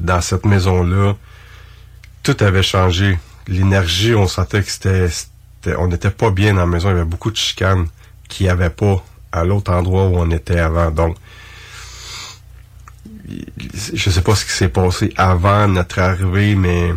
[0.01, 1.17] dans cette maison-là,
[2.23, 3.19] tout avait changé.
[3.47, 6.89] L'énergie, on sentait que c'était, c'était- on n'était pas bien dans la maison.
[6.89, 7.89] Il y avait beaucoup de chicanes
[8.29, 10.91] qu'il n'y avait pas à l'autre endroit où on était avant.
[10.91, 11.17] Donc,
[13.95, 16.93] je sais pas ce qui s'est passé avant notre arrivée, mais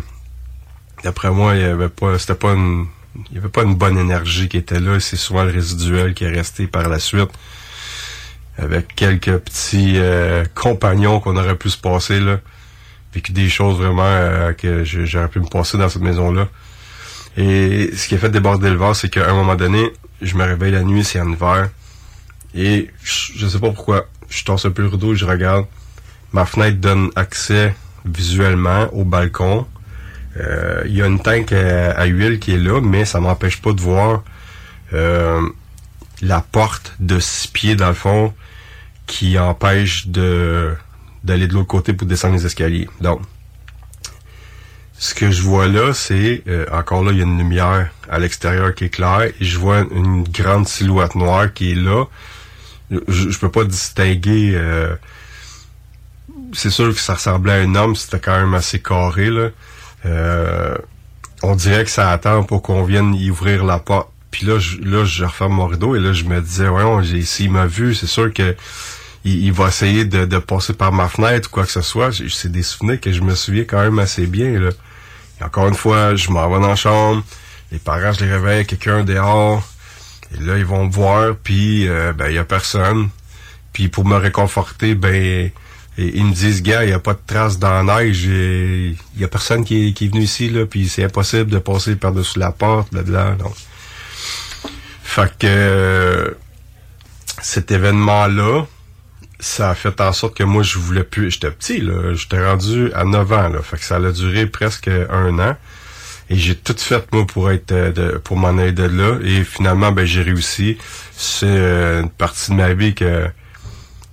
[1.04, 2.86] d'après moi, il y avait pas, c'était pas une,
[3.30, 5.00] il y avait pas une bonne énergie qui était là.
[5.00, 7.30] C'est souvent le résiduel qui est resté par la suite,
[8.58, 12.40] avec quelques petits euh, compagnons qu'on aurait pu se passer là,
[13.14, 16.48] vécu des choses vraiment euh, que j'aurais pu me passer dans cette maison là.
[17.36, 19.90] Et ce qui a fait déborder le vase, c'est qu'à un moment donné,
[20.20, 21.70] je me réveille la nuit, c'est en hiver,
[22.54, 25.66] et je, je sais pas pourquoi, je torse un peu le rideau je regarde.
[26.32, 29.66] Ma fenêtre donne accès visuellement au balcon.
[30.38, 33.72] Euh, Il y a une tank à, huile qui est là, mais ça m'empêche pas
[33.72, 34.22] de voir
[34.92, 35.42] euh,
[36.22, 38.32] la porte de six pieds dans le fond
[39.06, 42.88] qui empêche d'aller de l'autre côté pour descendre les escaliers.
[43.00, 43.20] Donc,
[44.98, 48.18] ce que je vois là, c'est euh, encore là, il y a une lumière à
[48.18, 52.04] l'extérieur qui est claire et je vois une grande silhouette noire qui est là.
[52.90, 54.58] Je, je peux pas distinguer.
[56.52, 59.48] C'est sûr que ça ressemblait à un homme, c'était quand même assez carré là.
[60.04, 60.76] Euh,
[61.42, 64.78] on dirait que ça attend pour qu'on vienne y ouvrir la porte Puis là, je,
[64.78, 66.66] là, je referme mon rideau et là, je me disais,
[67.02, 68.56] j'ai- s'il m'a vu, c'est sûr que
[69.24, 72.10] il, va essayer de, de passer par ma fenêtre ou quoi que ce soit.
[72.28, 74.70] C'est des souvenirs que je me souviens quand même assez bien, là.
[75.40, 77.22] Encore une fois, je m'en vais dans la chambre,
[77.70, 79.62] les parents, je les réveille, quelqu'un dehors,
[80.34, 83.08] et là, ils vont me voir, puis euh, ben, il y a personne.
[83.72, 85.50] Puis pour me réconforter, ben,
[85.98, 88.96] et- ils me disent, gars, il n'y a pas de traces dans la neige, il
[89.18, 92.52] y a personne qui est, venu ici, là, puis c'est impossible de passer par-dessus la
[92.52, 93.54] porte, là, donc.
[95.02, 96.30] Fait que euh,
[97.42, 98.64] cet événement-là,
[99.40, 101.32] ça a fait en sorte que moi, je voulais plus.
[101.32, 102.14] J'étais petit, là.
[102.14, 103.60] J'étais rendu à 9 ans, là.
[103.62, 105.56] Fait que ça a duré presque un an.
[106.30, 109.18] Et j'ai tout fait, moi, pour être euh, pour m'en aller de là.
[109.22, 110.78] Et finalement, ben, j'ai réussi.
[111.14, 113.28] C'est euh, une partie de ma vie que.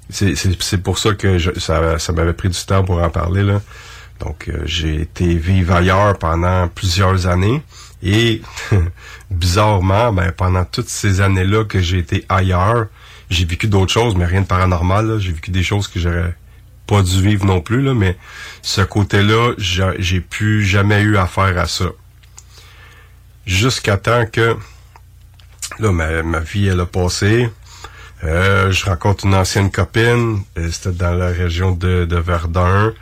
[0.09, 3.61] C'est, pour ça que je- ça, ça m'avait pris du temps pour en parler, là.
[4.19, 7.61] Donc, euh, j'ai été vivre ailleurs pendant plusieurs années.
[8.01, 8.41] Et
[9.31, 12.87] bizarrement, ben, pendant toutes ces années-là que j'ai été ailleurs,
[13.29, 15.19] j'ai vécu d'autres choses, mais rien de paranormal.
[15.19, 16.35] J'ai vécu des choses que j'aurais
[16.87, 18.17] pas dû vivre non plus, là, mais
[18.63, 21.85] ce côté-là, j'ai plus jamais eu affaire à ça.
[23.45, 24.55] Jusqu'à temps que
[25.79, 27.49] là, ma, ma vie, elle a passé.
[28.23, 30.41] Euh, je rencontre une ancienne copine.
[30.57, 32.93] euh, C'était dans la région de, de Verdun.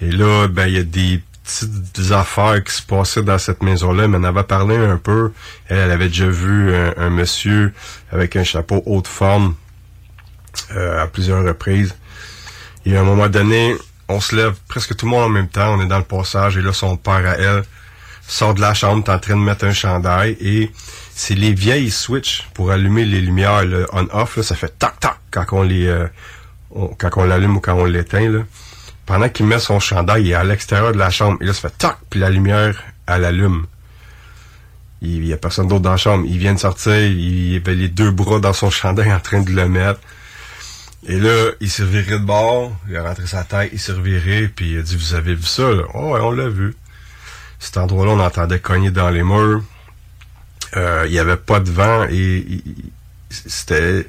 [0.00, 4.04] Et là, ben, il y a des petites affaires qui se passaient dans cette maison-là.
[4.04, 5.32] Elle m'en avait parlé un peu.
[5.68, 7.74] Elle, elle avait déjà vu un, un monsieur
[8.10, 9.54] avec un chapeau haute forme
[10.74, 11.94] euh, à plusieurs reprises.
[12.86, 13.76] Et à un moment donné,
[14.08, 15.74] on se lève presque tout le monde en même temps.
[15.74, 16.56] On est dans le passage.
[16.56, 17.62] Et là, son père à elle
[18.26, 20.38] sort de la chambre, est en train de mettre un chandail.
[20.40, 20.70] Et
[21.14, 23.62] c'est les vieilles switches pour allumer les lumières,
[23.92, 24.40] on-off.
[24.40, 25.86] Ça fait tac-tac quand on les...
[25.86, 26.08] euh,
[26.98, 28.28] quand on l'allume ou quand on l'éteint.
[28.28, 28.40] là.
[29.06, 31.38] Pendant qu'il met son chandail, il est à l'extérieur de la chambre.
[31.40, 33.66] Et là, ça fait tac, puis la lumière, elle allume.
[35.02, 36.24] Il y a personne d'autre dans la chambre.
[36.26, 39.50] Il vient de sortir, il avait les deux bras dans son chandail en train de
[39.50, 40.00] le mettre.
[41.06, 44.48] Et là, il s'est reviré de bord, il a rentré sa tête, il s'est reviré,
[44.48, 45.82] puis il a dit, vous avez vu ça, là?
[45.92, 46.74] Oh, ouais, on l'a vu.
[47.58, 49.62] Cet endroit-là, on entendait cogner dans les murs.
[50.76, 52.44] Euh, il y avait pas de vent et
[53.30, 54.06] c'était...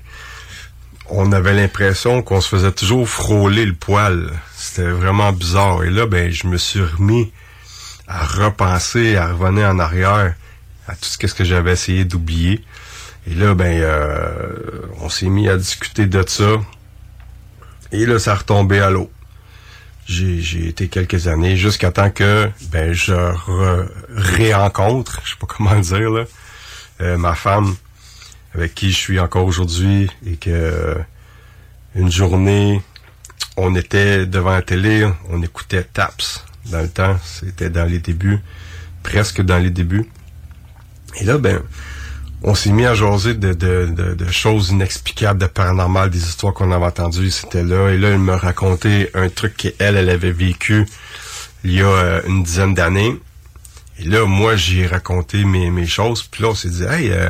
[1.08, 4.32] On avait l'impression qu'on se faisait toujours frôler le poil.
[4.58, 5.84] C'était vraiment bizarre.
[5.84, 7.32] Et là, ben, je me suis remis
[8.08, 10.34] à repenser, à revenir en arrière
[10.88, 12.64] à tout ce que j'avais essayé d'oublier.
[13.28, 16.56] Et là, ben, euh, on s'est mis à discuter de ça.
[17.92, 19.12] Et là, ça a retombé à l'eau.
[20.08, 25.74] J'ai, été quelques années jusqu'à temps que ben je re- réencontre, je sais pas comment
[25.74, 26.26] le dire là,
[27.00, 27.76] ma femme
[28.56, 30.96] avec qui je suis encore aujourd'hui et que euh,
[31.96, 32.82] une journée
[33.58, 38.40] on était devant la télé, on écoutait Taps dans le temps, c'était dans les débuts,
[39.04, 40.10] presque dans les débuts.
[41.20, 41.62] Et là ben
[42.44, 47.32] on s'est mis à jaser de, choses inexplicables, de paranormal, des histoires qu'on avait entendues,
[47.32, 47.90] c'était là.
[47.90, 50.86] Et là, elle me racontait un truc qu'elle, elle avait vécu
[51.64, 53.20] il y a euh, une dizaine d'années.
[54.00, 56.24] Et là, moi, j'ai raconté mes, mes choses.
[56.24, 57.30] Puis là, on s'est dit, hey, euh,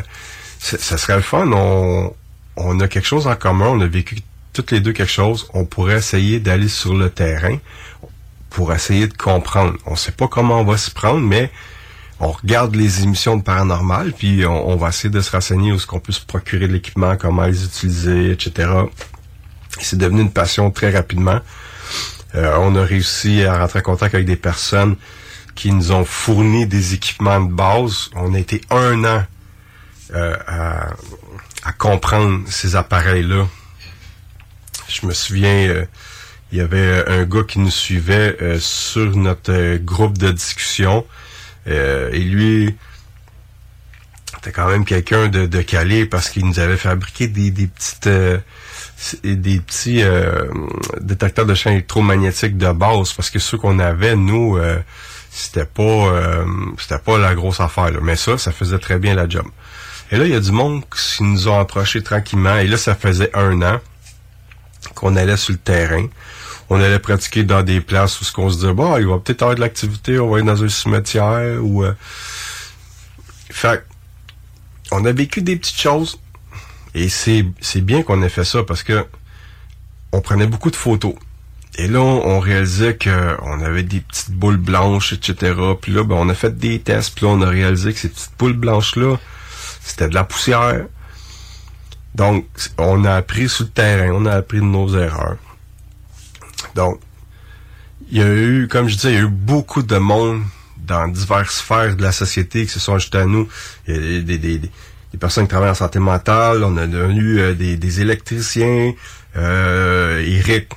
[0.60, 1.50] ça serait le fun.
[1.52, 2.14] On,
[2.56, 3.68] on a quelque chose en commun.
[3.68, 4.18] On a vécu
[4.54, 5.48] toutes les deux quelque chose.
[5.54, 7.58] On pourrait essayer d'aller sur le terrain
[8.50, 9.76] pour essayer de comprendre.
[9.86, 11.52] On sait pas comment on va s'y prendre, mais
[12.20, 15.76] on regarde les émissions de paranormal, puis on, on va essayer de se renseigner où
[15.76, 18.70] est-ce qu'on peut se procurer de l'équipement, comment les utiliser, etc.
[19.80, 21.42] Et C'est devenu une passion très rapidement.
[22.36, 24.96] Euh, on a réussi à rentrer en contact avec des personnes
[25.56, 28.10] qui nous ont fourni des équipements de base.
[28.16, 29.24] On a été un an
[30.14, 30.90] euh, à,
[31.64, 33.48] à comprendre ces appareils-là.
[34.88, 35.86] Je me souviens, euh,
[36.52, 41.06] il y avait un gars qui nous suivait euh, sur notre euh, groupe de discussion.
[41.68, 42.76] Euh, et lui,
[44.36, 48.10] c'était quand même quelqu'un de, de calé parce qu'il nous avait fabriqué des, des petites
[49.24, 50.04] des petits
[51.02, 54.58] détecteurs de champs électromagnétiques de base parce que ceux qu'on avait nous
[55.36, 56.46] c'était pas euh,
[56.78, 58.00] c'était pas la grosse affaire là.
[58.02, 59.46] mais ça ça faisait très bien la job.
[60.10, 62.56] Et là il y a du monde qui nous ont approchés tranquillement.
[62.58, 63.82] Et là ça faisait un an
[64.94, 66.08] qu'on allait sur le terrain.
[66.70, 69.42] On allait pratiquer dans des places où ce qu'on se disait bon il va peut-être
[69.42, 71.94] avoir de l'activité on va aller dans un cimetière ou euh...
[73.52, 73.86] fait
[74.92, 76.18] on a vécu des petites choses.
[76.94, 79.06] Et c'est c'est bien qu'on ait fait ça parce que
[80.14, 81.16] on prenait beaucoup de photos.
[81.78, 85.54] Et là, on, réalisait que on avait des petites boules blanches, etc.
[85.82, 88.10] Puis là, ben, on a fait des tests, puis là, on a réalisé que ces
[88.10, 89.18] petites boules blanches-là,
[89.82, 90.86] c'était de la poussière.
[92.16, 92.46] Donc,
[92.78, 95.36] on a appris sur le terrain, on a appris de nos erreurs.
[96.76, 97.02] Donc,
[98.10, 100.44] il y a eu, comme je disais, il y a eu beaucoup de monde
[100.78, 103.50] dans diverses sphères de la société qui se sont ajoutés à nous.
[103.88, 104.70] Il y a des, des,
[105.20, 108.94] personnes qui travaillent en santé mentale, on a eu euh, des, des, électriciens,
[109.38, 110.70] euh, Eric,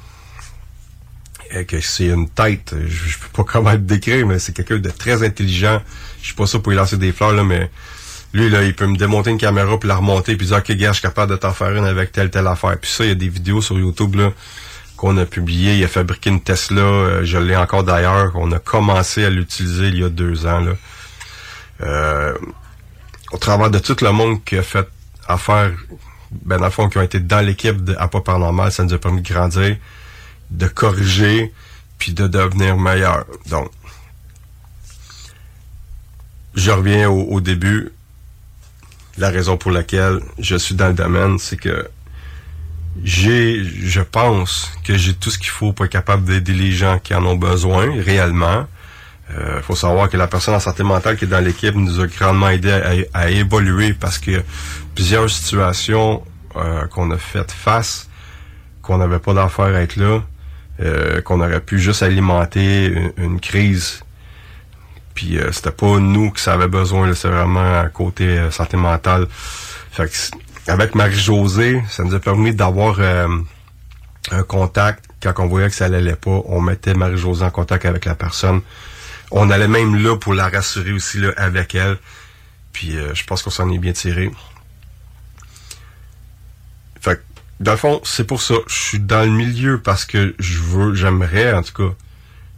[1.66, 4.90] que c'est une tête, je, je peux pas comment le décrire, mais c'est quelqu'un de
[4.90, 5.82] très intelligent.
[6.20, 7.70] Je suis pas sûr pour lui lancer des fleurs, là, mais
[8.34, 10.88] lui, là, il peut me démonter une caméra puis la remonter puis dire, OK, gars,
[10.88, 12.78] je suis capable de t'en faire une avec telle, telle affaire.
[12.78, 14.32] Puis ça, il y a des vidéos sur YouTube, là,
[14.96, 15.76] qu'on a publiées.
[15.76, 18.32] Il a fabriqué une Tesla, euh, je l'ai encore d'ailleurs.
[18.34, 20.72] On a commencé à l'utiliser il y a deux ans, là.
[21.80, 22.34] Euh,
[23.32, 24.88] au travers de tout le monde qui a fait
[25.26, 25.72] affaire,
[26.30, 28.92] ben, dans le fond, qui ont été dans l'équipe de À pas paranormal, ça nous
[28.92, 29.76] a permis de grandir,
[30.50, 31.52] de corriger,
[31.98, 33.24] puis de devenir meilleur.
[33.48, 33.70] Donc,
[36.54, 37.90] je reviens au, début
[39.16, 41.88] la raison pour laquelle je suis dans le domaine, c'est que
[43.04, 46.98] j'ai, je pense que j'ai tout ce qu'il faut pour être capable d'aider les gens
[46.98, 48.66] qui en ont besoin réellement.
[49.30, 52.00] Il euh, faut savoir que la personne en santé mentale qui est dans l'équipe nous
[52.00, 54.42] a grandement aidé à, évoluer parce que
[54.94, 56.24] plusieurs situations
[56.56, 58.08] euh, qu'on a faites face,
[58.82, 60.22] qu'on n'avait pas d'affaire à être là,
[60.80, 64.02] euh, qu'on aurait pu juste alimenter une crise
[65.18, 68.76] puis euh, c'était pas nous qui ça avait besoin, c'est vraiment à côté euh, santé
[68.76, 69.26] mentale.
[69.90, 70.08] Fait
[70.68, 73.26] avec Marie-Josée, ça nous a permis d'avoir euh,
[74.30, 75.06] un contact.
[75.20, 78.60] Quand on voyait que ça allait pas, on mettait Marie-Josée en contact avec la personne.
[79.32, 81.98] On allait même là pour la rassurer aussi là, avec elle.
[82.72, 84.30] Puis je pense qu'on s'en est bien tiré.
[87.00, 87.22] Fait que,
[87.60, 88.54] dans le fond, c'est pour ça.
[88.68, 91.94] Je suis dans le milieu parce que je veux, j'aimerais en tout cas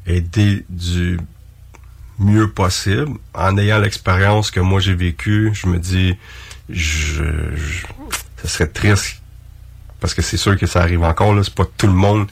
[0.07, 1.19] aider du
[2.19, 3.13] mieux possible.
[3.35, 6.17] En ayant l'expérience que moi j'ai vécue, je me dis,
[6.69, 7.25] je,
[8.43, 9.21] ça serait triste
[10.01, 11.35] parce que c'est sûr que ça arrive encore.
[11.35, 12.27] Là, c'est pas tout le monde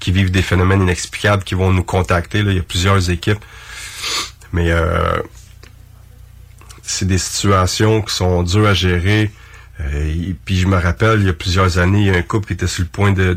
[0.00, 2.40] qui vit des phénomènes inexplicables qui vont nous contacter.
[2.40, 3.44] Il y a plusieurs équipes,
[4.52, 5.20] mais euh,
[6.82, 9.30] c'est des situations qui sont dures à gérer.
[9.80, 12.22] Euh, et puis je me rappelle, il y a plusieurs années, il y a un
[12.22, 13.36] couple qui était sur le point de,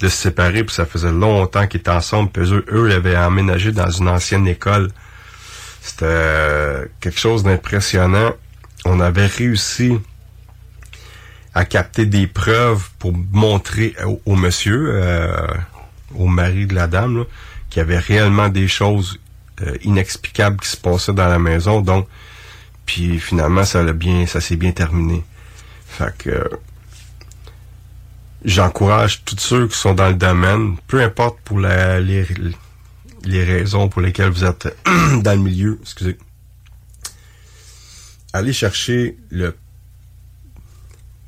[0.00, 2.30] se séparer, puis ça faisait longtemps qu'ils étaient ensemble.
[2.30, 4.90] Puis eux, eux, ils avaient emménagé dans une ancienne école.
[5.80, 8.32] C'était euh, quelque chose d'impressionnant.
[8.84, 9.98] On avait réussi
[11.54, 15.46] à capter des preuves pour montrer au, monsieur, euh,
[16.14, 17.24] au mari de la dame,
[17.70, 19.18] qu'il y avait réellement des choses
[19.82, 21.82] inexplicables qui se passaient dans la maison.
[21.82, 22.06] Donc,
[22.90, 25.22] puis finalement, ça bien, ça s'est bien terminé.
[25.86, 26.50] Fait que
[28.44, 32.26] j'encourage tous ceux qui sont dans le domaine, peu importe pour la, les,
[33.22, 34.76] les raisons pour lesquelles vous êtes
[35.22, 36.18] dans le milieu, excusez.
[38.32, 39.54] Allez chercher le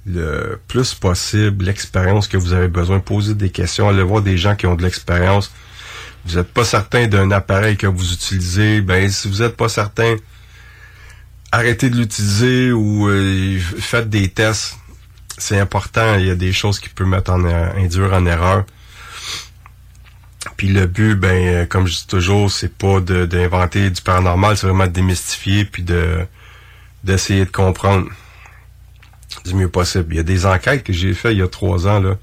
[0.04, 2.98] le plus possible l'expérience que vous avez besoin.
[2.98, 5.52] Poser des questions, allez voir des gens qui ont de l'expérience.
[6.24, 10.16] Vous n'êtes pas certain d'un appareil que vous utilisez, ben si vous n'êtes pas certain,
[11.52, 14.78] arrêtez de l'utiliser ou euh, faites des tests.
[15.38, 16.16] C'est important.
[16.16, 18.64] Il y a des choses qui peuvent mettre en euh, induire en erreur.
[20.56, 24.66] Puis le but, ben, euh, comme je dis toujours, c'est pas d'inventer du paranormal, c'est
[24.66, 26.26] vraiment de démystifier puis de
[27.04, 28.08] d'essayer de comprendre
[29.44, 30.14] du mieux possible.
[30.14, 32.16] Il y a des enquêtes que j'ai fait il y a trois ans là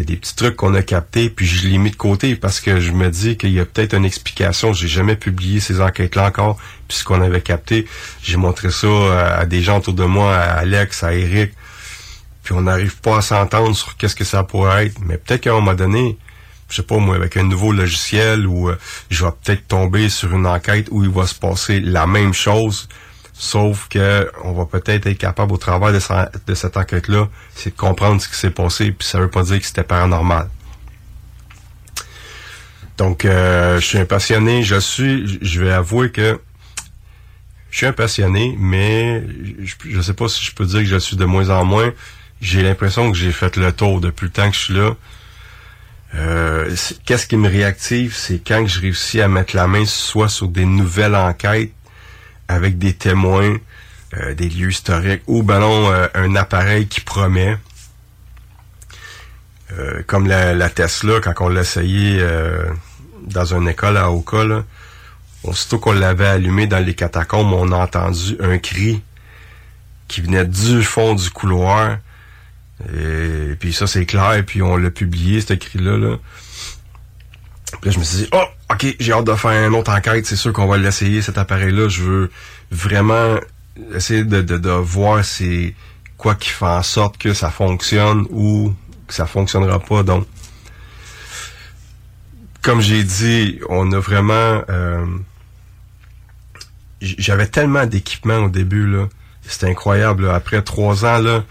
[0.00, 2.60] y a des petits trucs qu'on a captés, puis je l'ai mis de côté parce
[2.60, 4.72] que je me dis qu'il y a peut-être une explication.
[4.72, 6.56] J'ai jamais publié ces enquêtes-là encore,
[6.88, 7.86] puis ce qu'on avait capté,
[8.22, 11.52] j'ai montré ça à, des gens autour de moi, à Alex, à Eric,
[12.42, 15.00] puis on n'arrive pas à s'entendre sur qu'est-ce que ça pourrait être.
[15.04, 16.16] Mais peut-être qu'à un moment donné,
[16.68, 18.78] je sais pas moi, avec un nouveau logiciel, ou euh,
[19.10, 22.88] je vais peut-être tomber sur une enquête où il va se passer la même chose,
[23.42, 28.20] Sauf que on va peut-être être capable au travers de, cette enquête-là, c'est de comprendre
[28.20, 30.50] ce qui s'est passé, puis ça veut pas dire que c'était paranormal.
[32.98, 34.62] Donc, euh, je suis un passionné.
[34.62, 36.38] Je suis, je vais avouer que
[37.70, 39.24] je suis un passionné, mais
[39.64, 41.94] je, je sais pas si je peux dire que je suis de moins en moins.
[42.42, 44.90] J'ai l'impression que j'ai fait le tour depuis le temps que je suis là.
[46.14, 46.76] Euh,
[47.06, 50.66] Qu'est-ce qui me réactive, c'est quand je réussis à mettre la main soit sur des
[50.66, 51.72] nouvelles enquêtes
[52.50, 53.56] avec des témoins,
[54.18, 57.56] euh, des lieux historiques, ou ben non, euh, un appareil qui promet.
[59.72, 62.20] Euh, comme la, Tesla, quand on l'a essayé
[63.22, 64.64] dans une école à Oka, là,
[65.44, 69.00] aussitôt qu'on l'avait allumé dans les catacombes, on a entendu un cri
[70.08, 71.98] qui venait du fond du couloir.
[72.92, 75.96] Et, puis ça, c'est clair, puis on l'a publié, ce cri-là.
[75.96, 76.16] Là.
[77.80, 80.26] Puis là, je me suis dit, oh, OK, j'ai hâte de faire une autre enquête.
[80.26, 81.88] C'est sûr qu'on va l'essayer, cet appareil-là.
[81.88, 82.30] Je veux
[82.70, 83.36] vraiment
[83.94, 85.74] essayer de, de, de voir c'est
[86.18, 88.74] quoi qui fait en sorte que ça fonctionne ou
[89.06, 90.02] que ça fonctionnera pas.
[90.02, 90.26] Donc,
[92.62, 94.62] comme j'ai dit, on a vraiment...
[94.68, 95.06] Euh,
[97.00, 99.08] j'avais tellement d'équipements au début, là.
[99.42, 100.26] C'était incroyable.
[100.26, 100.34] là.
[100.34, 101.44] Après trois ans, là,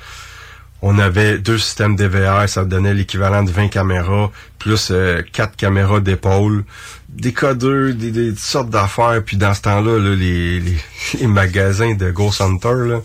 [0.81, 5.99] on avait deux systèmes DVR, ça donnait l'équivalent de 20 caméras, plus euh, quatre caméras
[5.99, 6.63] d'épaule,
[7.09, 9.21] des codeurs, des, des sortes d'affaires.
[9.25, 13.01] Puis dans ce temps-là, là, les, magasins de Ghost Hunter, là,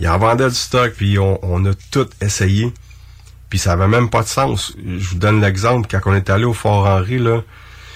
[0.00, 2.72] ils en vendaient du stock, puis on, on a tout essayé.
[3.50, 4.74] Puis ça avait même pas de sens.
[4.78, 7.42] Je vous donne l'exemple, quand on est allé au Fort Henry, là,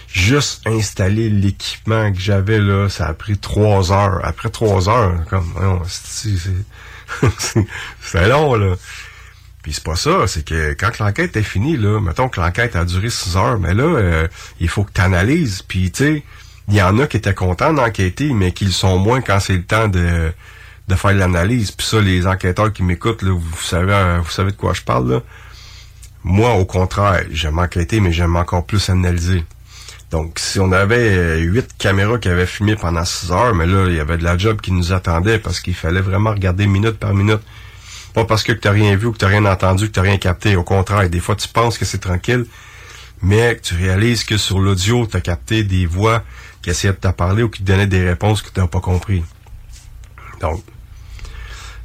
[0.06, 4.20] juste installer l'équipement que j'avais, là, ça a pris trois heures.
[4.22, 5.50] Après trois heures, comme,
[5.86, 6.30] c'est-
[8.00, 8.76] c'est long, là.
[9.62, 12.84] Puis c'est pas ça, c'est que quand l'enquête est finie, là, mettons que l'enquête a
[12.84, 14.28] duré six heures, mais là, euh,
[14.60, 15.62] il faut que tu analyses.
[15.62, 16.22] Puis, tu sais,
[16.68, 19.56] il y en a qui étaient contents d'enquêter, mais qui le sont moins quand c'est
[19.56, 20.32] le temps de,
[20.86, 21.70] de faire l'analyse.
[21.72, 24.82] Puis ça, les enquêteurs qui m'écoutent, là, vous savez, euh, vous savez de quoi je
[24.82, 25.22] parle, là.
[26.24, 29.44] Moi, au contraire, j'aime enquêter, mais j'aime encore plus analyser.
[30.10, 33.86] Donc, si on avait euh, huit caméras qui avaient filmé pendant six heures, mais là,
[33.88, 36.98] il y avait de la job qui nous attendait parce qu'il fallait vraiment regarder minute
[36.98, 37.40] par minute.
[38.14, 40.56] Pas parce que tu rien vu que tu rien entendu, que tu rien capté.
[40.56, 42.46] Au contraire, des fois, tu penses que c'est tranquille,
[43.20, 46.24] mais que tu réalises que sur l'audio, tu as capté des voix
[46.62, 48.80] qui essayaient de te parler ou qui te donnaient des réponses que tu n'as pas
[48.80, 49.22] compris.
[50.40, 50.62] Donc,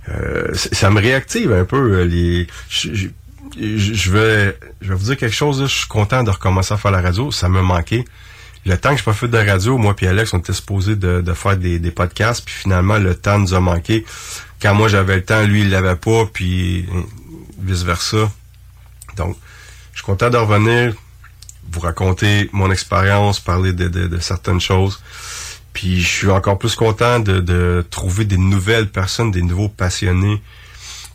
[0.10, 2.00] euh, ça me réactive un peu.
[2.00, 3.08] euh, les, je, je-
[3.60, 5.62] je- vais, je vais vous dire quelque chose.
[5.62, 7.32] je suis content de recommencer à faire la radio.
[7.32, 8.06] Ça me manquait.
[8.66, 11.34] Le temps que je fait de radio, moi puis Alex, on était supposés de, de
[11.34, 14.06] faire des, des podcasts, puis finalement le temps nous a manqué.
[14.62, 16.86] Quand moi j'avais le temps, lui il l'avait pas, puis
[17.60, 18.32] vice versa.
[19.18, 19.36] Donc,
[19.92, 20.94] je suis content de revenir,
[21.74, 25.02] vous raconter mon expérience, parler de, de- de certaines choses.
[25.74, 30.42] Puis je suis encore plus content de, de trouver des nouvelles personnes, des nouveaux passionnés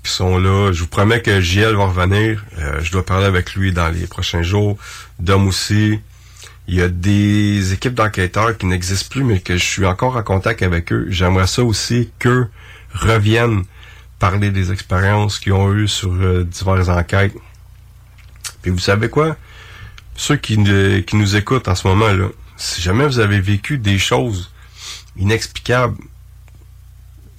[0.08, 2.44] Je vous promets que JL va revenir.
[2.58, 4.78] Euh, je dois parler avec lui dans les prochains jours.
[5.18, 6.00] Dom aussi.
[6.66, 10.22] Il y a des équipes d'enquêteurs qui n'existent plus, mais que je suis encore en
[10.22, 11.06] contact avec eux.
[11.08, 12.48] J'aimerais ça aussi qu'eux
[12.92, 13.64] reviennent
[14.18, 17.34] parler des expériences qu'ils ont eues sur euh, diverses enquêtes.
[18.62, 19.36] Puis vous savez quoi?
[20.16, 20.58] Ceux qui,
[21.06, 24.50] qui nous écoutent en ce moment, là, si jamais vous avez vécu des choses
[25.16, 25.96] inexplicables,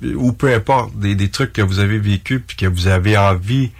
[0.04, 3.72] ou peu importe, des, des trucs que vous avez vécu puis que vous avez envie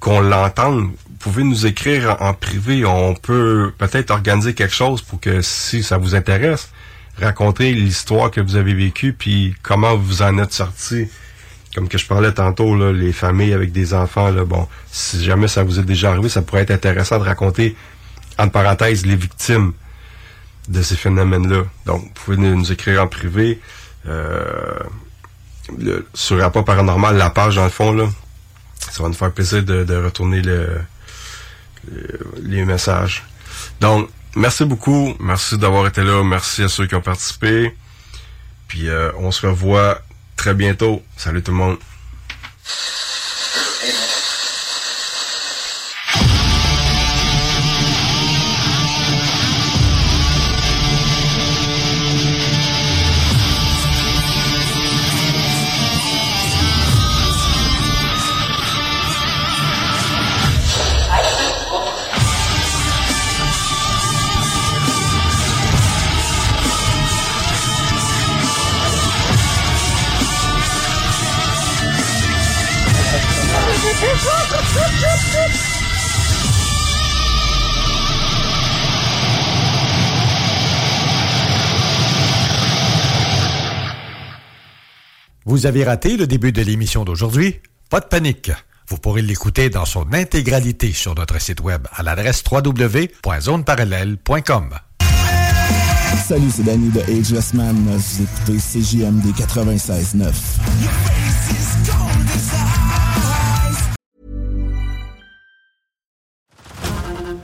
[0.00, 2.84] qu'on l'entende, vous pouvez nous écrire en, privé.
[2.84, 6.70] On peut peut-être organiser quelque chose pour que si ça vous intéresse,
[7.20, 11.08] raconter l'histoire que vous avez vécue puis comment vous en êtes sorti.
[11.74, 15.48] Comme que je parlais tantôt, là, les familles avec des enfants, là, bon, si jamais
[15.48, 17.76] ça vous est déjà arrivé, ça pourrait être intéressant de raconter,
[18.38, 19.72] entre parenthèses, les victimes
[20.68, 21.64] de ces phénomènes-là.
[21.84, 23.60] Donc, vous pouvez nous, nous écrire en privé.
[24.06, 24.78] Euh,
[25.78, 28.06] le- sur Rapport Paranormal, la page, dans le fond, là,
[28.90, 30.80] ça va nous faire plaisir de, retourner le-
[32.42, 33.24] les messages.
[33.80, 35.14] Donc, merci beaucoup.
[35.20, 36.22] Merci d'avoir été là.
[36.24, 37.74] Merci à ceux qui ont participé.
[38.68, 40.00] Puis, euh, on se revoit
[40.36, 41.02] très bientôt.
[41.16, 41.76] Salut tout le monde.
[85.56, 87.62] Vous avez raté le début de l'émission d'aujourd'hui?
[87.88, 88.52] Pas de panique.
[88.88, 94.74] Vous pourrez l'écouter dans son intégralité sur notre site web à l'adresse www.zoneparallèle.com.
[96.28, 97.74] Salut, c'est Danny de Ageless Man.
[97.74, 100.30] Vous écoutez CJMD 96.9.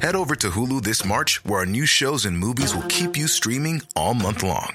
[0.03, 3.27] Head over to Hulu this March, where our new shows and movies will keep you
[3.27, 4.75] streaming all month long.